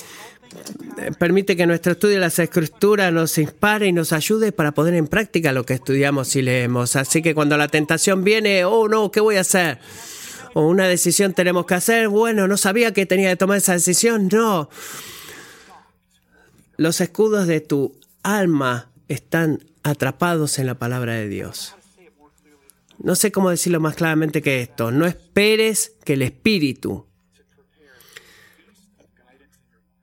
permite 1.17 1.55
que 1.55 1.65
nuestro 1.65 1.93
estudio 1.93 2.15
de 2.15 2.21
las 2.21 2.39
escrituras 2.39 3.11
nos 3.11 3.37
inspire 3.37 3.87
y 3.87 3.91
nos 3.91 4.13
ayude 4.13 4.51
para 4.51 4.71
poner 4.71 4.95
en 4.95 5.07
práctica 5.07 5.51
lo 5.51 5.65
que 5.65 5.73
estudiamos 5.73 6.35
y 6.35 6.41
leemos. 6.41 6.95
Así 6.95 7.21
que 7.21 7.33
cuando 7.33 7.57
la 7.57 7.67
tentación 7.67 8.23
viene, 8.23 8.65
oh 8.65 8.87
no, 8.87 9.11
¿qué 9.11 9.19
voy 9.19 9.37
a 9.37 9.41
hacer? 9.41 9.79
o 10.53 10.67
una 10.67 10.87
decisión 10.87 11.33
tenemos 11.33 11.65
que 11.65 11.75
hacer. 11.75 12.09
Bueno, 12.09 12.47
no 12.47 12.57
sabía 12.57 12.93
que 12.93 13.05
tenía 13.05 13.29
que 13.29 13.35
tomar 13.35 13.57
esa 13.57 13.73
decisión. 13.73 14.29
No. 14.31 14.69
Los 16.77 17.01
escudos 17.01 17.47
de 17.47 17.61
tu 17.61 17.95
alma 18.23 18.91
están 19.07 19.63
atrapados 19.83 20.59
en 20.59 20.67
la 20.67 20.75
palabra 20.75 21.13
de 21.13 21.27
Dios. 21.27 21.75
No 22.99 23.15
sé 23.15 23.31
cómo 23.31 23.49
decirlo 23.49 23.79
más 23.79 23.95
claramente 23.95 24.41
que 24.41 24.61
esto. 24.61 24.91
No 24.91 25.05
esperes 25.05 25.93
que 26.03 26.13
el 26.13 26.21
Espíritu 26.21 27.07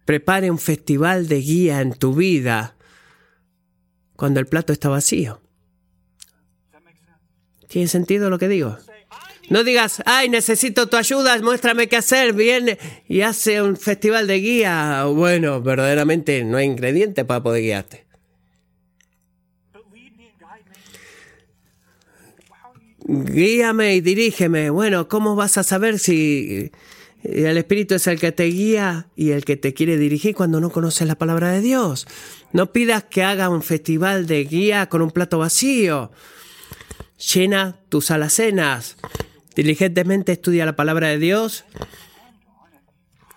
prepare 0.08 0.50
un 0.50 0.58
festival 0.58 1.28
de 1.28 1.42
guía 1.42 1.82
en 1.82 1.92
tu 1.92 2.14
vida 2.14 2.74
cuando 4.16 4.40
el 4.40 4.46
plato 4.46 4.72
está 4.72 4.88
vacío. 4.88 5.42
¿Tiene 7.66 7.88
sentido 7.88 8.30
lo 8.30 8.38
que 8.38 8.48
digo? 8.48 8.78
No 9.50 9.64
digas, 9.64 10.02
ay, 10.06 10.30
necesito 10.30 10.88
tu 10.88 10.96
ayuda, 10.96 11.38
muéstrame 11.42 11.88
qué 11.88 11.98
hacer, 11.98 12.32
viene 12.32 12.78
y 13.06 13.20
hace 13.20 13.60
un 13.60 13.76
festival 13.76 14.26
de 14.26 14.40
guía. 14.40 15.04
Bueno, 15.04 15.60
verdaderamente 15.60 16.42
no 16.42 16.56
hay 16.56 16.64
ingrediente 16.64 17.26
para 17.26 17.42
poder 17.42 17.62
guiarte. 17.64 18.06
Guíame 23.06 23.94
y 23.96 24.00
dirígeme. 24.00 24.70
Bueno, 24.70 25.06
¿cómo 25.06 25.36
vas 25.36 25.58
a 25.58 25.62
saber 25.64 25.98
si 25.98 26.72
el 27.22 27.58
Espíritu 27.58 27.94
es 27.94 28.06
el 28.06 28.20
que 28.20 28.32
te 28.32 28.44
guía 28.44 29.08
y 29.16 29.30
el 29.30 29.44
que 29.44 29.56
te 29.56 29.74
quiere 29.74 29.96
dirigir 29.96 30.34
cuando 30.34 30.60
no 30.60 30.70
conoces 30.70 31.06
la 31.06 31.16
palabra 31.16 31.50
de 31.50 31.60
Dios? 31.60 32.06
No 32.52 32.72
pidas 32.72 33.04
que 33.04 33.24
haga 33.24 33.48
un 33.48 33.62
festival 33.62 34.26
de 34.26 34.44
guía 34.44 34.88
con 34.88 35.02
un 35.02 35.10
plato 35.10 35.38
vacío. 35.38 36.10
Llena 37.18 37.80
tus 37.88 38.10
alacenas 38.10 38.96
diligentemente 39.58 40.30
estudia 40.30 40.64
la 40.64 40.76
palabra 40.76 41.08
de 41.08 41.18
Dios 41.18 41.64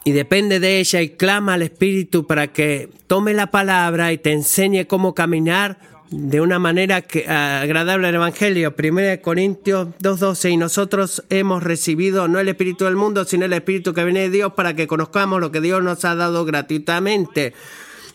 y 0.03 0.11
depende 0.11 0.59
de 0.59 0.79
ella 0.79 1.01
y 1.01 1.09
clama 1.09 1.55
al 1.55 1.63
Espíritu 1.63 2.27
para 2.27 2.53
que 2.53 2.91
tome 3.07 3.33
la 3.33 3.49
palabra 3.49 4.13
y 4.13 4.19
te 4.19 4.31
enseñe 4.31 4.85
cómo 4.85 5.15
caminar 5.15 5.79
de 6.11 6.41
una 6.41 6.59
manera 6.59 7.01
que, 7.01 7.27
agradable 7.27 8.09
al 8.09 8.15
Evangelio. 8.15 8.75
1 8.77 9.21
Corintios 9.21 9.87
2.12 10.01 10.51
y 10.51 10.57
nosotros 10.57 11.23
hemos 11.29 11.63
recibido 11.63 12.27
no 12.27 12.39
el 12.39 12.49
Espíritu 12.49 12.83
del 12.83 12.97
mundo, 12.97 13.23
sino 13.23 13.45
el 13.45 13.53
Espíritu 13.53 13.93
que 13.93 14.03
viene 14.03 14.21
de 14.21 14.29
Dios 14.29 14.53
para 14.53 14.75
que 14.75 14.87
conozcamos 14.87 15.39
lo 15.39 15.51
que 15.51 15.61
Dios 15.61 15.81
nos 15.81 16.03
ha 16.03 16.15
dado 16.15 16.43
gratuitamente. 16.43 17.53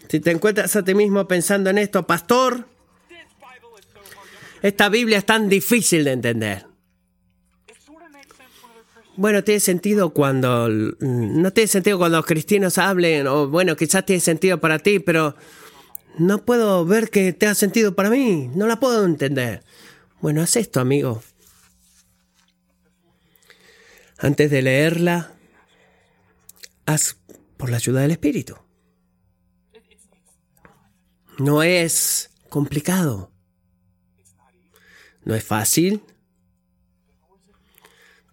Si 0.08 0.20
te 0.20 0.30
encuentras 0.30 0.76
a 0.76 0.84
ti 0.84 0.94
mismo 0.94 1.26
pensando 1.26 1.70
en 1.70 1.78
esto, 1.78 2.06
pastor, 2.06 2.66
esta 4.62 4.88
Biblia 4.90 5.18
es 5.18 5.26
tan 5.26 5.48
difícil 5.48 6.04
de 6.04 6.12
entender. 6.12 6.66
Bueno, 9.16 9.42
tiene 9.42 9.60
sentido 9.60 10.10
cuando 10.10 10.68
no 10.68 11.50
tiene 11.50 11.68
sentido 11.68 11.96
cuando 11.96 12.18
los 12.18 12.26
cristianos 12.26 12.76
hablen 12.76 13.26
o 13.26 13.48
bueno, 13.48 13.74
quizás 13.74 14.04
tiene 14.04 14.20
sentido 14.20 14.60
para 14.60 14.78
ti, 14.78 14.98
pero 14.98 15.34
no 16.18 16.44
puedo 16.44 16.84
ver 16.84 17.10
que 17.10 17.32
tenga 17.32 17.54
sentido 17.54 17.94
para 17.94 18.10
mí, 18.10 18.50
no 18.54 18.66
la 18.66 18.80
puedo 18.80 19.04
entender. 19.04 19.62
Bueno, 20.20 20.42
haz 20.42 20.56
esto, 20.56 20.80
amigo. 20.80 21.22
Antes 24.18 24.50
de 24.50 24.62
leerla, 24.62 25.32
haz 26.86 27.18
por 27.56 27.70
la 27.70 27.76
ayuda 27.76 28.00
del 28.00 28.12
Espíritu. 28.12 28.56
No 31.38 31.62
es 31.62 32.30
complicado. 32.48 33.30
No 35.24 35.34
es 35.34 35.44
fácil 35.44 36.02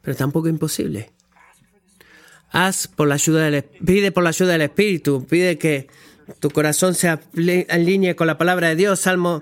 pero 0.04 0.18
tampoco 0.18 0.50
imposible. 0.50 1.12
Haz 2.52 2.88
por 2.88 3.08
la 3.08 3.16
ayuda 3.16 3.50
del, 3.50 3.64
pide 3.64 4.12
por 4.12 4.22
la 4.22 4.30
ayuda 4.30 4.52
del 4.52 4.62
Espíritu, 4.62 5.26
pide 5.28 5.58
que 5.58 5.88
tu 6.40 6.50
corazón 6.50 6.96
se 6.96 7.10
alinee 7.70 8.16
con 8.16 8.28
la 8.28 8.38
palabra 8.38 8.70
de 8.70 8.76
Dios. 8.76 9.00
Salmo 9.00 9.42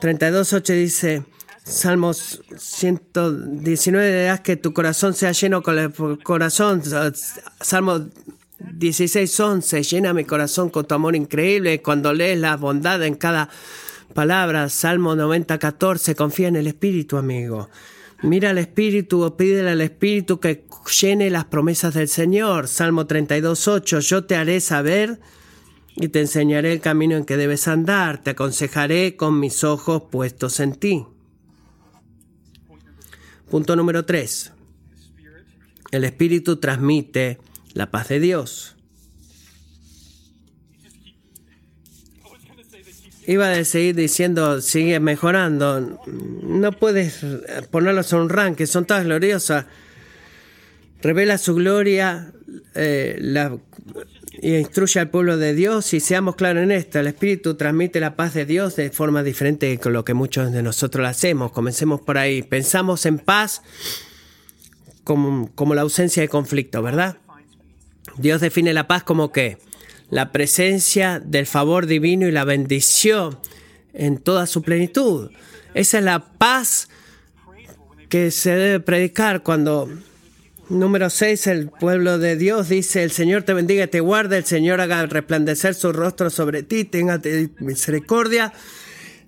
32.8 0.00 0.74
dice, 0.74 1.24
Salmos 1.64 2.40
119, 2.56 4.30
haz 4.30 4.40
que 4.40 4.56
tu 4.56 4.72
corazón 4.72 5.12
sea 5.14 5.32
lleno 5.32 5.62
con 5.62 5.78
el 5.78 5.92
corazón. 6.22 6.82
Salmo 7.60 8.08
16:11, 8.58 9.82
llena 9.82 10.14
mi 10.14 10.24
corazón 10.24 10.70
con 10.70 10.86
tu 10.86 10.94
amor 10.94 11.14
increíble 11.14 11.82
cuando 11.82 12.12
lees 12.14 12.38
la 12.38 12.56
bondad 12.56 13.02
en 13.04 13.16
cada 13.16 13.50
palabra. 14.14 14.68
Salmo 14.70 15.14
90:14, 15.14 16.14
confía 16.14 16.48
en 16.48 16.56
el 16.56 16.66
Espíritu, 16.66 17.18
amigo. 17.18 17.68
Mira 18.22 18.50
al 18.50 18.58
Espíritu 18.58 19.22
o 19.22 19.36
pídele 19.36 19.70
al 19.70 19.80
Espíritu 19.82 20.40
que 20.40 20.64
llene 21.00 21.28
las 21.28 21.44
promesas 21.44 21.92
del 21.92 22.08
Señor. 22.08 22.66
Salmo 22.66 23.06
32:8, 23.06 24.00
yo 24.00 24.24
te 24.24 24.36
haré 24.36 24.60
saber 24.60 25.20
y 26.00 26.08
te 26.08 26.20
enseñaré 26.20 26.72
el 26.72 26.80
camino 26.80 27.16
en 27.16 27.24
que 27.24 27.36
debes 27.36 27.66
andar, 27.66 28.22
te 28.22 28.30
aconsejaré 28.30 29.16
con 29.16 29.40
mis 29.40 29.64
ojos 29.64 30.04
puestos 30.10 30.60
en 30.60 30.74
ti. 30.74 31.06
Punto 33.50 33.74
número 33.74 34.04
3. 34.04 34.52
El 35.90 36.04
Espíritu 36.04 36.56
transmite 36.58 37.38
la 37.74 37.90
paz 37.90 38.08
de 38.08 38.20
Dios. 38.20 38.76
Iba 43.26 43.50
a 43.50 43.64
seguir 43.64 43.94
diciendo, 43.94 44.60
sigue 44.60 45.00
mejorando. 45.00 46.00
No 46.06 46.72
puedes 46.72 47.20
ponerlos 47.70 48.12
en 48.12 48.20
un 48.20 48.28
ranking, 48.28 48.66
son 48.66 48.86
todas 48.86 49.04
gloriosas. 49.04 49.66
Revela 51.02 51.38
su 51.38 51.54
gloria 51.54 52.32
eh, 52.74 53.18
y 54.40 54.56
instruye 54.56 55.00
al 55.00 55.10
pueblo 55.10 55.36
de 55.36 55.54
Dios. 55.54 55.92
Y 55.94 56.00
seamos 56.00 56.36
claros 56.36 56.62
en 56.62 56.70
esto: 56.70 56.98
el 56.98 57.06
Espíritu 57.06 57.54
transmite 57.54 58.00
la 58.00 58.16
paz 58.16 58.34
de 58.34 58.46
Dios 58.46 58.76
de 58.76 58.90
forma 58.90 59.22
diferente 59.22 59.78
con 59.78 59.92
lo 59.92 60.04
que 60.04 60.14
muchos 60.14 60.52
de 60.52 60.62
nosotros 60.62 61.06
hacemos. 61.06 61.52
Comencemos 61.52 62.00
por 62.00 62.18
ahí. 62.18 62.42
Pensamos 62.42 63.06
en 63.06 63.18
paz 63.18 63.62
como, 65.04 65.50
como 65.54 65.74
la 65.74 65.82
ausencia 65.82 66.22
de 66.22 66.28
conflicto, 66.28 66.82
¿verdad? 66.82 67.18
Dios 68.16 68.40
define 68.40 68.72
la 68.72 68.86
paz 68.86 69.04
como 69.04 69.32
que 69.32 69.58
la 70.10 70.32
presencia 70.32 71.20
del 71.20 71.46
favor 71.46 71.86
divino 71.86 72.26
y 72.26 72.32
la 72.32 72.44
bendición 72.44 73.38
en 73.92 74.18
toda 74.18 74.46
su 74.46 74.62
plenitud. 74.62 75.30
Esa 75.74 75.98
es 75.98 76.04
la 76.04 76.32
paz 76.32 76.88
que 78.08 78.30
se 78.30 78.50
debe 78.50 78.80
predicar 78.80 79.42
cuando 79.42 79.88
número 80.68 81.10
6 81.10 81.46
el 81.46 81.68
pueblo 81.70 82.18
de 82.18 82.36
Dios 82.36 82.68
dice 82.68 83.02
el 83.02 83.10
Señor 83.10 83.42
te 83.42 83.54
bendiga 83.54 83.84
y 83.84 83.88
te 83.88 84.00
guarde, 84.00 84.38
el 84.38 84.44
Señor 84.44 84.80
haga 84.80 85.06
resplandecer 85.06 85.74
su 85.74 85.92
rostro 85.92 86.30
sobre 86.30 86.62
ti, 86.62 86.84
tenga 86.84 87.20
misericordia, 87.58 88.52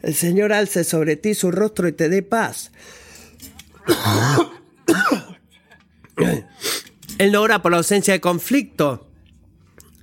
el 0.03 0.15
Señor 0.15 0.53
alce 0.53 0.85
sobre 0.85 1.17
ti 1.17 1.35
su 1.35 1.51
rostro 1.51 1.89
y 1.89 1.93
te 1.93 2.09
dé 2.09 2.23
paz. 2.23 2.71
Él 7.19 7.33
no 7.33 7.43
ora 7.43 7.63
por 7.63 7.73
la 7.73 7.79
ausencia 7.79 8.15
de 8.15 8.21
conflicto, 8.21 9.09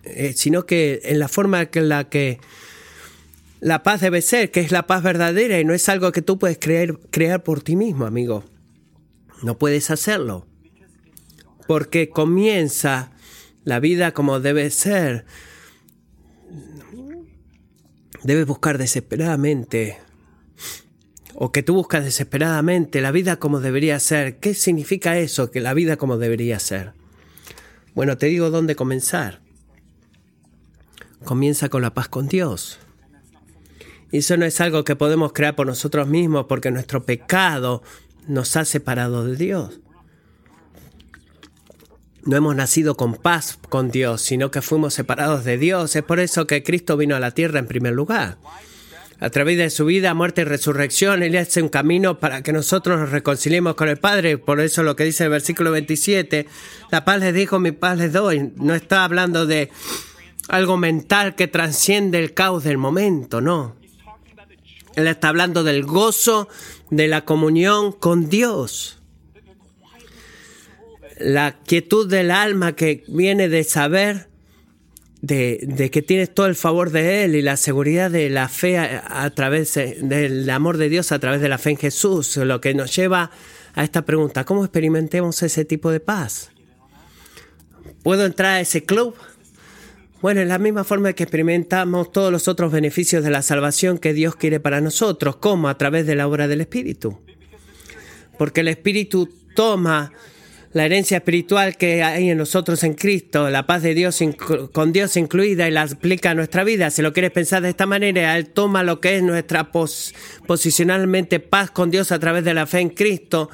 eh, 0.04 0.34
sino 0.36 0.66
que 0.66 1.02
en 1.04 1.20
la 1.20 1.28
forma 1.28 1.68
en 1.72 1.90
la 1.90 2.10
que 2.10 2.40
la 3.60 3.84
paz 3.84 4.02
debe 4.02 4.22
ser, 4.22 4.52
que 4.52 4.60
es 4.60 4.72
la 4.72 4.88
paz 4.88 5.02
verdadera 5.04 5.60
y 5.60 5.66
no 5.66 5.74
es 5.74 5.90
algo 5.90 6.12
que 6.12 6.22
tú 6.22 6.38
puedes 6.38 6.60
crear, 6.60 7.00
crear 7.10 7.44
por 7.44 7.62
ti 7.62 7.76
mismo, 7.76 8.06
amigo. 8.06 8.44
No 9.44 9.58
puedes 9.58 9.90
hacerlo. 9.92 10.46
Porque 11.68 12.10
comienza 12.10 13.12
la 13.64 13.80
vida 13.80 14.14
como 14.14 14.40
debe 14.40 14.70
ser. 14.72 15.26
Debes 18.24 18.48
buscar 18.48 18.78
desesperadamente, 18.78 20.00
o 21.36 21.52
que 21.52 21.62
tú 21.64 21.76
buscas 21.76 22.04
desesperadamente, 22.04 23.00
la 23.00 23.12
vida 23.12 23.38
como 23.38 23.60
debería 23.60 24.00
ser. 24.00 24.38
¿Qué 24.38 24.54
significa 24.54 25.18
eso, 25.20 25.52
que 25.52 25.62
la 25.62 25.74
vida 25.74 25.98
como 25.98 26.18
debería 26.18 26.60
ser? 26.60 26.94
Bueno, 27.94 28.18
te 28.18 28.26
digo 28.26 28.50
dónde 28.50 28.76
comenzar. 28.76 29.42
Comienza 31.24 31.70
con 31.70 31.82
la 31.82 31.94
paz 31.94 32.08
con 32.08 32.28
Dios. 32.28 32.80
Y 34.12 34.20
eso 34.20 34.38
no 34.38 34.46
es 34.46 34.62
algo 34.62 34.84
que 34.84 34.96
podemos 34.96 35.34
crear 35.34 35.56
por 35.56 35.68
nosotros 35.68 36.08
mismos 36.08 36.46
porque 36.48 36.72
nuestro 36.72 37.04
pecado 37.04 37.84
nos 38.28 38.56
ha 38.56 38.66
separado 38.66 39.26
de 39.26 39.36
Dios. 39.36 39.80
No 42.28 42.36
hemos 42.36 42.58
nacido 42.58 42.98
con 42.98 43.16
paz 43.16 43.58
con 43.70 43.90
Dios, 43.90 44.22
sino 44.22 44.52
que 44.52 44.62
fuimos 44.62 44.94
separados 44.94 45.46
de 45.46 45.58
Dios. 45.58 45.96
Es 45.96 46.04
por 46.04 46.20
eso 46.20 46.46
que 46.46 46.62
Cristo 46.62 46.98
vino 46.98 47.16
a 47.16 47.22
la 47.22 47.32
tierra 47.32 47.60
en 47.60 47.68
primer 47.68 47.94
lugar. 47.94 48.38
A 49.22 49.30
través 49.30 49.58
de 49.58 49.70
su 49.70 49.86
vida, 49.86 50.14
muerte 50.14 50.42
y 50.42 50.44
resurrección, 50.44 51.24
Él 51.24 51.38
hace 51.38 51.62
un 51.62 51.70
camino 51.70 52.20
para 52.20 52.44
que 52.44 52.52
nosotros 52.52 53.00
nos 53.00 53.12
reconciliemos 53.12 53.76
con 53.76 53.88
el 53.88 53.96
Padre. 53.96 54.38
Por 54.38 54.60
eso 54.60 54.84
lo 54.84 54.98
que 54.98 55.06
dice 55.06 55.24
el 55.24 55.30
versículo 55.30 55.72
27, 55.72 56.48
la 56.92 57.06
paz 57.06 57.22
les 57.22 57.34
dijo, 57.34 57.60
mi 57.60 57.72
paz 57.72 57.98
les 57.98 58.12
doy. 58.12 58.52
No 58.58 58.76
está 58.76 59.06
hablando 59.06 59.46
de 59.46 59.72
algo 60.50 60.76
mental 60.76 61.34
que 61.34 61.48
transciende 61.48 62.20
el 62.20 62.34
caos 62.34 62.66
del 62.66 62.78
momento, 62.78 63.40
no. 63.40 63.78
Él 64.98 65.08
está 65.08 65.30
hablando 65.30 65.64
del 65.64 65.86
gozo 65.86 66.50
de 66.90 67.08
la 67.08 67.24
comunión 67.24 67.94
con 67.94 68.28
Dios. 68.28 68.97
La 71.20 71.60
quietud 71.64 72.10
del 72.10 72.32
alma 72.32 72.76
que 72.76 73.04
viene 73.08 73.50
de 73.50 73.64
saber 73.64 74.28
de, 75.22 75.90
que 75.92 76.02
tienes 76.02 76.34
todo 76.34 76.46
el 76.46 76.56
favor 76.56 76.92
de 76.92 77.24
Él 77.24 77.36
y 77.36 77.42
la 77.42 77.58
seguridad 77.58 78.12
de 78.12 78.30
la 78.30 78.50
fe 78.50 78.78
a, 78.78 79.30
través 79.32 79.74
del 79.76 80.50
amor 80.50 80.78
de 80.78 80.90
Dios 80.90 81.12
a 81.12 81.20
través 81.20 81.42
de 81.42 81.50
la 81.50 81.58
fe 81.58 81.72
en 81.72 81.78
Jesús, 81.78 82.38
lo 82.38 82.62
que 82.62 82.74
nos 82.74 82.96
lleva 82.96 83.32
a 83.74 83.84
esta 83.84 84.06
pregunta, 84.06 84.44
¿cómo 84.44 84.64
experimentemos 84.64 85.42
ese 85.44 85.66
tipo 85.66 85.92
de 85.92 86.00
paz? 86.00 86.52
¿Puedo 88.04 88.26
entrar 88.26 88.56
a 88.56 88.62
ese 88.62 88.84
club? 88.84 89.16
Bueno, 90.22 90.42
es 90.42 90.48
la 90.48 90.58
misma 90.58 90.84
forma 90.84 91.14
que 91.14 91.24
experimentamos 91.24 92.12
todos 92.12 92.32
los 92.32 92.48
otros 92.48 92.72
beneficios 92.72 93.24
de 93.24 93.30
la 93.30 93.44
salvación 93.44 94.00
que 94.00 94.14
Dios 94.14 94.36
quiere 94.36 94.60
para 94.60 94.82
nosotros, 94.82 95.36
como 95.36 95.70
a 95.70 95.78
través 95.78 96.08
de 96.08 96.16
la 96.16 96.28
obra 96.28 96.48
del 96.48 96.62
Espíritu. 96.62 97.20
Porque 98.38 98.62
el 98.62 98.68
Espíritu 98.70 99.30
toma 99.56 100.12
la 100.78 100.86
herencia 100.86 101.18
espiritual 101.18 101.76
que 101.76 102.04
hay 102.04 102.30
en 102.30 102.38
nosotros 102.38 102.84
en 102.84 102.94
Cristo, 102.94 103.50
la 103.50 103.66
paz 103.66 103.82
de 103.82 103.96
Dios 103.96 104.20
con 104.72 104.94
Dios 104.94 105.18
incluida 105.18 105.68
y 105.68 105.72
la 105.72 105.82
aplica 105.82 106.30
a 106.30 106.36
nuestra 106.36 106.64
vida. 106.64 106.92
Si 106.92 107.02
lo 107.02 107.14
quieres 107.14 107.32
pensar 107.32 107.64
de 107.64 107.70
esta 107.70 107.88
manera, 107.88 108.38
Él 108.38 108.50
toma 108.50 108.84
lo 108.84 109.02
que 109.02 109.18
es 109.18 109.24
nuestra 109.24 109.72
posicionalmente 109.72 111.40
paz 111.40 111.72
con 111.72 111.90
Dios 111.90 112.12
a 112.12 112.20
través 112.20 112.46
de 112.46 112.54
la 112.54 112.68
fe 112.68 112.82
en 112.82 112.90
Cristo 112.90 113.50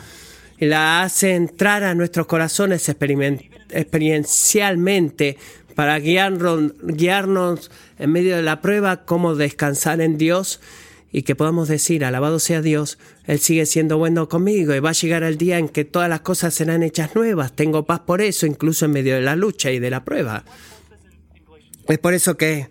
y 0.59 0.65
la 0.65 1.01
hace 1.01 1.36
entrar 1.36 1.84
a 1.84 1.95
nuestros 1.95 2.28
corazones 2.28 2.89
experiencialmente 2.89 5.38
para 5.76 5.97
guiarnos, 5.99 6.74
guiarnos 6.84 7.71
en 7.99 8.11
medio 8.11 8.36
de 8.36 8.43
la 8.43 8.59
prueba, 8.59 9.05
cómo 9.05 9.36
descansar 9.36 10.01
en 10.01 10.17
Dios 10.17 10.59
y 11.16 11.22
que 11.22 11.36
podamos 11.36 11.68
decir, 11.68 12.03
alabado 12.03 12.39
sea 12.39 12.64
Dios, 12.64 12.97
Él 13.26 13.39
sigue 13.39 13.68
siendo 13.68 13.99
bueno 13.99 14.28
conmigo 14.28 14.74
y 14.74 14.80
va 14.80 14.89
a 14.89 14.93
llegar 14.93 15.22
el 15.22 15.38
día 15.38 15.59
en 15.59 15.70
que 15.70 15.86
todas 15.86 16.09
las 16.09 16.22
cosas 16.22 16.55
serán 16.55 16.82
hechas 16.82 17.16
nuevas. 17.16 17.53
Tengo 17.53 17.86
paz 17.86 17.99
por 17.99 18.20
eso, 18.20 18.47
incluso 18.47 18.86
en 18.86 18.91
medio 18.91 19.14
de 19.14 19.22
la 19.22 19.36
lucha 19.36 19.70
y 19.70 19.78
de 19.78 19.91
la 19.91 20.03
prueba. 20.03 20.43
Es 21.88 21.99
por 21.99 22.16
eso 22.16 22.36
que 22.36 22.68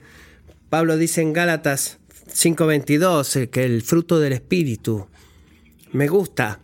Pablo 0.68 0.96
dice 0.96 1.22
en 1.22 1.32
Gálatas 1.32 1.98
5:22 2.34 3.36
eh, 3.36 3.48
que 3.48 3.64
el 3.64 3.80
fruto 3.82 4.18
del 4.18 4.32
Espíritu 4.32 5.06
me 5.92 6.08
gusta. 6.08 6.58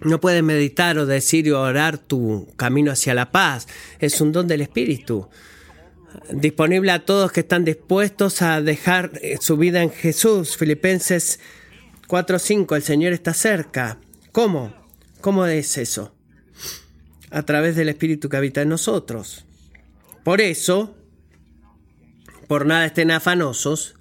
No 0.00 0.18
puedes 0.18 0.42
meditar 0.42 0.96
o 0.96 1.04
decir 1.04 1.52
o 1.52 1.60
orar 1.60 1.98
tu 1.98 2.48
camino 2.56 2.90
hacia 2.90 3.12
la 3.12 3.30
paz. 3.30 3.68
Es 3.98 4.22
un 4.22 4.32
don 4.32 4.48
del 4.48 4.62
Espíritu 4.62 5.28
disponible 6.30 6.90
a 6.90 7.04
todos 7.04 7.32
que 7.32 7.40
están 7.40 7.64
dispuestos 7.64 8.42
a 8.42 8.60
dejar 8.60 9.12
eh, 9.22 9.38
su 9.40 9.56
vida 9.56 9.82
en 9.82 9.90
Jesús. 9.90 10.56
Filipenses 10.56 11.40
4:5, 12.08 12.76
el 12.76 12.82
Señor 12.82 13.12
está 13.12 13.34
cerca. 13.34 13.98
¿Cómo? 14.32 14.74
¿Cómo 15.20 15.46
es 15.46 15.78
eso? 15.78 16.14
A 17.30 17.42
través 17.42 17.76
del 17.76 17.88
Espíritu 17.88 18.28
que 18.28 18.36
habita 18.36 18.62
en 18.62 18.68
nosotros. 18.68 19.44
Por 20.24 20.40
eso, 20.40 20.96
por 22.48 22.66
nada 22.66 22.86
estén 22.86 23.10
afanosos, 23.10 23.96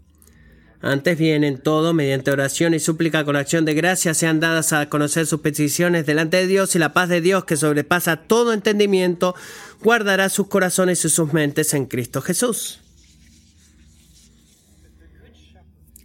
antes 0.82 1.18
bien, 1.18 1.44
en 1.44 1.58
todo, 1.58 1.94
mediante 1.94 2.32
oración 2.32 2.74
y 2.74 2.80
súplica 2.80 3.26
con 3.26 3.36
acción 3.36 3.66
de 3.66 3.74
gracia, 3.74 4.14
sean 4.14 4.40
dadas 4.40 4.72
a 4.72 4.88
conocer 4.88 5.26
sus 5.26 5.42
peticiones 5.42 6.06
delante 6.06 6.38
de 6.38 6.48
Dios 6.48 6.74
y 6.74 6.80
la 6.80 6.94
paz 6.94 7.10
de 7.10 7.20
Dios, 7.20 7.44
que 7.44 7.58
sobrepasa 7.58 8.16
todo 8.16 8.54
entendimiento, 8.54 9.36
guardará 9.82 10.30
sus 10.30 10.48
corazones 10.48 11.04
y 11.06 11.10
sus 11.10 11.34
mentes 11.34 11.74
en 11.74 11.86
Cristo 11.86 12.22
Jesús. 12.22 12.80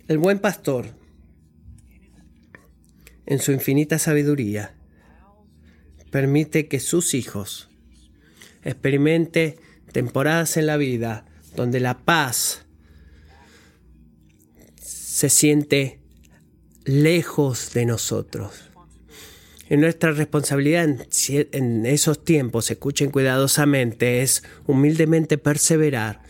El 0.06 0.18
buen 0.18 0.38
pastor, 0.38 0.86
en 3.26 3.38
su 3.38 3.52
infinita 3.52 3.98
sabiduría, 3.98 4.74
permite 6.10 6.68
que 6.68 6.78
sus 6.78 7.14
hijos 7.14 7.70
experimente 8.62 9.58
temporadas 9.92 10.56
en 10.56 10.66
la 10.66 10.76
vida 10.76 11.24
donde 11.56 11.80
la 11.80 11.98
paz 11.98 12.66
se 14.82 15.30
siente 15.30 16.00
lejos 16.84 17.72
de 17.72 17.86
nosotros. 17.86 18.73
Y 19.70 19.76
nuestra 19.76 20.12
responsabilidad 20.12 20.84
en, 20.84 20.98
en 21.52 21.86
esos 21.86 22.24
tiempos, 22.24 22.70
escuchen 22.70 23.10
cuidadosamente, 23.10 24.22
es 24.22 24.42
humildemente 24.66 25.38
perseverar 25.38 26.22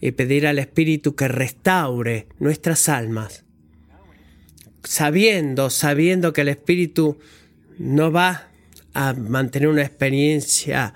y 0.00 0.12
pedir 0.12 0.46
al 0.46 0.58
Espíritu 0.58 1.14
que 1.14 1.28
restaure 1.28 2.26
nuestras 2.38 2.88
almas, 2.88 3.44
sabiendo, 4.84 5.68
sabiendo 5.68 6.32
que 6.32 6.40
el 6.42 6.48
Espíritu 6.48 7.18
no 7.78 8.10
va 8.12 8.48
a 8.94 9.12
mantener 9.14 9.68
una 9.68 9.82
experiencia, 9.82 10.94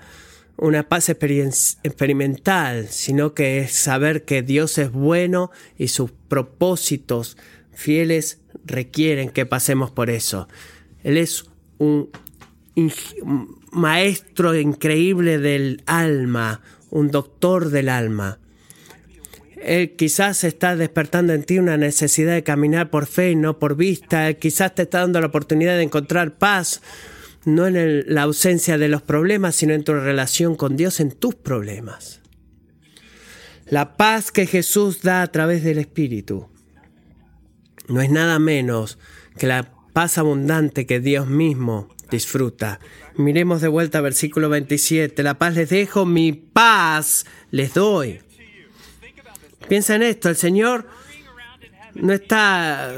una 0.57 0.87
paz 0.87 1.09
experimental, 1.09 2.87
sino 2.89 3.33
que 3.33 3.59
es 3.59 3.73
saber 3.73 4.23
que 4.23 4.41
Dios 4.41 4.77
es 4.77 4.91
bueno 4.91 5.51
y 5.77 5.89
sus 5.89 6.11
propósitos 6.11 7.37
fieles 7.73 8.39
requieren 8.65 9.29
que 9.29 9.45
pasemos 9.45 9.91
por 9.91 10.09
eso. 10.09 10.47
Él 11.03 11.17
es 11.17 11.45
un 11.77 12.09
maestro 13.71 14.55
increíble 14.55 15.37
del 15.37 15.83
alma, 15.85 16.61
un 16.89 17.11
doctor 17.11 17.69
del 17.69 17.89
alma. 17.89 18.39
Él 19.61 19.95
quizás 19.95 20.43
está 20.43 20.75
despertando 20.75 21.33
en 21.33 21.43
ti 21.43 21.57
una 21.57 21.77
necesidad 21.77 22.33
de 22.33 22.43
caminar 22.43 22.91
por 22.91 23.07
fe 23.07 23.31
y 23.31 23.35
no 23.35 23.57
por 23.57 23.75
vista. 23.75 24.27
Él 24.27 24.37
quizás 24.37 24.75
te 24.75 24.83
está 24.83 24.99
dando 24.99 25.19
la 25.19 25.27
oportunidad 25.27 25.75
de 25.75 25.83
encontrar 25.83 26.37
paz, 26.37 26.81
no 27.45 27.65
en 27.65 28.03
la 28.13 28.23
ausencia 28.23 28.77
de 28.77 28.89
los 28.89 29.01
problemas, 29.01 29.55
sino 29.55 29.73
en 29.73 29.83
tu 29.83 29.93
relación 29.93 30.55
con 30.55 30.77
Dios 30.77 30.99
en 30.99 31.11
tus 31.11 31.35
problemas. 31.35 32.21
La 33.67 33.97
paz 33.97 34.31
que 34.31 34.45
Jesús 34.45 35.01
da 35.01 35.23
a 35.23 35.31
través 35.31 35.63
del 35.63 35.79
Espíritu 35.79 36.47
no 37.87 38.01
es 38.01 38.11
nada 38.11 38.37
menos 38.37 38.99
que 39.37 39.47
la 39.47 39.74
paz 39.95 40.17
abundante 40.17 40.85
que 40.85 40.99
Dios 40.99 41.25
mismo 41.25 41.87
disfruta. 42.11 42.81
Miremos 43.15 43.61
de 43.61 43.69
vuelta 43.69 44.01
versículo 44.01 44.49
27. 44.49 45.23
La 45.23 45.35
paz 45.35 45.55
les 45.55 45.69
dejo, 45.69 46.05
mi 46.05 46.33
paz 46.33 47.25
les 47.49 47.73
doy. 47.73 48.19
Piensa 49.69 49.95
en 49.95 50.03
esto, 50.03 50.27
el 50.27 50.35
Señor 50.35 50.85
no 51.93 52.11
está 52.11 52.91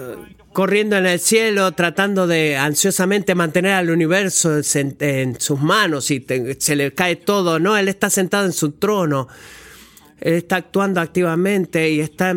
corriendo 0.54 0.98
en 0.98 1.06
el 1.06 1.20
cielo 1.20 1.72
tratando 1.74 2.26
de 2.26 2.58
ansiosamente 2.58 3.36
mantener 3.36 3.74
al 3.74 3.92
universo 3.92 4.60
en, 4.74 5.40
sus 5.40 5.62
manos 5.62 6.10
y 6.10 6.26
se 6.58 6.76
le 6.76 6.96
cae 6.96 7.16
todo. 7.16 7.60
No, 7.60 7.78
Él 7.78 7.90
está 7.90 8.10
sentado 8.10 8.48
en 8.48 8.54
su 8.54 8.72
trono. 8.72 9.28
Él 10.20 10.34
está 10.34 10.56
actuando 10.56 11.00
activamente 11.00 11.92
y 11.92 12.00
está 12.00 12.34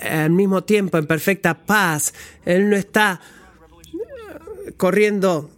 al 0.00 0.30
mismo 0.30 0.64
tiempo 0.64 0.96
en 0.96 1.06
perfecta 1.06 1.66
paz. 1.66 2.14
Él 2.46 2.70
no 2.70 2.76
está 2.76 3.20
corriendo 4.76 5.50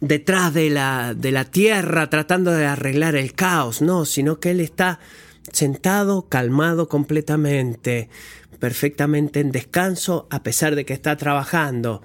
detrás 0.00 0.52
de 0.52 0.68
la, 0.68 1.14
de 1.14 1.30
la 1.30 1.44
tierra 1.44 2.10
tratando 2.10 2.50
de 2.50 2.66
arreglar 2.66 3.14
el 3.14 3.34
caos, 3.34 3.80
no, 3.80 4.04
sino 4.04 4.40
que 4.40 4.50
Él 4.50 4.60
está 4.60 4.98
sentado, 5.52 6.28
calmado 6.28 6.88
completamente, 6.88 8.08
perfectamente 8.58 9.40
en 9.40 9.52
descanso, 9.52 10.26
a 10.30 10.42
pesar 10.42 10.74
de 10.74 10.84
que 10.84 10.92
está 10.92 11.16
trabajando. 11.16 12.02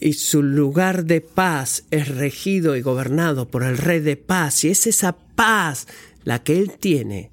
Y 0.00 0.14
su 0.14 0.42
lugar 0.42 1.04
de 1.04 1.20
paz 1.20 1.84
es 1.90 2.08
regido 2.08 2.76
y 2.76 2.82
gobernado 2.82 3.48
por 3.48 3.62
el 3.62 3.78
Rey 3.78 4.00
de 4.00 4.16
paz. 4.16 4.64
Y 4.64 4.68
es 4.68 4.86
esa 4.86 5.16
paz 5.16 5.86
la 6.24 6.42
que 6.42 6.58
Él 6.58 6.72
tiene, 6.78 7.30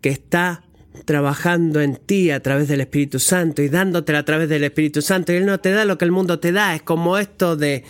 que 0.00 0.08
está 0.08 0.64
trabajando 1.04 1.80
en 1.80 1.96
ti 1.96 2.30
a 2.30 2.40
través 2.40 2.68
del 2.68 2.80
Espíritu 2.80 3.18
Santo 3.18 3.62
y 3.62 3.68
dándotela 3.68 4.20
a 4.20 4.24
través 4.24 4.48
del 4.48 4.64
Espíritu 4.64 5.02
Santo. 5.02 5.32
Y 5.32 5.36
Él 5.36 5.46
no 5.46 5.58
te 5.60 5.70
da 5.70 5.84
lo 5.84 5.98
que 5.98 6.04
el 6.04 6.12
mundo 6.12 6.38
te 6.38 6.52
da. 6.52 6.74
Es 6.74 6.82
como 6.82 7.18
esto 7.18 7.56
de 7.56 7.84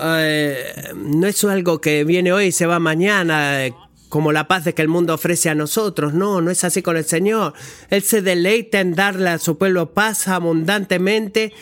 eh, 0.00 0.92
no 0.96 1.26
es 1.26 1.44
algo 1.44 1.80
que 1.80 2.04
viene 2.04 2.32
hoy 2.32 2.46
y 2.46 2.52
se 2.52 2.66
va 2.66 2.78
mañana, 2.78 3.64
eh, 3.64 3.74
como 4.08 4.32
la 4.32 4.48
paz 4.48 4.64
de 4.64 4.74
que 4.74 4.82
el 4.82 4.88
mundo 4.88 5.14
ofrece 5.14 5.50
a 5.50 5.54
nosotros. 5.54 6.14
No, 6.14 6.40
no 6.40 6.50
es 6.50 6.64
así 6.64 6.82
con 6.82 6.96
el 6.96 7.04
Señor. 7.04 7.54
Él 7.90 8.02
se 8.02 8.22
deleita 8.22 8.80
en 8.80 8.94
darle 8.94 9.30
a 9.30 9.38
su 9.38 9.56
pueblo 9.56 9.92
paz 9.92 10.28
abundantemente, 10.28 11.52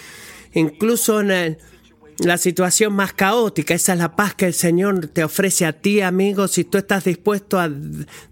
incluso 0.53 1.21
en 1.21 1.59
la 2.19 2.39
situación 2.39 2.93
más 2.93 3.13
caótica. 3.13 3.75
Esa 3.75 3.93
es 3.95 3.99
la 3.99 4.17
paz 4.17 4.35
que 4.35 4.47
el 4.47 4.55
Señor 4.55 5.09
te 5.09 5.25
ofrece 5.25 5.67
a 5.67 5.73
ti, 5.73 6.01
amigo, 6.01 6.49
si 6.49 6.65
tú 6.65 6.79
estás 6.79 7.05
dispuesto 7.05 7.59
a 7.59 7.71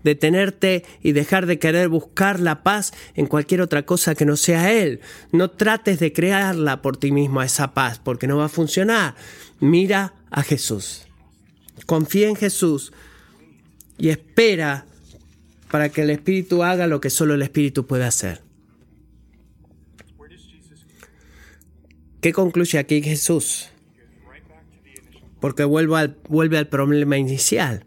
detenerte 0.03 0.85
y 1.03 1.13
dejar 1.13 1.47
de 1.47 1.59
querer 1.59 1.89
buscar 1.89 2.41
la 2.41 2.63
paz 2.63 2.93
en 3.15 3.27
cualquier 3.27 3.61
otra 3.61 3.85
cosa 3.85 4.15
que 4.15 4.25
no 4.25 4.37
sea 4.37 4.73
Él. 4.73 5.01
No 5.33 5.51
trates 5.51 5.99
de 5.99 6.13
crearla 6.13 6.83
por 6.83 6.97
ti 6.97 7.13
mismo, 7.13 7.43
esa 7.43 7.75
paz, 7.75 8.01
porque 8.03 8.27
no 8.27 8.37
va 8.37 8.47
a 8.47 8.49
funcionar. 8.49 9.15
Mira 9.61 10.15
a 10.31 10.43
Jesús. 10.43 11.07
Confía 11.87 12.29
en 12.29 12.37
Jesús 12.37 12.93
y 13.99 14.11
espera 14.11 14.87
para 15.71 15.89
que 15.89 16.03
el 16.03 16.11
Espíritu 16.11 16.63
haga 16.63 16.87
lo 16.87 17.01
que 17.01 17.11
solo 17.11 17.35
el 17.35 17.43
Espíritu 17.43 17.87
puede 17.87 18.05
hacer. 18.05 18.43
¿Qué 22.21 22.35
concluye 22.35 22.79
aquí 22.79 23.01
Jesús? 23.03 23.70
Porque 25.41 25.65
vuelve 25.65 25.99
al, 25.99 26.17
vuelve 26.29 26.59
al 26.59 26.69
problema 26.69 27.17
inicial. 27.19 27.85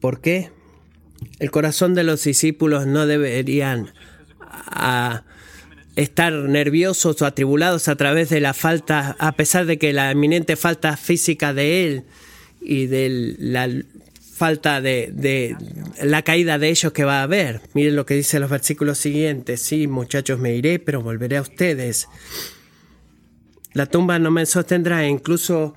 ¿Por 0.00 0.20
qué? 0.20 0.50
El 1.38 1.50
corazón 1.50 1.94
de 1.94 2.04
los 2.04 2.22
discípulos 2.22 2.86
no 2.86 3.06
deberían 3.06 3.92
a, 4.40 5.24
estar 5.96 6.32
nerviosos 6.32 7.20
o 7.22 7.26
atribulados 7.26 7.88
a 7.88 7.96
través 7.96 8.28
de 8.28 8.40
la 8.40 8.54
falta, 8.54 9.16
a 9.18 9.32
pesar 9.32 9.66
de 9.66 9.78
que 9.78 9.92
la 9.92 10.12
eminente 10.12 10.54
falta 10.54 10.96
física 10.96 11.52
de 11.52 11.84
él 11.84 12.04
y 12.60 12.86
de 12.86 13.34
la 13.38 13.68
falta 14.36 14.80
de, 14.80 15.56
la 16.00 16.22
caída 16.22 16.58
de 16.58 16.68
ellos 16.68 16.92
que 16.92 17.02
va 17.02 17.20
a 17.20 17.22
haber. 17.24 17.60
Miren 17.74 17.96
lo 17.96 18.06
que 18.06 18.14
dice 18.14 18.38
los 18.38 18.50
versículos 18.50 18.98
siguientes. 18.98 19.60
Sí, 19.60 19.88
muchachos, 19.88 20.38
me 20.38 20.54
iré, 20.54 20.78
pero 20.78 21.02
volveré 21.02 21.38
a 21.38 21.42
ustedes. 21.42 22.06
La 23.78 23.86
tumba 23.86 24.18
no 24.18 24.30
me 24.30 24.44
sostendrá, 24.44 25.06
incluso 25.06 25.74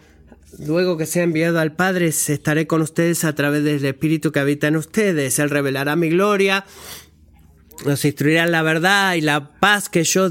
luego 0.59 0.97
que 0.97 1.05
sea 1.05 1.23
enviado 1.23 1.59
al 1.59 1.73
Padre, 1.75 2.07
estaré 2.07 2.67
con 2.67 2.81
ustedes 2.81 3.23
a 3.23 3.35
través 3.35 3.63
del 3.63 3.85
Espíritu 3.85 4.31
que 4.31 4.39
habita 4.39 4.67
en 4.67 4.75
ustedes. 4.75 5.39
Él 5.39 5.49
revelará 5.49 5.95
mi 5.95 6.09
gloria 6.09 6.65
nos 7.85 8.05
instruirán 8.05 8.51
la 8.51 8.61
verdad 8.61 9.15
y 9.15 9.21
la 9.21 9.49
paz 9.59 9.89
que 9.89 10.03
yo 10.03 10.29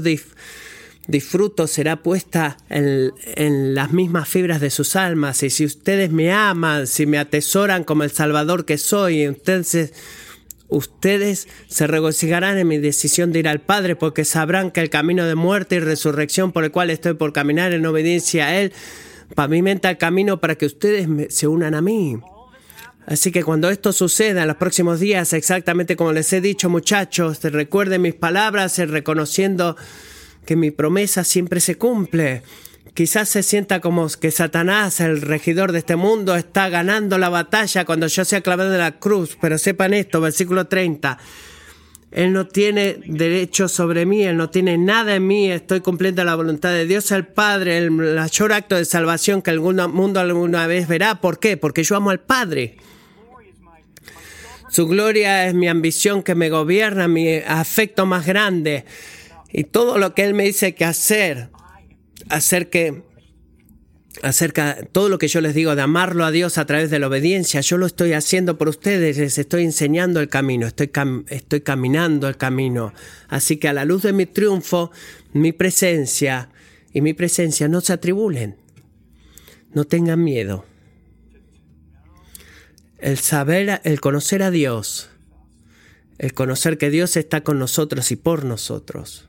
disfruto 1.07 1.67
será 1.67 2.01
puesta 2.01 2.57
en, 2.69 3.75
las 3.75 3.91
mismas 3.91 4.27
fibras 4.27 4.61
de 4.61 4.69
sus 4.69 4.95
almas. 4.95 5.43
Y 5.43 5.49
si 5.49 5.65
ustedes 5.65 6.11
me 6.11 6.31
aman, 6.31 6.87
si 6.87 7.05
me 7.05 7.19
atesoran 7.19 7.83
como 7.83 8.03
el 8.03 8.11
Salvador 8.11 8.65
que 8.65 8.77
soy, 8.77 9.21
entonces 9.21 9.93
ustedes 10.71 11.47
se 11.67 11.85
regocijarán 11.85 12.57
en 12.57 12.67
mi 12.67 12.79
decisión 12.79 13.31
de 13.31 13.39
ir 13.39 13.47
al 13.47 13.61
Padre, 13.61 13.95
porque 13.95 14.25
sabrán 14.25 14.71
que 14.71 14.81
el 14.81 14.89
camino 14.89 15.25
de 15.25 15.35
muerte 15.35 15.75
y 15.75 15.79
resurrección 15.79 16.51
por 16.51 16.63
el 16.63 16.71
cual 16.71 16.89
estoy 16.89 17.13
por 17.13 17.33
caminar 17.33 17.73
en 17.73 17.85
obediencia 17.85 18.47
a 18.47 18.59
Él 18.59 18.73
pavimenta 19.35 19.89
el 19.89 19.97
camino 19.97 20.39
para 20.39 20.55
que 20.55 20.65
ustedes 20.65 21.07
se 21.33 21.47
unan 21.47 21.75
a 21.75 21.81
mí. 21.81 22.17
Así 23.05 23.31
que 23.31 23.43
cuando 23.43 23.69
esto 23.69 23.93
suceda 23.93 24.43
en 24.43 24.47
los 24.47 24.57
próximos 24.57 24.99
días, 24.99 25.33
exactamente 25.33 25.95
como 25.95 26.13
les 26.13 26.31
he 26.33 26.39
dicho 26.39 26.69
muchachos, 26.69 27.41
recuerden 27.43 28.03
mis 28.03 28.15
palabras, 28.15 28.77
reconociendo 28.77 29.75
que 30.45 30.55
mi 30.55 30.71
promesa 30.71 31.23
siempre 31.23 31.59
se 31.59 31.75
cumple. 31.75 32.43
Quizás 32.93 33.29
se 33.29 33.41
sienta 33.41 33.79
como 33.79 34.07
que 34.09 34.31
Satanás, 34.31 34.99
el 34.99 35.21
regidor 35.21 35.71
de 35.71 35.79
este 35.79 35.95
mundo, 35.95 36.35
está 36.35 36.67
ganando 36.67 37.17
la 37.17 37.29
batalla 37.29 37.85
cuando 37.85 38.07
yo 38.07 38.25
sea 38.25 38.41
clavado 38.41 38.73
en 38.73 38.79
la 38.79 38.99
cruz, 38.99 39.37
pero 39.39 39.57
sepan 39.57 39.93
esto, 39.93 40.19
versículo 40.19 40.67
30. 40.67 41.17
Él 42.11 42.33
no 42.33 42.45
tiene 42.45 42.97
derecho 43.05 43.69
sobre 43.69 44.05
mí, 44.05 44.23
Él 44.23 44.35
no 44.35 44.49
tiene 44.49 44.77
nada 44.77 45.15
en 45.15 45.25
mí, 45.25 45.49
estoy 45.49 45.79
cumpliendo 45.79 46.25
la 46.25 46.35
voluntad 46.35 46.71
de 46.71 46.85
Dios 46.85 47.09
el 47.11 47.25
Padre, 47.25 47.77
el 47.77 47.91
mayor 47.91 48.51
acto 48.51 48.75
de 48.75 48.83
salvación 48.83 49.41
que 49.41 49.51
el 49.51 49.61
mundo 49.61 50.19
alguna 50.19 50.67
vez 50.67 50.89
verá. 50.89 51.21
¿Por 51.21 51.39
qué? 51.39 51.55
Porque 51.55 51.83
yo 51.83 51.95
amo 51.95 52.09
al 52.09 52.19
Padre. 52.19 52.75
Su 54.69 54.87
gloria 54.87 55.47
es 55.47 55.53
mi 55.53 55.69
ambición 55.69 56.23
que 56.23 56.35
me 56.35 56.49
gobierna, 56.49 57.07
mi 57.07 57.35
afecto 57.35 58.05
más 58.05 58.25
grande. 58.25 58.83
Y 59.53 59.63
todo 59.63 59.97
lo 59.97 60.13
que 60.13 60.23
Él 60.23 60.33
me 60.33 60.43
dice 60.43 60.75
que 60.75 60.83
hacer, 60.83 61.49
acerca 62.29 63.03
todo 64.91 65.09
lo 65.09 65.17
que 65.17 65.27
yo 65.27 65.41
les 65.41 65.53
digo 65.53 65.75
de 65.75 65.81
amarlo 65.81 66.25
a 66.25 66.31
Dios 66.31 66.57
a 66.57 66.65
través 66.65 66.89
de 66.89 66.99
la 66.99 67.07
obediencia, 67.07 67.61
yo 67.61 67.77
lo 67.77 67.85
estoy 67.85 68.13
haciendo 68.13 68.57
por 68.57 68.69
ustedes, 68.69 69.17
les 69.17 69.37
estoy 69.37 69.63
enseñando 69.63 70.19
el 70.19 70.29
camino, 70.29 70.67
estoy, 70.67 70.91
estoy 71.27 71.61
caminando 71.61 72.27
el 72.27 72.37
camino. 72.37 72.93
Así 73.27 73.57
que 73.57 73.67
a 73.67 73.73
la 73.73 73.85
luz 73.85 74.03
de 74.03 74.13
mi 74.13 74.25
triunfo, 74.25 74.91
mi 75.33 75.51
presencia 75.51 76.49
y 76.93 77.01
mi 77.01 77.13
presencia 77.13 77.67
no 77.67 77.81
se 77.81 77.93
atribulen, 77.93 78.57
no 79.73 79.85
tengan 79.85 80.23
miedo 80.23 80.65
el 83.01 83.17
saber, 83.17 83.81
el 83.83 83.99
conocer 83.99 84.43
a 84.43 84.51
Dios, 84.51 85.09
el 86.19 86.33
conocer 86.33 86.77
que 86.77 86.89
Dios 86.89 87.17
está 87.17 87.41
con 87.41 87.59
nosotros 87.59 88.11
y 88.11 88.15
por 88.15 88.45
nosotros. 88.45 89.27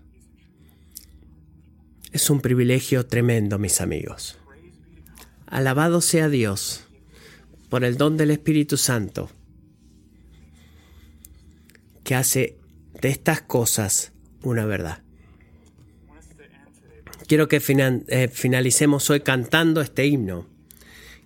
Es 2.13 2.29
un 2.29 2.41
privilegio 2.41 3.07
tremendo, 3.07 3.59
mis 3.59 3.81
amigos. 3.81 4.39
Alabado 5.47 6.03
sea 6.03 6.29
Dios 6.29 6.85
por 7.71 7.85
el 7.85 7.97
don 7.97 8.19
del 8.19 8.31
Espíritu 8.31 8.77
Santo, 8.77 9.31
que 12.05 12.15
hace 12.15 12.59
de 13.01 13.09
estas 13.09 13.41
cosas 13.41 14.13
una 14.43 14.67
verdad. 14.67 15.03
Quiero 17.27 17.49
que 17.49 17.63
eh, 18.09 18.29
finalicemos 18.29 19.09
hoy 19.09 19.21
cantando 19.21 19.81
este 19.81 20.07
himno. 20.07 20.47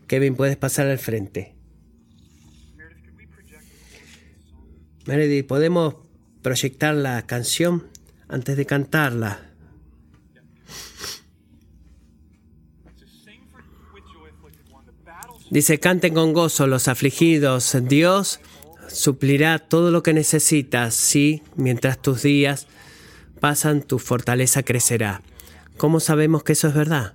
Kevin, 0.06 0.36
puedes 0.36 0.56
pasar 0.56 0.86
al 0.86 0.98
frente. 0.98 1.56
Meredith, 5.06 5.48
¿podemos 5.48 5.96
proyectar 6.42 6.94
la 6.94 7.26
canción 7.26 7.88
antes 8.28 8.56
de 8.56 8.66
cantarla? 8.66 9.45
Dice, 15.50 15.78
canten 15.78 16.14
con 16.14 16.32
gozo 16.32 16.66
los 16.66 16.88
afligidos. 16.88 17.76
Dios 17.82 18.40
suplirá 18.88 19.58
todo 19.58 19.90
lo 19.90 20.02
que 20.02 20.12
necesitas. 20.12 20.94
Sí, 20.94 21.42
mientras 21.54 22.02
tus 22.02 22.22
días 22.22 22.66
pasan, 23.40 23.82
tu 23.82 23.98
fortaleza 23.98 24.62
crecerá. 24.64 25.22
¿Cómo 25.76 26.00
sabemos 26.00 26.42
que 26.42 26.52
eso 26.52 26.68
es 26.68 26.74
verdad? 26.74 27.14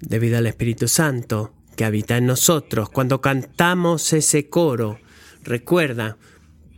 Debido 0.00 0.38
al 0.38 0.46
Espíritu 0.46 0.88
Santo 0.88 1.52
que 1.76 1.84
habita 1.84 2.16
en 2.16 2.26
nosotros. 2.26 2.90
Cuando 2.90 3.20
cantamos 3.20 4.12
ese 4.12 4.48
coro, 4.48 4.98
recuerda, 5.44 6.16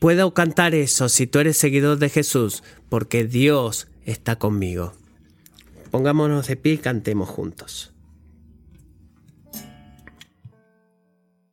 puedo 0.00 0.34
cantar 0.34 0.74
eso 0.74 1.08
si 1.08 1.26
tú 1.26 1.38
eres 1.38 1.56
seguidor 1.56 1.98
de 1.98 2.10
Jesús, 2.10 2.62
porque 2.88 3.24
Dios 3.24 3.88
está 4.04 4.36
conmigo. 4.36 4.92
Pongámonos 5.90 6.46
de 6.48 6.56
pie 6.56 6.74
y 6.74 6.78
cantemos 6.78 7.28
juntos. 7.28 7.91